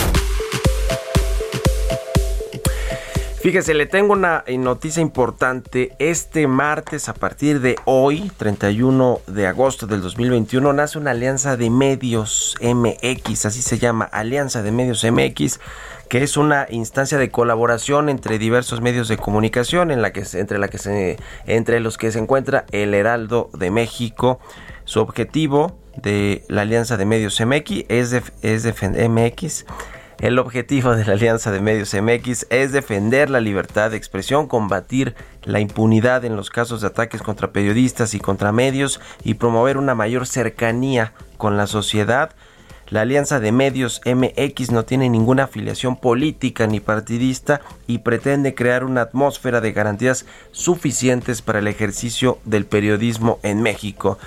Fíjese, 3.40 3.74
le 3.74 3.86
tengo 3.86 4.14
una 4.14 4.42
noticia 4.58 5.02
importante. 5.02 5.94
Este 5.98 6.46
martes, 6.46 7.08
a 7.08 7.14
partir 7.14 7.60
de 7.60 7.76
hoy, 7.84 8.32
31 8.38 9.20
de 9.26 9.46
agosto 9.46 9.86
del 9.86 10.00
2021, 10.00 10.72
nace 10.72 10.98
una 10.98 11.10
alianza 11.10 11.56
de 11.56 11.68
medios 11.68 12.56
MX, 12.62 13.46
así 13.46 13.60
se 13.60 13.78
llama, 13.78 14.06
Alianza 14.06 14.62
de 14.62 14.72
Medios 14.72 15.04
MX, 15.04 15.60
que 16.08 16.22
es 16.22 16.36
una 16.38 16.66
instancia 16.70 17.18
de 17.18 17.30
colaboración 17.30 18.08
entre 18.08 18.38
diversos 18.38 18.80
medios 18.80 19.08
de 19.08 19.18
comunicación, 19.18 19.90
en 19.90 20.00
la 20.00 20.12
que 20.12 20.24
entre 20.34 20.58
la 20.58 20.68
que 20.68 20.78
se, 20.78 21.18
entre 21.46 21.80
los 21.80 21.98
que 21.98 22.10
se 22.10 22.18
encuentra 22.18 22.64
El 22.72 22.94
Heraldo 22.94 23.50
de 23.52 23.70
México. 23.70 24.40
Su 24.86 25.00
objetivo 25.00 25.83
de 25.96 26.44
la 26.48 26.62
Alianza 26.62 26.96
de 26.96 27.04
Medios 27.04 27.40
MX 27.40 27.84
es, 27.88 28.14
MX 29.08 29.64
el 30.20 30.38
objetivo 30.38 30.94
de 30.94 31.04
la 31.04 31.12
Alianza 31.14 31.50
de 31.50 31.60
Medios 31.60 31.92
MX 31.92 32.46
es 32.48 32.72
defender 32.72 33.30
la 33.30 33.40
libertad 33.40 33.90
de 33.90 33.96
expresión, 33.96 34.46
combatir 34.46 35.14
la 35.42 35.60
impunidad 35.60 36.24
en 36.24 36.36
los 36.36 36.50
casos 36.50 36.80
de 36.80 36.86
ataques 36.86 37.20
contra 37.20 37.52
periodistas 37.52 38.14
y 38.14 38.20
contra 38.20 38.52
medios 38.52 39.00
y 39.24 39.34
promover 39.34 39.76
una 39.76 39.94
mayor 39.94 40.26
cercanía 40.26 41.12
con 41.36 41.56
la 41.56 41.66
sociedad. 41.66 42.30
La 42.88 43.00
Alianza 43.00 43.40
de 43.40 43.50
Medios 43.50 44.00
MX 44.06 44.70
no 44.70 44.84
tiene 44.84 45.10
ninguna 45.10 45.44
afiliación 45.44 45.96
política 45.96 46.66
ni 46.66 46.80
partidista 46.80 47.60
y 47.86 47.98
pretende 47.98 48.54
crear 48.54 48.84
una 48.84 49.02
atmósfera 49.02 49.60
de 49.60 49.72
garantías 49.72 50.26
suficientes 50.52 51.42
para 51.42 51.58
el 51.58 51.66
ejercicio 51.66 52.38
del 52.44 52.66
periodismo 52.66 53.40
en 53.42 53.62
México. 53.62 54.18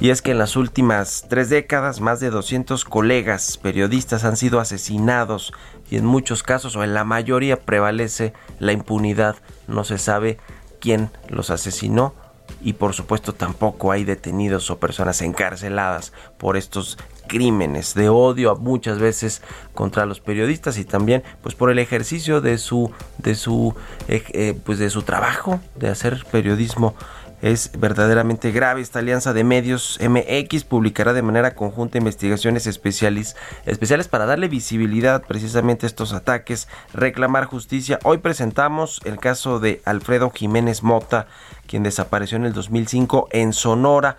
Y 0.00 0.08
es 0.08 0.22
que 0.22 0.30
en 0.30 0.38
las 0.38 0.56
últimas 0.56 1.26
tres 1.28 1.50
décadas 1.50 2.00
más 2.00 2.20
de 2.20 2.30
200 2.30 2.86
colegas 2.86 3.58
periodistas 3.58 4.24
han 4.24 4.38
sido 4.38 4.58
asesinados 4.58 5.52
y 5.90 5.96
en 5.98 6.06
muchos 6.06 6.42
casos 6.42 6.74
o 6.74 6.82
en 6.82 6.94
la 6.94 7.04
mayoría 7.04 7.60
prevalece 7.60 8.32
la 8.58 8.72
impunidad. 8.72 9.36
No 9.68 9.84
se 9.84 9.98
sabe 9.98 10.38
quién 10.80 11.10
los 11.28 11.50
asesinó 11.50 12.14
y 12.62 12.72
por 12.72 12.94
supuesto 12.94 13.34
tampoco 13.34 13.92
hay 13.92 14.04
detenidos 14.04 14.70
o 14.70 14.80
personas 14.80 15.20
encarceladas 15.20 16.14
por 16.38 16.56
estos 16.56 16.96
crímenes 17.28 17.94
de 17.94 18.08
odio 18.08 18.56
muchas 18.56 18.98
veces 18.98 19.42
contra 19.74 20.04
los 20.04 20.20
periodistas 20.20 20.78
y 20.78 20.84
también 20.84 21.22
pues 21.42 21.54
por 21.54 21.70
el 21.70 21.78
ejercicio 21.78 22.40
de 22.40 22.58
su 22.58 22.90
de 23.18 23.34
su 23.34 23.74
eh, 24.08 24.24
eh, 24.32 24.58
pues 24.64 24.78
de 24.78 24.90
su 24.90 25.02
trabajo 25.02 25.60
de 25.76 25.88
hacer 25.88 26.24
periodismo 26.32 26.96
es 27.42 27.70
verdaderamente 27.78 28.50
grave. 28.52 28.80
Esta 28.80 28.98
alianza 28.98 29.32
de 29.32 29.44
medios 29.44 29.98
MX 30.00 30.64
publicará 30.64 31.12
de 31.12 31.22
manera 31.22 31.54
conjunta 31.54 31.98
investigaciones 31.98 32.66
especiales, 32.66 33.36
especiales 33.66 34.08
para 34.08 34.26
darle 34.26 34.48
visibilidad 34.48 35.22
precisamente 35.22 35.86
a 35.86 35.88
estos 35.88 36.12
ataques, 36.12 36.68
reclamar 36.92 37.44
justicia. 37.44 37.98
Hoy 38.04 38.18
presentamos 38.18 39.00
el 39.04 39.18
caso 39.18 39.60
de 39.60 39.80
Alfredo 39.84 40.30
Jiménez 40.30 40.82
Mota, 40.82 41.26
quien 41.66 41.82
desapareció 41.82 42.36
en 42.36 42.46
el 42.46 42.52
2005 42.52 43.28
en 43.32 43.52
Sonora 43.52 44.18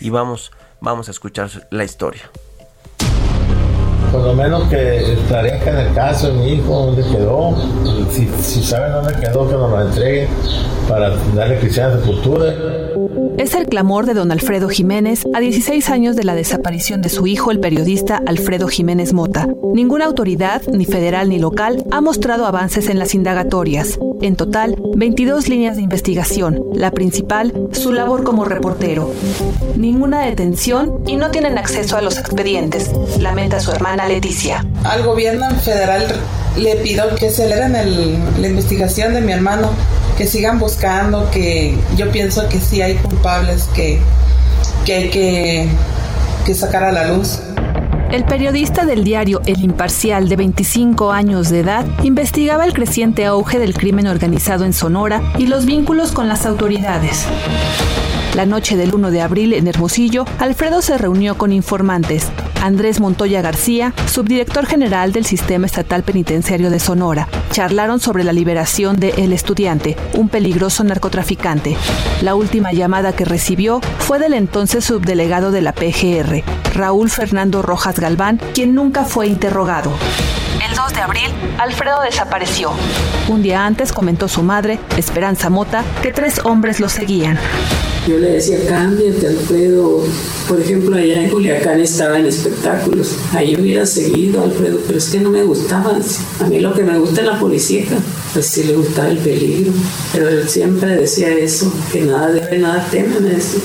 y 0.00 0.10
vamos, 0.10 0.52
vamos 0.80 1.08
a 1.08 1.10
escuchar 1.10 1.50
la 1.70 1.84
historia 1.84 2.30
por 4.12 4.22
lo 4.22 4.34
menos 4.34 4.68
que 4.68 4.98
en 4.98 5.78
el 5.78 5.94
caso 5.94 6.28
de 6.28 6.34
mi 6.34 6.52
hijo, 6.52 6.86
dónde 6.86 7.02
quedó, 7.02 7.56
si, 8.10 8.62
saben 8.62 8.92
dónde 8.92 9.14
quedó, 9.18 9.48
que 9.48 9.54
nos 9.54 9.70
lo 9.70 9.80
entreguen 9.80 10.28
para 10.86 11.16
darle 11.34 11.70
sepultura. 11.70 12.54
Es 13.38 13.54
el 13.54 13.66
clamor 13.66 14.04
de 14.04 14.14
don 14.14 14.30
Alfredo 14.30 14.68
Jiménez 14.68 15.24
a 15.32 15.40
16 15.40 15.88
años 15.88 16.16
de 16.16 16.24
la 16.24 16.34
desaparición 16.34 17.00
de 17.00 17.08
su 17.08 17.26
hijo, 17.26 17.50
el 17.50 17.60
periodista 17.60 18.20
Alfredo 18.26 18.68
Jiménez 18.68 19.14
Mota. 19.14 19.48
Ninguna 19.74 20.04
autoridad, 20.04 20.62
ni 20.70 20.84
federal 20.84 21.30
ni 21.30 21.38
local, 21.38 21.82
ha 21.90 22.02
mostrado 22.02 22.44
avances 22.46 22.90
en 22.90 22.98
las 22.98 23.14
indagatorias. 23.14 23.98
En 24.20 24.36
total, 24.36 24.76
22 24.94 25.48
líneas 25.48 25.76
de 25.76 25.82
investigación, 25.82 26.62
la 26.74 26.90
principal, 26.90 27.52
su 27.72 27.92
labor 27.92 28.22
como 28.22 28.44
reportero. 28.44 29.10
Ninguna 29.76 30.20
detención 30.20 31.00
y 31.06 31.16
no 31.16 31.30
tienen 31.30 31.56
acceso 31.56 31.96
a 31.96 32.02
los 32.02 32.18
expedientes, 32.18 32.92
lamenta 33.18 33.60
su 33.60 33.72
hermana 33.72 34.01
Leticia. 34.08 34.64
Al 34.84 35.02
gobierno 35.02 35.48
federal 35.60 36.06
le 36.56 36.76
pido 36.76 37.14
que 37.16 37.28
aceleren 37.28 37.72
la 37.72 38.48
investigación 38.48 39.14
de 39.14 39.20
mi 39.20 39.32
hermano, 39.32 39.70
que 40.16 40.26
sigan 40.26 40.58
buscando, 40.58 41.30
que 41.30 41.76
yo 41.96 42.10
pienso 42.10 42.48
que 42.48 42.60
sí 42.60 42.82
hay 42.82 42.94
culpables 42.96 43.68
que, 43.74 43.98
que 44.84 44.94
hay 44.94 45.10
que, 45.10 45.68
que 46.44 46.54
sacar 46.54 46.84
a 46.84 46.92
la 46.92 47.08
luz. 47.08 47.40
El 48.10 48.26
periodista 48.26 48.84
del 48.84 49.04
diario 49.04 49.40
El 49.46 49.64
Imparcial, 49.64 50.28
de 50.28 50.36
25 50.36 51.12
años 51.12 51.48
de 51.48 51.60
edad, 51.60 51.86
investigaba 52.02 52.66
el 52.66 52.74
creciente 52.74 53.24
auge 53.24 53.58
del 53.58 53.72
crimen 53.72 54.06
organizado 54.06 54.66
en 54.66 54.74
Sonora 54.74 55.22
y 55.38 55.46
los 55.46 55.64
vínculos 55.64 56.12
con 56.12 56.28
las 56.28 56.44
autoridades. 56.44 57.24
La 58.34 58.44
noche 58.44 58.76
del 58.76 58.94
1 58.94 59.10
de 59.10 59.22
abril 59.22 59.54
en 59.54 59.66
Hermosillo, 59.66 60.26
Alfredo 60.38 60.82
se 60.82 60.98
reunió 60.98 61.38
con 61.38 61.52
informantes. 61.52 62.30
Andrés 62.62 63.00
Montoya 63.00 63.42
García, 63.42 63.92
subdirector 64.06 64.66
general 64.66 65.12
del 65.12 65.24
Sistema 65.24 65.66
Estatal 65.66 66.04
Penitenciario 66.04 66.70
de 66.70 66.78
Sonora, 66.78 67.26
charlaron 67.50 67.98
sobre 67.98 68.22
la 68.22 68.32
liberación 68.32 69.00
de 69.00 69.10
El 69.18 69.32
Estudiante, 69.32 69.96
un 70.14 70.28
peligroso 70.28 70.84
narcotraficante. 70.84 71.76
La 72.22 72.36
última 72.36 72.72
llamada 72.72 73.12
que 73.14 73.24
recibió 73.24 73.80
fue 73.98 74.20
del 74.20 74.32
entonces 74.34 74.84
subdelegado 74.84 75.50
de 75.50 75.60
la 75.60 75.72
PGR, 75.72 76.44
Raúl 76.72 77.10
Fernando 77.10 77.62
Rojas 77.62 77.98
Galván, 77.98 78.40
quien 78.54 78.76
nunca 78.76 79.04
fue 79.04 79.26
interrogado. 79.26 79.90
El 80.64 80.76
2 80.76 80.94
de 80.94 81.00
abril, 81.00 81.30
Alfredo 81.58 82.00
desapareció. 82.02 82.70
Un 83.28 83.42
día 83.42 83.66
antes 83.66 83.92
comentó 83.92 84.28
su 84.28 84.44
madre, 84.44 84.78
Esperanza 84.96 85.50
Mota, 85.50 85.82
que 86.00 86.12
tres 86.12 86.40
hombres 86.44 86.78
lo 86.78 86.88
seguían. 86.88 87.40
Yo 88.06 88.18
le 88.18 88.32
decía, 88.32 88.58
cámbiate, 88.68 89.28
Alfredo. 89.28 90.02
Por 90.48 90.60
ejemplo, 90.60 90.96
allá 90.96 91.22
en 91.22 91.30
Culiacán 91.30 91.80
estaba 91.80 92.18
en 92.18 92.26
espectáculos. 92.26 93.16
Ahí 93.32 93.54
hubiera 93.54 93.86
seguido, 93.86 94.42
Alfredo, 94.42 94.80
pero 94.86 94.98
es 94.98 95.08
que 95.08 95.20
no 95.20 95.30
me 95.30 95.44
gustaba. 95.44 95.96
A 96.40 96.44
mí 96.46 96.58
lo 96.58 96.74
que 96.74 96.82
me 96.82 96.98
gusta 96.98 97.20
es 97.20 97.26
la 97.28 97.38
policía, 97.38 97.84
pues 98.32 98.46
sí 98.46 98.64
le 98.64 98.74
gustaba 98.74 99.08
el 99.08 99.18
peligro. 99.18 99.72
Pero 100.12 100.28
él 100.28 100.48
siempre 100.48 100.96
decía 100.96 101.30
eso, 101.30 101.72
que 101.92 102.02
nada 102.02 102.32
debe, 102.32 102.58
nada 102.58 102.84
teme, 102.90 103.20
me 103.20 103.30
decía. 103.30 103.60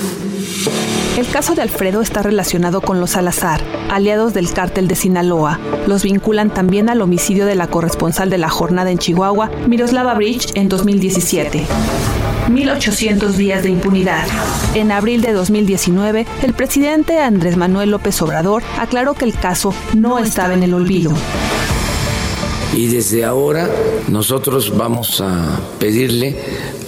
El 1.17 1.27
caso 1.29 1.55
de 1.55 1.63
Alfredo 1.63 2.01
está 2.01 2.21
relacionado 2.21 2.81
con 2.81 2.99
los 2.99 3.11
Salazar, 3.11 3.63
aliados 3.89 4.35
del 4.35 4.53
cártel 4.53 4.87
de 4.87 4.95
Sinaloa. 4.95 5.59
Los 5.87 6.03
vinculan 6.03 6.53
también 6.53 6.89
al 6.89 7.01
homicidio 7.01 7.47
de 7.47 7.55
la 7.55 7.65
corresponsal 7.65 8.29
de 8.29 8.37
la 8.37 8.49
jornada 8.49 8.91
en 8.91 8.99
Chihuahua, 8.99 9.49
Miroslava 9.67 10.13
Bridge, 10.13 10.51
en 10.53 10.69
2017. 10.69 11.65
1800 12.49 13.37
días 13.37 13.63
de 13.63 13.69
impunidad. 13.69 14.25
En 14.73 14.91
abril 14.91 15.21
de 15.21 15.33
2019, 15.33 16.25
el 16.43 16.53
presidente 16.53 17.19
Andrés 17.19 17.57
Manuel 17.57 17.91
López 17.91 18.21
Obrador 18.21 18.63
aclaró 18.77 19.13
que 19.13 19.25
el 19.25 19.33
caso 19.33 19.73
no 19.93 20.19
estaba 20.19 20.53
en 20.53 20.63
el 20.63 20.73
olvido. 20.73 21.11
Y 22.75 22.87
desde 22.87 23.25
ahora 23.25 23.67
nosotros 24.07 24.75
vamos 24.77 25.19
a 25.21 25.59
pedirle 25.79 26.37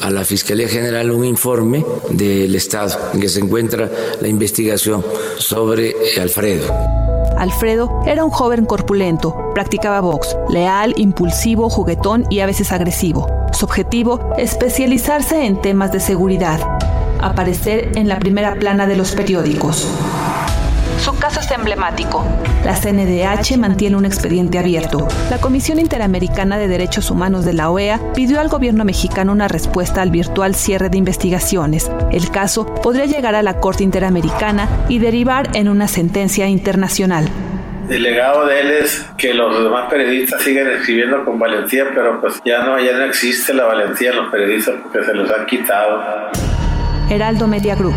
a 0.02 0.10
la 0.10 0.24
Fiscalía 0.24 0.68
General 0.68 1.10
un 1.12 1.26
informe 1.26 1.84
del 2.10 2.54
Estado 2.56 2.96
en 3.14 3.20
que 3.20 3.30
se 3.30 3.40
encuentra 3.40 3.90
la 4.22 4.28
investigación 4.28 5.04
sobre 5.38 5.96
Alfredo. 6.22 6.72
Alfredo 7.38 8.02
era 8.06 8.24
un 8.26 8.32
joven 8.32 8.66
corpulento, 8.66 9.36
practicaba 9.54 10.02
box, 10.02 10.36
leal, 10.50 10.94
impulsivo, 10.98 11.70
juguetón 11.70 12.26
y 12.30 12.42
a 12.42 12.46
veces 12.46 12.72
agresivo. 12.72 13.39
Su 13.60 13.66
objetivo, 13.66 14.34
especializarse 14.38 15.46
en 15.46 15.62
temas 15.62 15.92
de 15.92 16.00
seguridad, 16.00 16.62
aparecer 17.20 17.92
en 17.96 18.08
la 18.08 18.18
primera 18.18 18.56
plana 18.56 18.88
de 18.88 18.96
los 18.96 19.12
periódicos. 19.12 19.86
Su 20.98 21.14
caso 21.18 21.42
es 21.42 21.52
emblemático. 21.52 22.24
La 22.64 22.74
CNDH 22.74 23.58
mantiene 23.58 23.98
un 23.98 24.06
expediente 24.06 24.60
abierto. 24.60 25.10
La 25.30 25.40
Comisión 25.40 25.78
Interamericana 25.78 26.58
de 26.58 26.70
Derechos 26.70 27.12
Humanos 27.12 27.44
de 27.44 27.52
la 27.52 27.70
OEA 27.70 28.00
pidió 28.14 28.40
al 28.40 28.48
gobierno 28.48 28.86
mexicano 28.86 29.34
una 29.34 29.50
respuesta 29.50 30.02
al 30.02 30.10
virtual 30.10 30.56
cierre 30.56 30.90
de 30.90 30.98
investigaciones. 30.98 31.92
El 32.14 32.32
caso 32.32 32.66
podría 32.66 33.08
llegar 33.08 33.36
a 33.36 33.44
la 33.44 33.60
Corte 33.60 33.84
Interamericana 33.84 34.70
y 34.88 35.00
derivar 35.00 35.54
en 35.54 35.68
una 35.68 35.90
sentencia 35.90 36.48
internacional. 36.48 37.30
El 37.90 38.04
legado 38.04 38.46
de 38.46 38.60
él 38.60 38.70
es 38.70 39.04
que 39.18 39.34
los 39.34 39.64
demás 39.64 39.90
periodistas 39.90 40.44
siguen 40.44 40.70
escribiendo 40.70 41.26
con 41.26 41.40
valentía, 41.40 41.86
pero 41.92 42.22
pues 42.22 42.40
ya 42.46 42.60
no, 42.64 42.80
ya 42.80 42.96
no 42.96 43.04
existe 43.06 43.52
la 43.52 43.66
valentía 43.66 44.12
de 44.12 44.18
los 44.18 44.32
periodistas 44.32 44.76
porque 44.84 45.04
se 45.04 45.14
los 45.16 45.32
han 45.32 45.48
quitado. 45.48 46.30
Heraldo 47.10 47.48
Media 47.48 47.74
Group. 47.74 47.96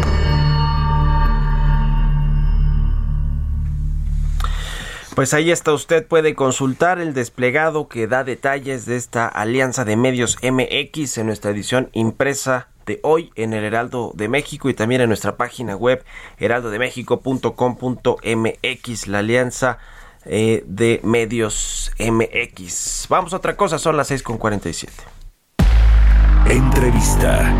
Pues 5.14 5.34
ahí 5.34 5.51
está, 5.51 5.74
usted 5.74 6.07
puede 6.07 6.34
consultar 6.34 6.99
el 6.99 7.12
desplegado 7.12 7.86
que 7.86 8.07
da 8.07 8.24
detalles 8.24 8.86
de 8.86 8.97
esta 8.97 9.28
alianza 9.28 9.84
de 9.84 9.97
medios 9.97 10.38
MX 10.43 11.18
en 11.18 11.26
nuestra 11.26 11.51
edición 11.51 11.90
impresa 11.93 12.68
de 12.87 13.01
hoy 13.03 13.33
en 13.35 13.53
el 13.53 13.64
Heraldo 13.64 14.12
de 14.14 14.28
México 14.28 14.68
y 14.68 14.74
también 14.74 15.01
en 15.01 15.09
nuestra 15.09 15.37
página 15.37 15.76
web 15.76 16.05
heraldodemexico.com.mx, 16.39 19.09
la 19.09 19.18
alianza 19.18 19.78
eh, 20.24 20.62
de 20.66 21.01
medios 21.03 21.93
MX. 21.99 23.07
Vamos 23.09 23.33
a 23.33 23.37
otra 23.37 23.57
cosa, 23.57 23.78
son 23.78 23.97
las 23.97 24.11
6.47. 24.11 24.89
Entrevista. 26.49 27.55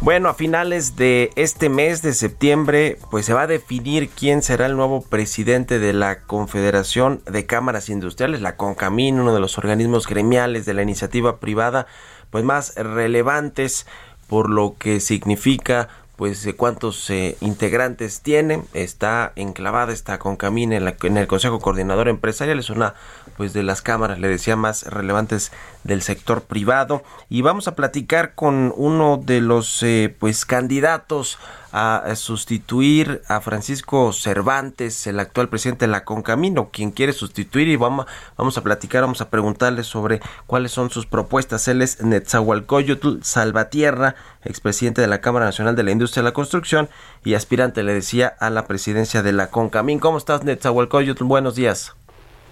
Bueno, 0.00 0.28
a 0.28 0.34
finales 0.34 0.94
de 0.94 1.32
este 1.34 1.68
mes 1.68 2.02
de 2.02 2.12
septiembre, 2.14 2.98
pues 3.10 3.26
se 3.26 3.34
va 3.34 3.42
a 3.42 3.46
definir 3.48 4.08
quién 4.08 4.42
será 4.42 4.66
el 4.66 4.76
nuevo 4.76 5.02
presidente 5.02 5.80
de 5.80 5.92
la 5.92 6.20
Confederación 6.20 7.20
de 7.26 7.46
Cámaras 7.46 7.88
Industriales, 7.88 8.40
la 8.40 8.54
CONCAMIN, 8.54 9.18
uno 9.18 9.34
de 9.34 9.40
los 9.40 9.58
organismos 9.58 10.06
gremiales 10.06 10.66
de 10.66 10.74
la 10.74 10.82
iniciativa 10.82 11.38
privada, 11.38 11.88
pues 12.30 12.44
más 12.44 12.76
relevantes 12.76 13.88
por 14.28 14.50
lo 14.50 14.76
que 14.78 15.00
significa 15.00 15.88
pues 16.14 16.44
de 16.44 16.54
cuántos 16.54 17.10
eh, 17.10 17.36
integrantes 17.40 18.20
tiene, 18.22 18.62
está 18.74 19.32
enclavada 19.34 19.92
esta 19.92 20.18
Concamín 20.18 20.72
en, 20.72 20.94
en 21.02 21.16
el 21.16 21.26
Consejo 21.26 21.58
Coordinador 21.58 22.08
Empresarial, 22.08 22.60
es 22.60 22.70
una 22.70 22.94
pues 23.38 23.52
de 23.52 23.62
las 23.62 23.82
cámaras, 23.82 24.18
le 24.18 24.26
decía, 24.26 24.56
más 24.56 24.82
relevantes 24.82 25.52
del 25.84 26.02
sector 26.02 26.42
privado 26.42 27.04
y 27.30 27.42
vamos 27.42 27.68
a 27.68 27.76
platicar 27.76 28.34
con 28.34 28.74
uno 28.76 29.16
de 29.16 29.40
los 29.40 29.80
eh, 29.84 30.12
pues 30.18 30.44
candidatos 30.44 31.38
a 31.72 32.02
sustituir 32.16 33.22
a 33.28 33.40
Francisco 33.40 34.12
Cervantes, 34.12 35.06
el 35.06 35.20
actual 35.20 35.48
presidente 35.48 35.86
de 35.86 35.92
la 35.92 36.04
Concamino, 36.04 36.70
quien 36.72 36.90
quiere 36.90 37.12
sustituir 37.12 37.68
y 37.68 37.76
vamos, 37.76 38.06
vamos 38.36 38.58
a 38.58 38.62
platicar, 38.62 39.02
vamos 39.02 39.20
a 39.20 39.30
preguntarle 39.30 39.84
sobre 39.84 40.20
cuáles 40.48 40.72
son 40.72 40.90
sus 40.90 41.06
propuestas. 41.06 41.68
Él 41.68 41.80
es 41.80 42.02
Netzahualcoyotl 42.02 43.22
Salvatierra, 43.22 44.16
expresidente 44.44 45.00
de 45.00 45.06
la 45.06 45.20
Cámara 45.20 45.44
Nacional 45.44 45.76
de 45.76 45.84
la 45.84 45.92
Industria 45.92 46.22
de 46.24 46.30
la 46.30 46.34
Construcción 46.34 46.88
y 47.22 47.34
aspirante, 47.34 47.84
le 47.84 47.94
decía, 47.94 48.34
a 48.40 48.50
la 48.50 48.66
presidencia 48.66 49.22
de 49.22 49.32
la 49.32 49.50
Concamín. 49.50 50.00
¿Cómo 50.00 50.18
estás, 50.18 50.42
Netzahualcoyotl? 50.42 51.22
Buenos 51.22 51.54
días. 51.54 51.94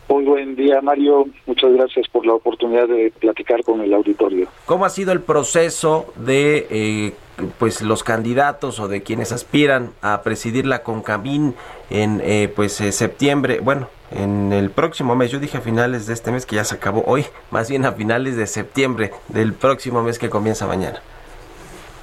Muy 0.09 0.25
buen 0.25 0.55
día, 0.55 0.81
Mario. 0.81 1.27
Muchas 1.47 1.73
gracias 1.73 2.07
por 2.09 2.25
la 2.27 2.35
oportunidad 2.35 2.87
de 2.87 3.13
platicar 3.19 3.65
con 3.65 3.81
el 3.81 3.93
auditorio. 3.93 4.47
¿Cómo 4.65 4.85
ha 4.85 4.91
sido 4.91 5.13
el 5.13 5.21
proceso 5.21 6.13
de 6.15 6.67
eh, 6.71 7.13
pues 7.59 7.83
los 7.83 8.05
candidatos 8.05 8.79
o 8.79 8.87
de 8.87 9.03
quienes 9.03 9.33
aspiran 9.33 9.91
a 10.03 10.23
presidir 10.23 10.65
la 10.65 10.85
Concamín 10.85 11.55
en 11.91 12.21
eh, 12.25 12.53
pues 12.55 12.81
eh, 12.81 12.93
septiembre? 12.93 13.59
Bueno, 13.61 13.89
en 14.13 14.53
el 14.53 14.71
próximo 14.71 15.17
mes. 15.17 15.33
Yo 15.33 15.41
dije 15.41 15.59
a 15.59 15.61
finales 15.61 16.07
de 16.07 16.15
este 16.15 16.31
mes 16.31 16.47
que 16.47 16.57
ya 16.57 16.65
se 16.65 16.77
acabó 16.77 17.03
hoy, 17.07 17.25
más 17.51 17.69
bien 17.69 17.85
a 17.85 17.93
finales 17.93 18.37
de 18.37 18.47
septiembre 18.47 19.11
del 19.29 19.55
próximo 19.55 20.03
mes 20.03 20.21
que 20.21 20.31
comienza 20.31 20.69
mañana. 20.69 21.01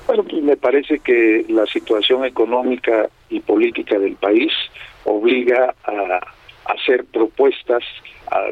Bueno, 0.08 0.24
pues 0.24 0.43
me 0.43 0.58
parece 0.58 0.99
que 0.99 1.45
la 1.47 1.66
situación 1.68 2.26
económica 2.26 3.08
y 3.30 3.39
política 3.39 3.97
del 3.97 4.16
país 4.16 4.51
obliga 5.06 5.74
a 5.86 6.20
hacer 6.66 7.05
propuestas 7.05 7.84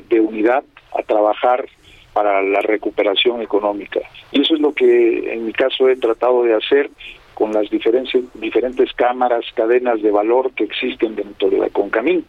de 0.10 0.20
unidad, 0.20 0.64
a 0.98 1.02
trabajar 1.04 1.66
para 2.14 2.42
la 2.42 2.62
recuperación 2.62 3.42
económica. 3.42 4.02
Y 4.32 4.42
eso 4.42 4.56
es 4.56 4.62
lo 4.62 4.74
que 4.74 5.34
en 5.34 5.46
mi 5.46 5.54
caso 5.54 5.88
he 5.88 5.96
tratado 5.96 6.44
de 6.44 6.54
hacer 6.54 6.90
con 7.34 7.54
las 7.54 7.70
diferentes, 7.70 8.24
diferentes 8.34 8.94
cámaras, 8.94 9.46
cadenas 9.56 10.02
de 10.02 10.12
valor 10.12 10.52
que 10.52 10.66
existen 10.66 11.16
dentro 11.16 11.50
de 11.50 11.58
la 11.58 11.70
CONCAMIN. 11.70 12.26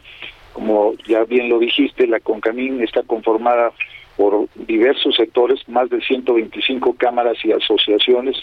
Como 0.53 0.95
ya 1.07 1.25
bien 1.25 1.49
lo 1.49 1.59
dijiste, 1.59 2.07
la 2.07 2.21
CONCAMIN 2.21 2.83
está 2.83 3.03
conformada 3.03 3.73
por 4.23 4.47
diversos 4.55 5.17
sectores, 5.17 5.69
más 5.69 5.91
de 5.91 6.01
125 6.01 6.95
cámaras 6.95 7.45
y 7.45 7.51
asociaciones 7.51 8.37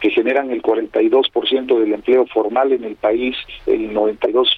que 0.00 0.08
generan 0.08 0.50
el 0.50 0.62
42% 0.62 1.78
del 1.78 1.92
empleo 1.92 2.24
formal 2.24 2.72
en 2.72 2.84
el 2.84 2.96
país, 2.96 3.36
el 3.66 3.92
92% 3.92 4.48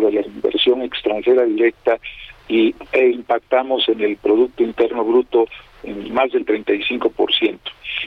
de 0.00 0.12
la 0.12 0.26
inversión 0.26 0.82
extranjera 0.82 1.44
directa 1.44 2.00
y 2.48 2.74
e 2.90 3.10
impactamos 3.10 3.88
en 3.88 4.00
el 4.00 4.16
Producto 4.16 4.64
Interno 4.64 5.04
Bruto 5.04 5.46
en 5.84 6.12
más 6.12 6.32
del 6.32 6.44
35%. 6.44 7.56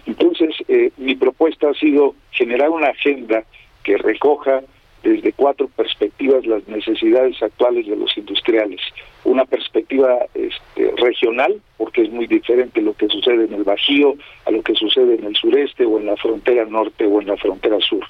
Entonces, 0.06 0.54
eh, 0.68 0.92
mi 0.98 1.16
propuesta 1.16 1.70
ha 1.70 1.74
sido 1.76 2.16
generar 2.32 2.72
una 2.72 2.88
agenda 2.88 3.46
que 3.84 3.96
recoja 3.96 4.64
desde 5.02 5.32
cuatro 5.32 5.70
perspectivas 5.70 6.46
las 6.46 6.68
necesidades 6.68 7.42
actuales 7.42 7.88
de 7.88 7.96
los 7.96 8.18
industriales. 8.18 8.82
Una 9.24 9.46
perspectiva 9.46 10.26
este, 10.34 10.94
regional, 10.98 11.62
porque 11.78 12.04
es 12.04 12.12
muy 12.12 12.28
diferente 12.28 12.82
lo 12.82 12.94
que 12.94 13.08
sucede 13.08 13.46
en 13.46 13.54
el 13.54 13.64
Bajío 13.64 14.16
a 14.46 14.52
lo 14.52 14.62
que 14.64 14.74
sucede 14.74 15.16
en 15.16 15.26
el 15.26 15.36
sureste 15.36 15.86
o 15.86 16.00
en 16.00 16.08
la 16.08 16.18
frontera 16.18 16.66
norte 16.66 17.06
o 17.06 17.22
en 17.22 17.28
la 17.28 17.38
frontera 17.38 17.80
sur. 17.80 18.04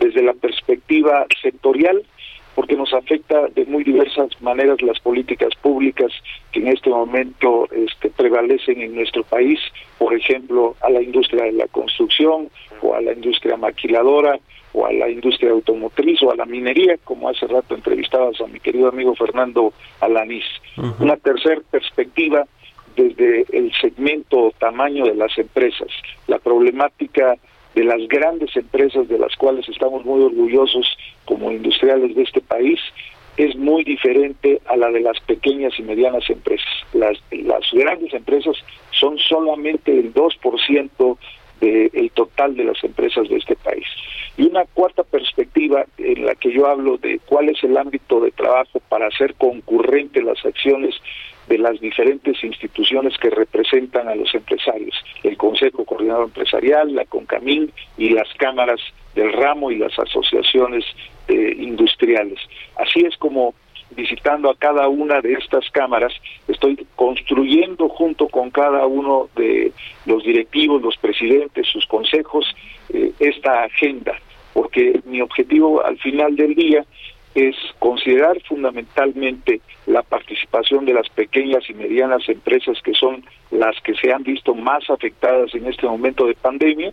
Desde 0.00 0.22
la 0.22 0.32
perspectiva 0.32 1.26
sectorial, 1.40 2.02
porque 2.54 2.76
nos 2.76 2.92
afecta 2.92 3.48
de 3.48 3.64
muy 3.66 3.84
diversas 3.84 4.30
maneras 4.42 4.82
las 4.82 4.98
políticas 5.00 5.54
públicas 5.62 6.12
que 6.52 6.60
en 6.60 6.68
este 6.68 6.90
momento 6.90 7.68
este, 7.70 8.10
prevalecen 8.10 8.80
en 8.82 8.94
nuestro 8.96 9.22
país, 9.22 9.60
por 9.98 10.14
ejemplo, 10.14 10.74
a 10.80 10.90
la 10.90 11.00
industria 11.00 11.44
de 11.44 11.52
la 11.52 11.68
construcción 11.68 12.50
o 12.82 12.94
a 12.94 13.00
la 13.00 13.12
industria 13.12 13.56
maquiladora 13.56 14.38
o 14.72 14.86
a 14.86 14.92
la 14.92 15.08
industria 15.08 15.50
automotriz 15.50 16.22
o 16.22 16.30
a 16.30 16.36
la 16.36 16.46
minería, 16.46 16.96
como 17.04 17.28
hace 17.28 17.46
rato 17.46 17.74
entrevistabas 17.74 18.40
a 18.40 18.46
mi 18.46 18.60
querido 18.60 18.88
amigo 18.88 19.14
Fernando 19.14 19.72
Alanís. 20.00 20.44
Una 20.98 21.16
tercera 21.16 21.60
perspectiva 21.70 22.46
desde 22.96 23.44
el 23.52 23.72
segmento 23.80 24.52
tamaño 24.58 25.04
de 25.04 25.14
las 25.14 25.36
empresas, 25.38 25.88
la 26.26 26.38
problemática 26.38 27.36
de 27.74 27.84
las 27.84 28.06
grandes 28.08 28.54
empresas 28.56 29.08
de 29.08 29.18
las 29.18 29.36
cuales 29.36 29.68
estamos 29.68 30.04
muy 30.04 30.22
orgullosos 30.22 30.86
como 31.24 31.52
industriales 31.52 32.14
de 32.16 32.22
este 32.22 32.40
país, 32.40 32.80
es 33.36 33.56
muy 33.56 33.84
diferente 33.84 34.60
a 34.66 34.76
la 34.76 34.90
de 34.90 35.00
las 35.00 35.18
pequeñas 35.20 35.72
y 35.78 35.82
medianas 35.82 36.28
empresas. 36.28 36.68
Las, 36.92 37.16
las 37.30 37.62
grandes 37.72 38.12
empresas 38.12 38.56
son 38.90 39.16
solamente 39.18 39.92
el 39.92 40.12
2% 40.12 41.18
del 41.60 42.10
total 42.12 42.56
de 42.56 42.64
las 42.64 42.82
empresas 42.82 43.28
de 43.28 43.36
este 43.36 43.56
país. 43.56 43.86
Y 44.36 44.46
una 44.46 44.64
cuarta 44.64 45.02
perspectiva 45.02 45.84
en 45.98 46.24
la 46.24 46.34
que 46.34 46.52
yo 46.52 46.66
hablo 46.66 46.96
de 46.96 47.20
cuál 47.26 47.48
es 47.50 47.62
el 47.62 47.76
ámbito 47.76 48.20
de 48.20 48.30
trabajo 48.30 48.80
para 48.88 49.08
hacer 49.08 49.34
concurrente 49.34 50.22
las 50.22 50.44
acciones 50.44 50.94
de 51.48 51.58
las 51.58 51.80
diferentes 51.80 52.42
instituciones 52.44 53.18
que 53.18 53.28
representan 53.28 54.08
a 54.08 54.14
los 54.14 54.32
empresarios, 54.34 54.94
el 55.24 55.36
Consejo 55.36 55.84
Coordinador 55.84 56.26
Empresarial, 56.26 56.94
la 56.94 57.04
CONCAMIN 57.04 57.72
y 57.98 58.10
las 58.10 58.32
cámaras 58.34 58.80
del 59.14 59.32
ramo 59.32 59.70
y 59.72 59.76
las 59.76 59.98
asociaciones 59.98 60.84
eh, 61.26 61.56
industriales. 61.58 62.38
Así 62.76 63.00
es 63.00 63.16
como 63.16 63.54
visitando 63.90 64.50
a 64.50 64.56
cada 64.56 64.88
una 64.88 65.20
de 65.20 65.34
estas 65.34 65.68
cámaras, 65.70 66.12
estoy 66.48 66.86
construyendo 66.96 67.88
junto 67.88 68.28
con 68.28 68.50
cada 68.50 68.86
uno 68.86 69.28
de 69.36 69.72
los 70.06 70.24
directivos, 70.24 70.82
los 70.82 70.96
presidentes, 70.96 71.66
sus 71.68 71.86
consejos, 71.86 72.46
eh, 72.92 73.12
esta 73.18 73.64
agenda, 73.64 74.18
porque 74.52 75.00
mi 75.04 75.20
objetivo 75.20 75.84
al 75.84 75.98
final 75.98 76.36
del 76.36 76.54
día 76.54 76.84
es 77.34 77.54
considerar 77.78 78.40
fundamentalmente 78.42 79.60
la 79.86 80.02
participación 80.02 80.84
de 80.84 80.94
las 80.94 81.08
pequeñas 81.08 81.68
y 81.70 81.74
medianas 81.74 82.28
empresas 82.28 82.80
que 82.82 82.94
son 82.94 83.24
las 83.50 83.80
que 83.82 83.94
se 83.94 84.12
han 84.12 84.24
visto 84.24 84.54
más 84.54 84.88
afectadas 84.90 85.54
en 85.54 85.66
este 85.66 85.86
momento 85.86 86.26
de 86.26 86.34
pandemia. 86.34 86.92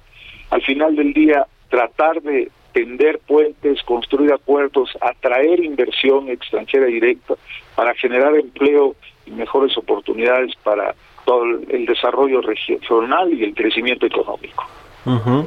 Al 0.52 0.62
final 0.62 0.96
del 0.96 1.14
día, 1.14 1.48
tratar 1.70 2.22
de 2.22 2.50
tender 2.78 3.20
puentes, 3.26 3.82
construir 3.82 4.32
acuerdos, 4.32 4.96
atraer 5.02 5.64
inversión 5.64 6.30
extranjera 6.30 6.86
directa 6.86 7.34
para 7.76 7.96
generar 7.96 8.36
empleo 8.36 8.96
y 9.26 9.32
mejores 9.32 9.76
oportunidades 9.80 10.52
para 10.64 10.94
todo 11.26 11.44
el 11.44 11.88
desarrollo 11.88 12.40
regional 12.42 13.34
y 13.34 13.46
el 13.46 13.56
crecimiento 13.56 14.06
económico. 14.06 14.64
Uh 15.06 15.46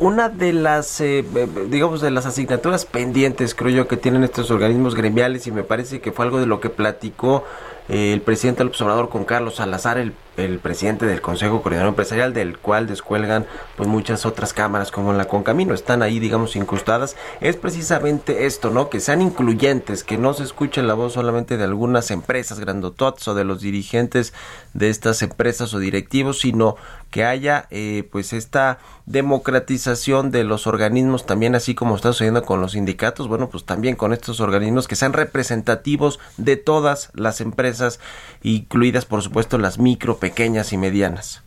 una 0.00 0.28
de 0.30 0.52
las, 0.54 1.00
eh, 1.02 1.24
digamos, 1.68 2.00
de 2.00 2.10
las 2.10 2.24
asignaturas 2.24 2.86
pendientes, 2.86 3.54
creo 3.54 3.70
yo, 3.70 3.88
que 3.88 3.98
tienen 3.98 4.24
estos 4.24 4.50
organismos 4.50 4.94
gremiales, 4.94 5.46
y 5.46 5.52
me 5.52 5.64
parece 5.64 6.00
que 6.00 6.12
fue 6.12 6.24
algo 6.24 6.40
de 6.40 6.46
lo 6.46 6.60
que 6.60 6.70
platicó 6.70 7.44
eh, 7.90 8.14
el 8.14 8.22
presidente 8.22 8.60
del 8.60 8.68
observador 8.68 9.10
con 9.10 9.24
Carlos 9.24 9.56
Salazar, 9.56 9.98
el, 9.98 10.14
el, 10.36 10.58
presidente 10.58 11.06
del 11.06 11.20
Consejo 11.20 11.62
Coordinador 11.62 11.90
Empresarial, 11.90 12.32
del 12.32 12.58
cual 12.58 12.86
descuelgan 12.86 13.46
pues 13.76 13.88
muchas 13.88 14.26
otras 14.26 14.52
cámaras 14.52 14.90
como 14.90 15.12
la 15.12 15.26
Concamino, 15.26 15.74
están 15.74 16.02
ahí 16.02 16.18
digamos 16.18 16.56
incrustadas, 16.56 17.16
es 17.40 17.56
precisamente 17.56 18.46
esto, 18.46 18.70
¿no? 18.70 18.88
Que 18.88 19.00
sean 19.00 19.22
incluyentes, 19.22 20.04
que 20.04 20.18
no 20.18 20.34
se 20.34 20.44
escuche 20.44 20.82
la 20.82 20.94
voz 20.94 21.14
solamente 21.14 21.56
de 21.56 21.64
algunas 21.64 22.10
empresas 22.10 22.60
grandotots 22.60 23.28
o 23.28 23.34
de 23.34 23.44
los 23.44 23.60
dirigentes 23.60 24.32
de 24.74 24.90
estas 24.90 25.22
empresas 25.22 25.74
o 25.74 25.78
directivos, 25.78 26.40
sino 26.40 26.76
que 27.10 27.24
haya 27.24 27.66
eh, 27.70 28.08
pues 28.10 28.32
esta 28.32 28.78
democratización 29.04 30.30
de 30.30 30.44
los 30.44 30.66
organismos 30.66 31.26
también 31.26 31.54
así 31.54 31.74
como 31.74 31.94
está 31.94 32.12
sucediendo 32.12 32.42
con 32.42 32.60
los 32.62 32.72
sindicatos, 32.72 33.28
bueno 33.28 33.50
pues 33.50 33.64
también 33.64 33.96
con 33.96 34.14
estos 34.14 34.40
organismos 34.40 34.88
que 34.88 34.96
sean 34.96 35.12
representativos 35.12 36.18
de 36.38 36.56
todas 36.56 37.10
las 37.14 37.42
empresas, 37.42 38.00
incluidas 38.42 39.04
por 39.04 39.22
supuesto 39.22 39.58
las 39.58 39.78
micro, 39.78 40.16
pequeñas 40.22 40.72
y 40.72 40.78
medianas. 40.78 41.42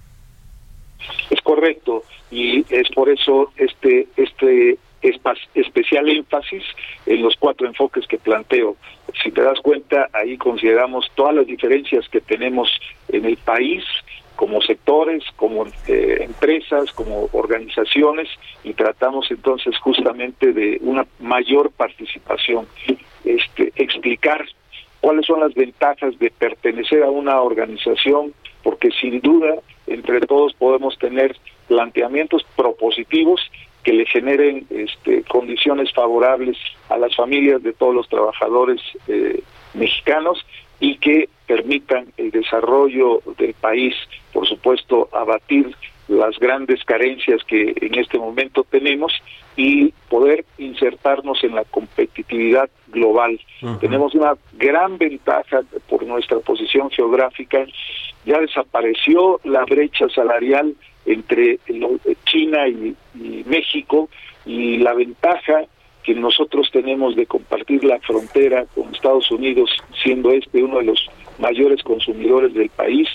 Es 1.30 1.42
correcto 1.42 2.04
y 2.30 2.66
es 2.70 2.90
por 2.90 3.10
eso 3.10 3.54
este 3.56 4.08
este 4.18 4.78
especial 5.54 6.10
énfasis 6.10 6.64
en 7.06 7.22
los 7.22 7.36
cuatro 7.38 7.68
enfoques 7.68 8.06
que 8.06 8.18
planteo. 8.18 8.76
Si 9.24 9.32
te 9.32 9.42
das 9.42 9.60
cuenta, 9.62 10.10
ahí 10.12 10.36
consideramos 10.38 11.10
todas 11.16 11.36
las 11.36 11.48
diferencias 11.48 12.10
que 12.10 12.20
tenemos 12.20 12.70
en 13.08 13.24
el 13.24 13.38
país, 13.38 13.84
como 14.36 14.62
sectores, 14.62 15.24
como 15.38 15.68
eh, 15.88 16.18
empresas, 16.22 16.92
como 16.92 17.30
organizaciones 17.32 18.28
y 18.64 18.74
tratamos 18.74 19.32
entonces 19.32 19.78
justamente 19.78 20.52
de 20.52 20.80
una 20.82 21.06
mayor 21.20 21.72
participación, 21.72 22.68
este, 23.24 23.72
explicar 23.76 24.44
cuáles 25.00 25.28
son 25.28 25.40
las 25.40 25.54
ventajas 25.54 26.18
de 26.18 26.32
pertenecer 26.32 27.04
a 27.04 27.12
una 27.12 27.40
organización, 27.40 28.34
porque 28.66 28.90
sin 29.00 29.22
duda 29.22 29.60
entre 29.86 30.22
todos 30.22 30.54
podemos 30.56 30.98
tener 30.98 31.38
planteamientos 31.68 32.44
propositivos 32.56 33.40
que 33.84 33.94
le 33.94 34.08
generen 34.08 34.66
este, 34.72 35.22
condiciones 35.22 35.94
favorables 35.94 36.58
a 36.90 36.98
las 36.98 37.16
familias 37.16 37.62
de 37.62 37.74
todos 37.74 37.94
los 37.94 38.10
trabajadores 38.10 38.82
eh, 39.08 39.44
mexicanos 39.76 40.44
y 40.80 40.98
que 40.98 41.30
permitan 41.46 42.08
el 42.18 42.32
desarrollo 42.32 43.22
del 43.38 43.54
país, 43.54 43.94
por 44.34 44.48
supuesto, 44.48 45.10
abatir 45.14 45.76
las 46.08 46.40
grandes 46.40 46.84
carencias 46.84 47.44
que 47.44 47.76
en 47.80 48.00
este 48.00 48.18
momento 48.18 48.66
tenemos 48.68 49.14
y 49.56 49.94
poder 50.10 50.46
insertarnos 50.58 51.44
en 51.44 51.56
la 51.56 51.64
competitividad 51.64 52.70
global. 52.88 53.40
Tenemos 53.80 54.14
una 54.14 54.36
gran 54.54 54.98
ventaja 54.98 55.62
por 55.90 56.06
nuestra 56.06 56.40
posición 56.40 56.90
geográfica. 56.90 57.66
Ya 58.26 58.40
desapareció 58.40 59.40
la 59.44 59.64
brecha 59.66 60.10
salarial 60.10 60.76
entre 61.06 61.60
China 62.26 62.68
y 62.68 62.96
México 63.46 64.10
y 64.46 64.78
la 64.78 64.94
ventaja 64.94 65.66
que 66.06 66.14
nosotros 66.14 66.70
tenemos 66.72 67.16
de 67.16 67.26
compartir 67.26 67.84
la 67.84 68.00
frontera 68.00 68.66
con 68.76 68.94
Estados 68.94 69.32
Unidos, 69.32 69.72
siendo 70.04 70.32
este 70.32 70.64
uno 70.64 70.78
de 70.78 70.86
los 70.86 71.10
mayores 71.40 71.82
consumidores 71.84 72.54
del 72.54 72.70
país, 72.70 73.10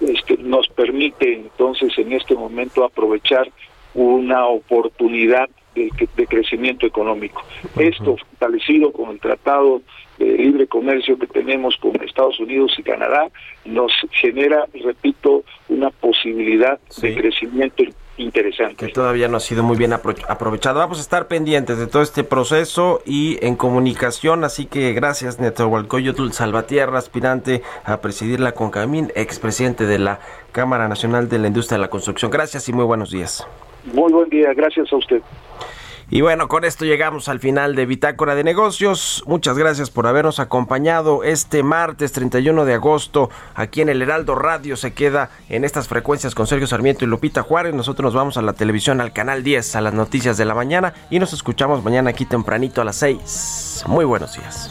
este, 0.00 0.36
nos 0.38 0.68
permite 0.68 1.34
entonces 1.34 1.96
en 1.96 2.12
este 2.12 2.34
momento 2.34 2.84
aprovechar 2.84 3.48
una 3.94 4.46
oportunidad 4.46 5.48
de, 5.76 6.08
de 6.16 6.26
crecimiento 6.26 6.86
económico. 6.86 7.44
Esto 7.76 8.16
fortalecido 8.16 8.90
con 8.92 9.10
el 9.10 9.20
tratado 9.20 9.82
de 10.18 10.24
libre 10.24 10.66
comercio 10.66 11.18
que 11.18 11.26
tenemos 11.26 11.76
con 11.76 11.94
Estados 12.02 12.40
Unidos 12.40 12.74
y 12.78 12.82
Canadá 12.82 13.28
nos 13.64 13.92
genera, 14.12 14.66
repito, 14.72 15.44
una 15.68 15.90
posibilidad 15.90 16.80
de 17.00 17.14
crecimiento 17.14 17.84
interesante. 18.16 18.86
Que 18.86 18.92
todavía 18.92 19.28
no 19.28 19.36
ha 19.36 19.40
sido 19.40 19.62
muy 19.62 19.76
bien 19.76 19.92
aprovechado. 19.92 20.78
Vamos 20.78 20.98
a 20.98 21.02
estar 21.02 21.28
pendientes 21.28 21.78
de 21.78 21.86
todo 21.86 22.02
este 22.02 22.24
proceso 22.24 23.02
y 23.04 23.38
en 23.44 23.56
comunicación, 23.56 24.44
así 24.44 24.64
que 24.66 24.94
gracias 24.94 25.38
Nezahualcóyotl 25.38 26.30
Salvatierra, 26.30 26.98
aspirante 26.98 27.62
a 27.84 28.00
presidir 28.00 28.40
la 28.40 28.52
CONCAMIN, 28.52 29.12
expresidente 29.14 29.84
de 29.84 29.98
la 29.98 30.20
Cámara 30.52 30.88
Nacional 30.88 31.28
de 31.28 31.38
la 31.38 31.48
Industria 31.48 31.76
de 31.76 31.82
la 31.82 31.90
Construcción. 31.90 32.30
Gracias 32.30 32.68
y 32.70 32.72
muy 32.72 32.84
buenos 32.84 33.10
días. 33.10 33.46
Muy 33.92 34.12
buen 34.12 34.28
día, 34.28 34.52
gracias 34.54 34.92
a 34.92 34.96
usted. 34.96 35.22
Y 36.08 36.20
bueno, 36.20 36.46
con 36.46 36.64
esto 36.64 36.84
llegamos 36.84 37.28
al 37.28 37.40
final 37.40 37.74
de 37.74 37.84
Bitácora 37.84 38.36
de 38.36 38.44
Negocios. 38.44 39.24
Muchas 39.26 39.58
gracias 39.58 39.90
por 39.90 40.06
habernos 40.06 40.38
acompañado 40.38 41.24
este 41.24 41.64
martes 41.64 42.12
31 42.12 42.64
de 42.64 42.74
agosto 42.74 43.28
aquí 43.56 43.80
en 43.80 43.88
el 43.88 44.00
Heraldo 44.00 44.36
Radio. 44.36 44.76
Se 44.76 44.94
queda 44.94 45.30
en 45.48 45.64
estas 45.64 45.88
frecuencias 45.88 46.36
con 46.36 46.46
Sergio 46.46 46.68
Sarmiento 46.68 47.04
y 47.04 47.08
Lupita 47.08 47.42
Juárez. 47.42 47.74
Nosotros 47.74 48.04
nos 48.04 48.14
vamos 48.14 48.36
a 48.36 48.42
la 48.42 48.52
televisión, 48.52 49.00
al 49.00 49.12
canal 49.12 49.42
10, 49.42 49.74
a 49.74 49.80
las 49.80 49.94
noticias 49.94 50.36
de 50.36 50.44
la 50.44 50.54
mañana 50.54 50.94
y 51.10 51.18
nos 51.18 51.32
escuchamos 51.32 51.82
mañana 51.82 52.10
aquí 52.10 52.24
tempranito 52.24 52.80
a 52.80 52.84
las 52.84 52.96
6. 52.96 53.84
Muy 53.88 54.04
buenos 54.04 54.36
días. 54.36 54.70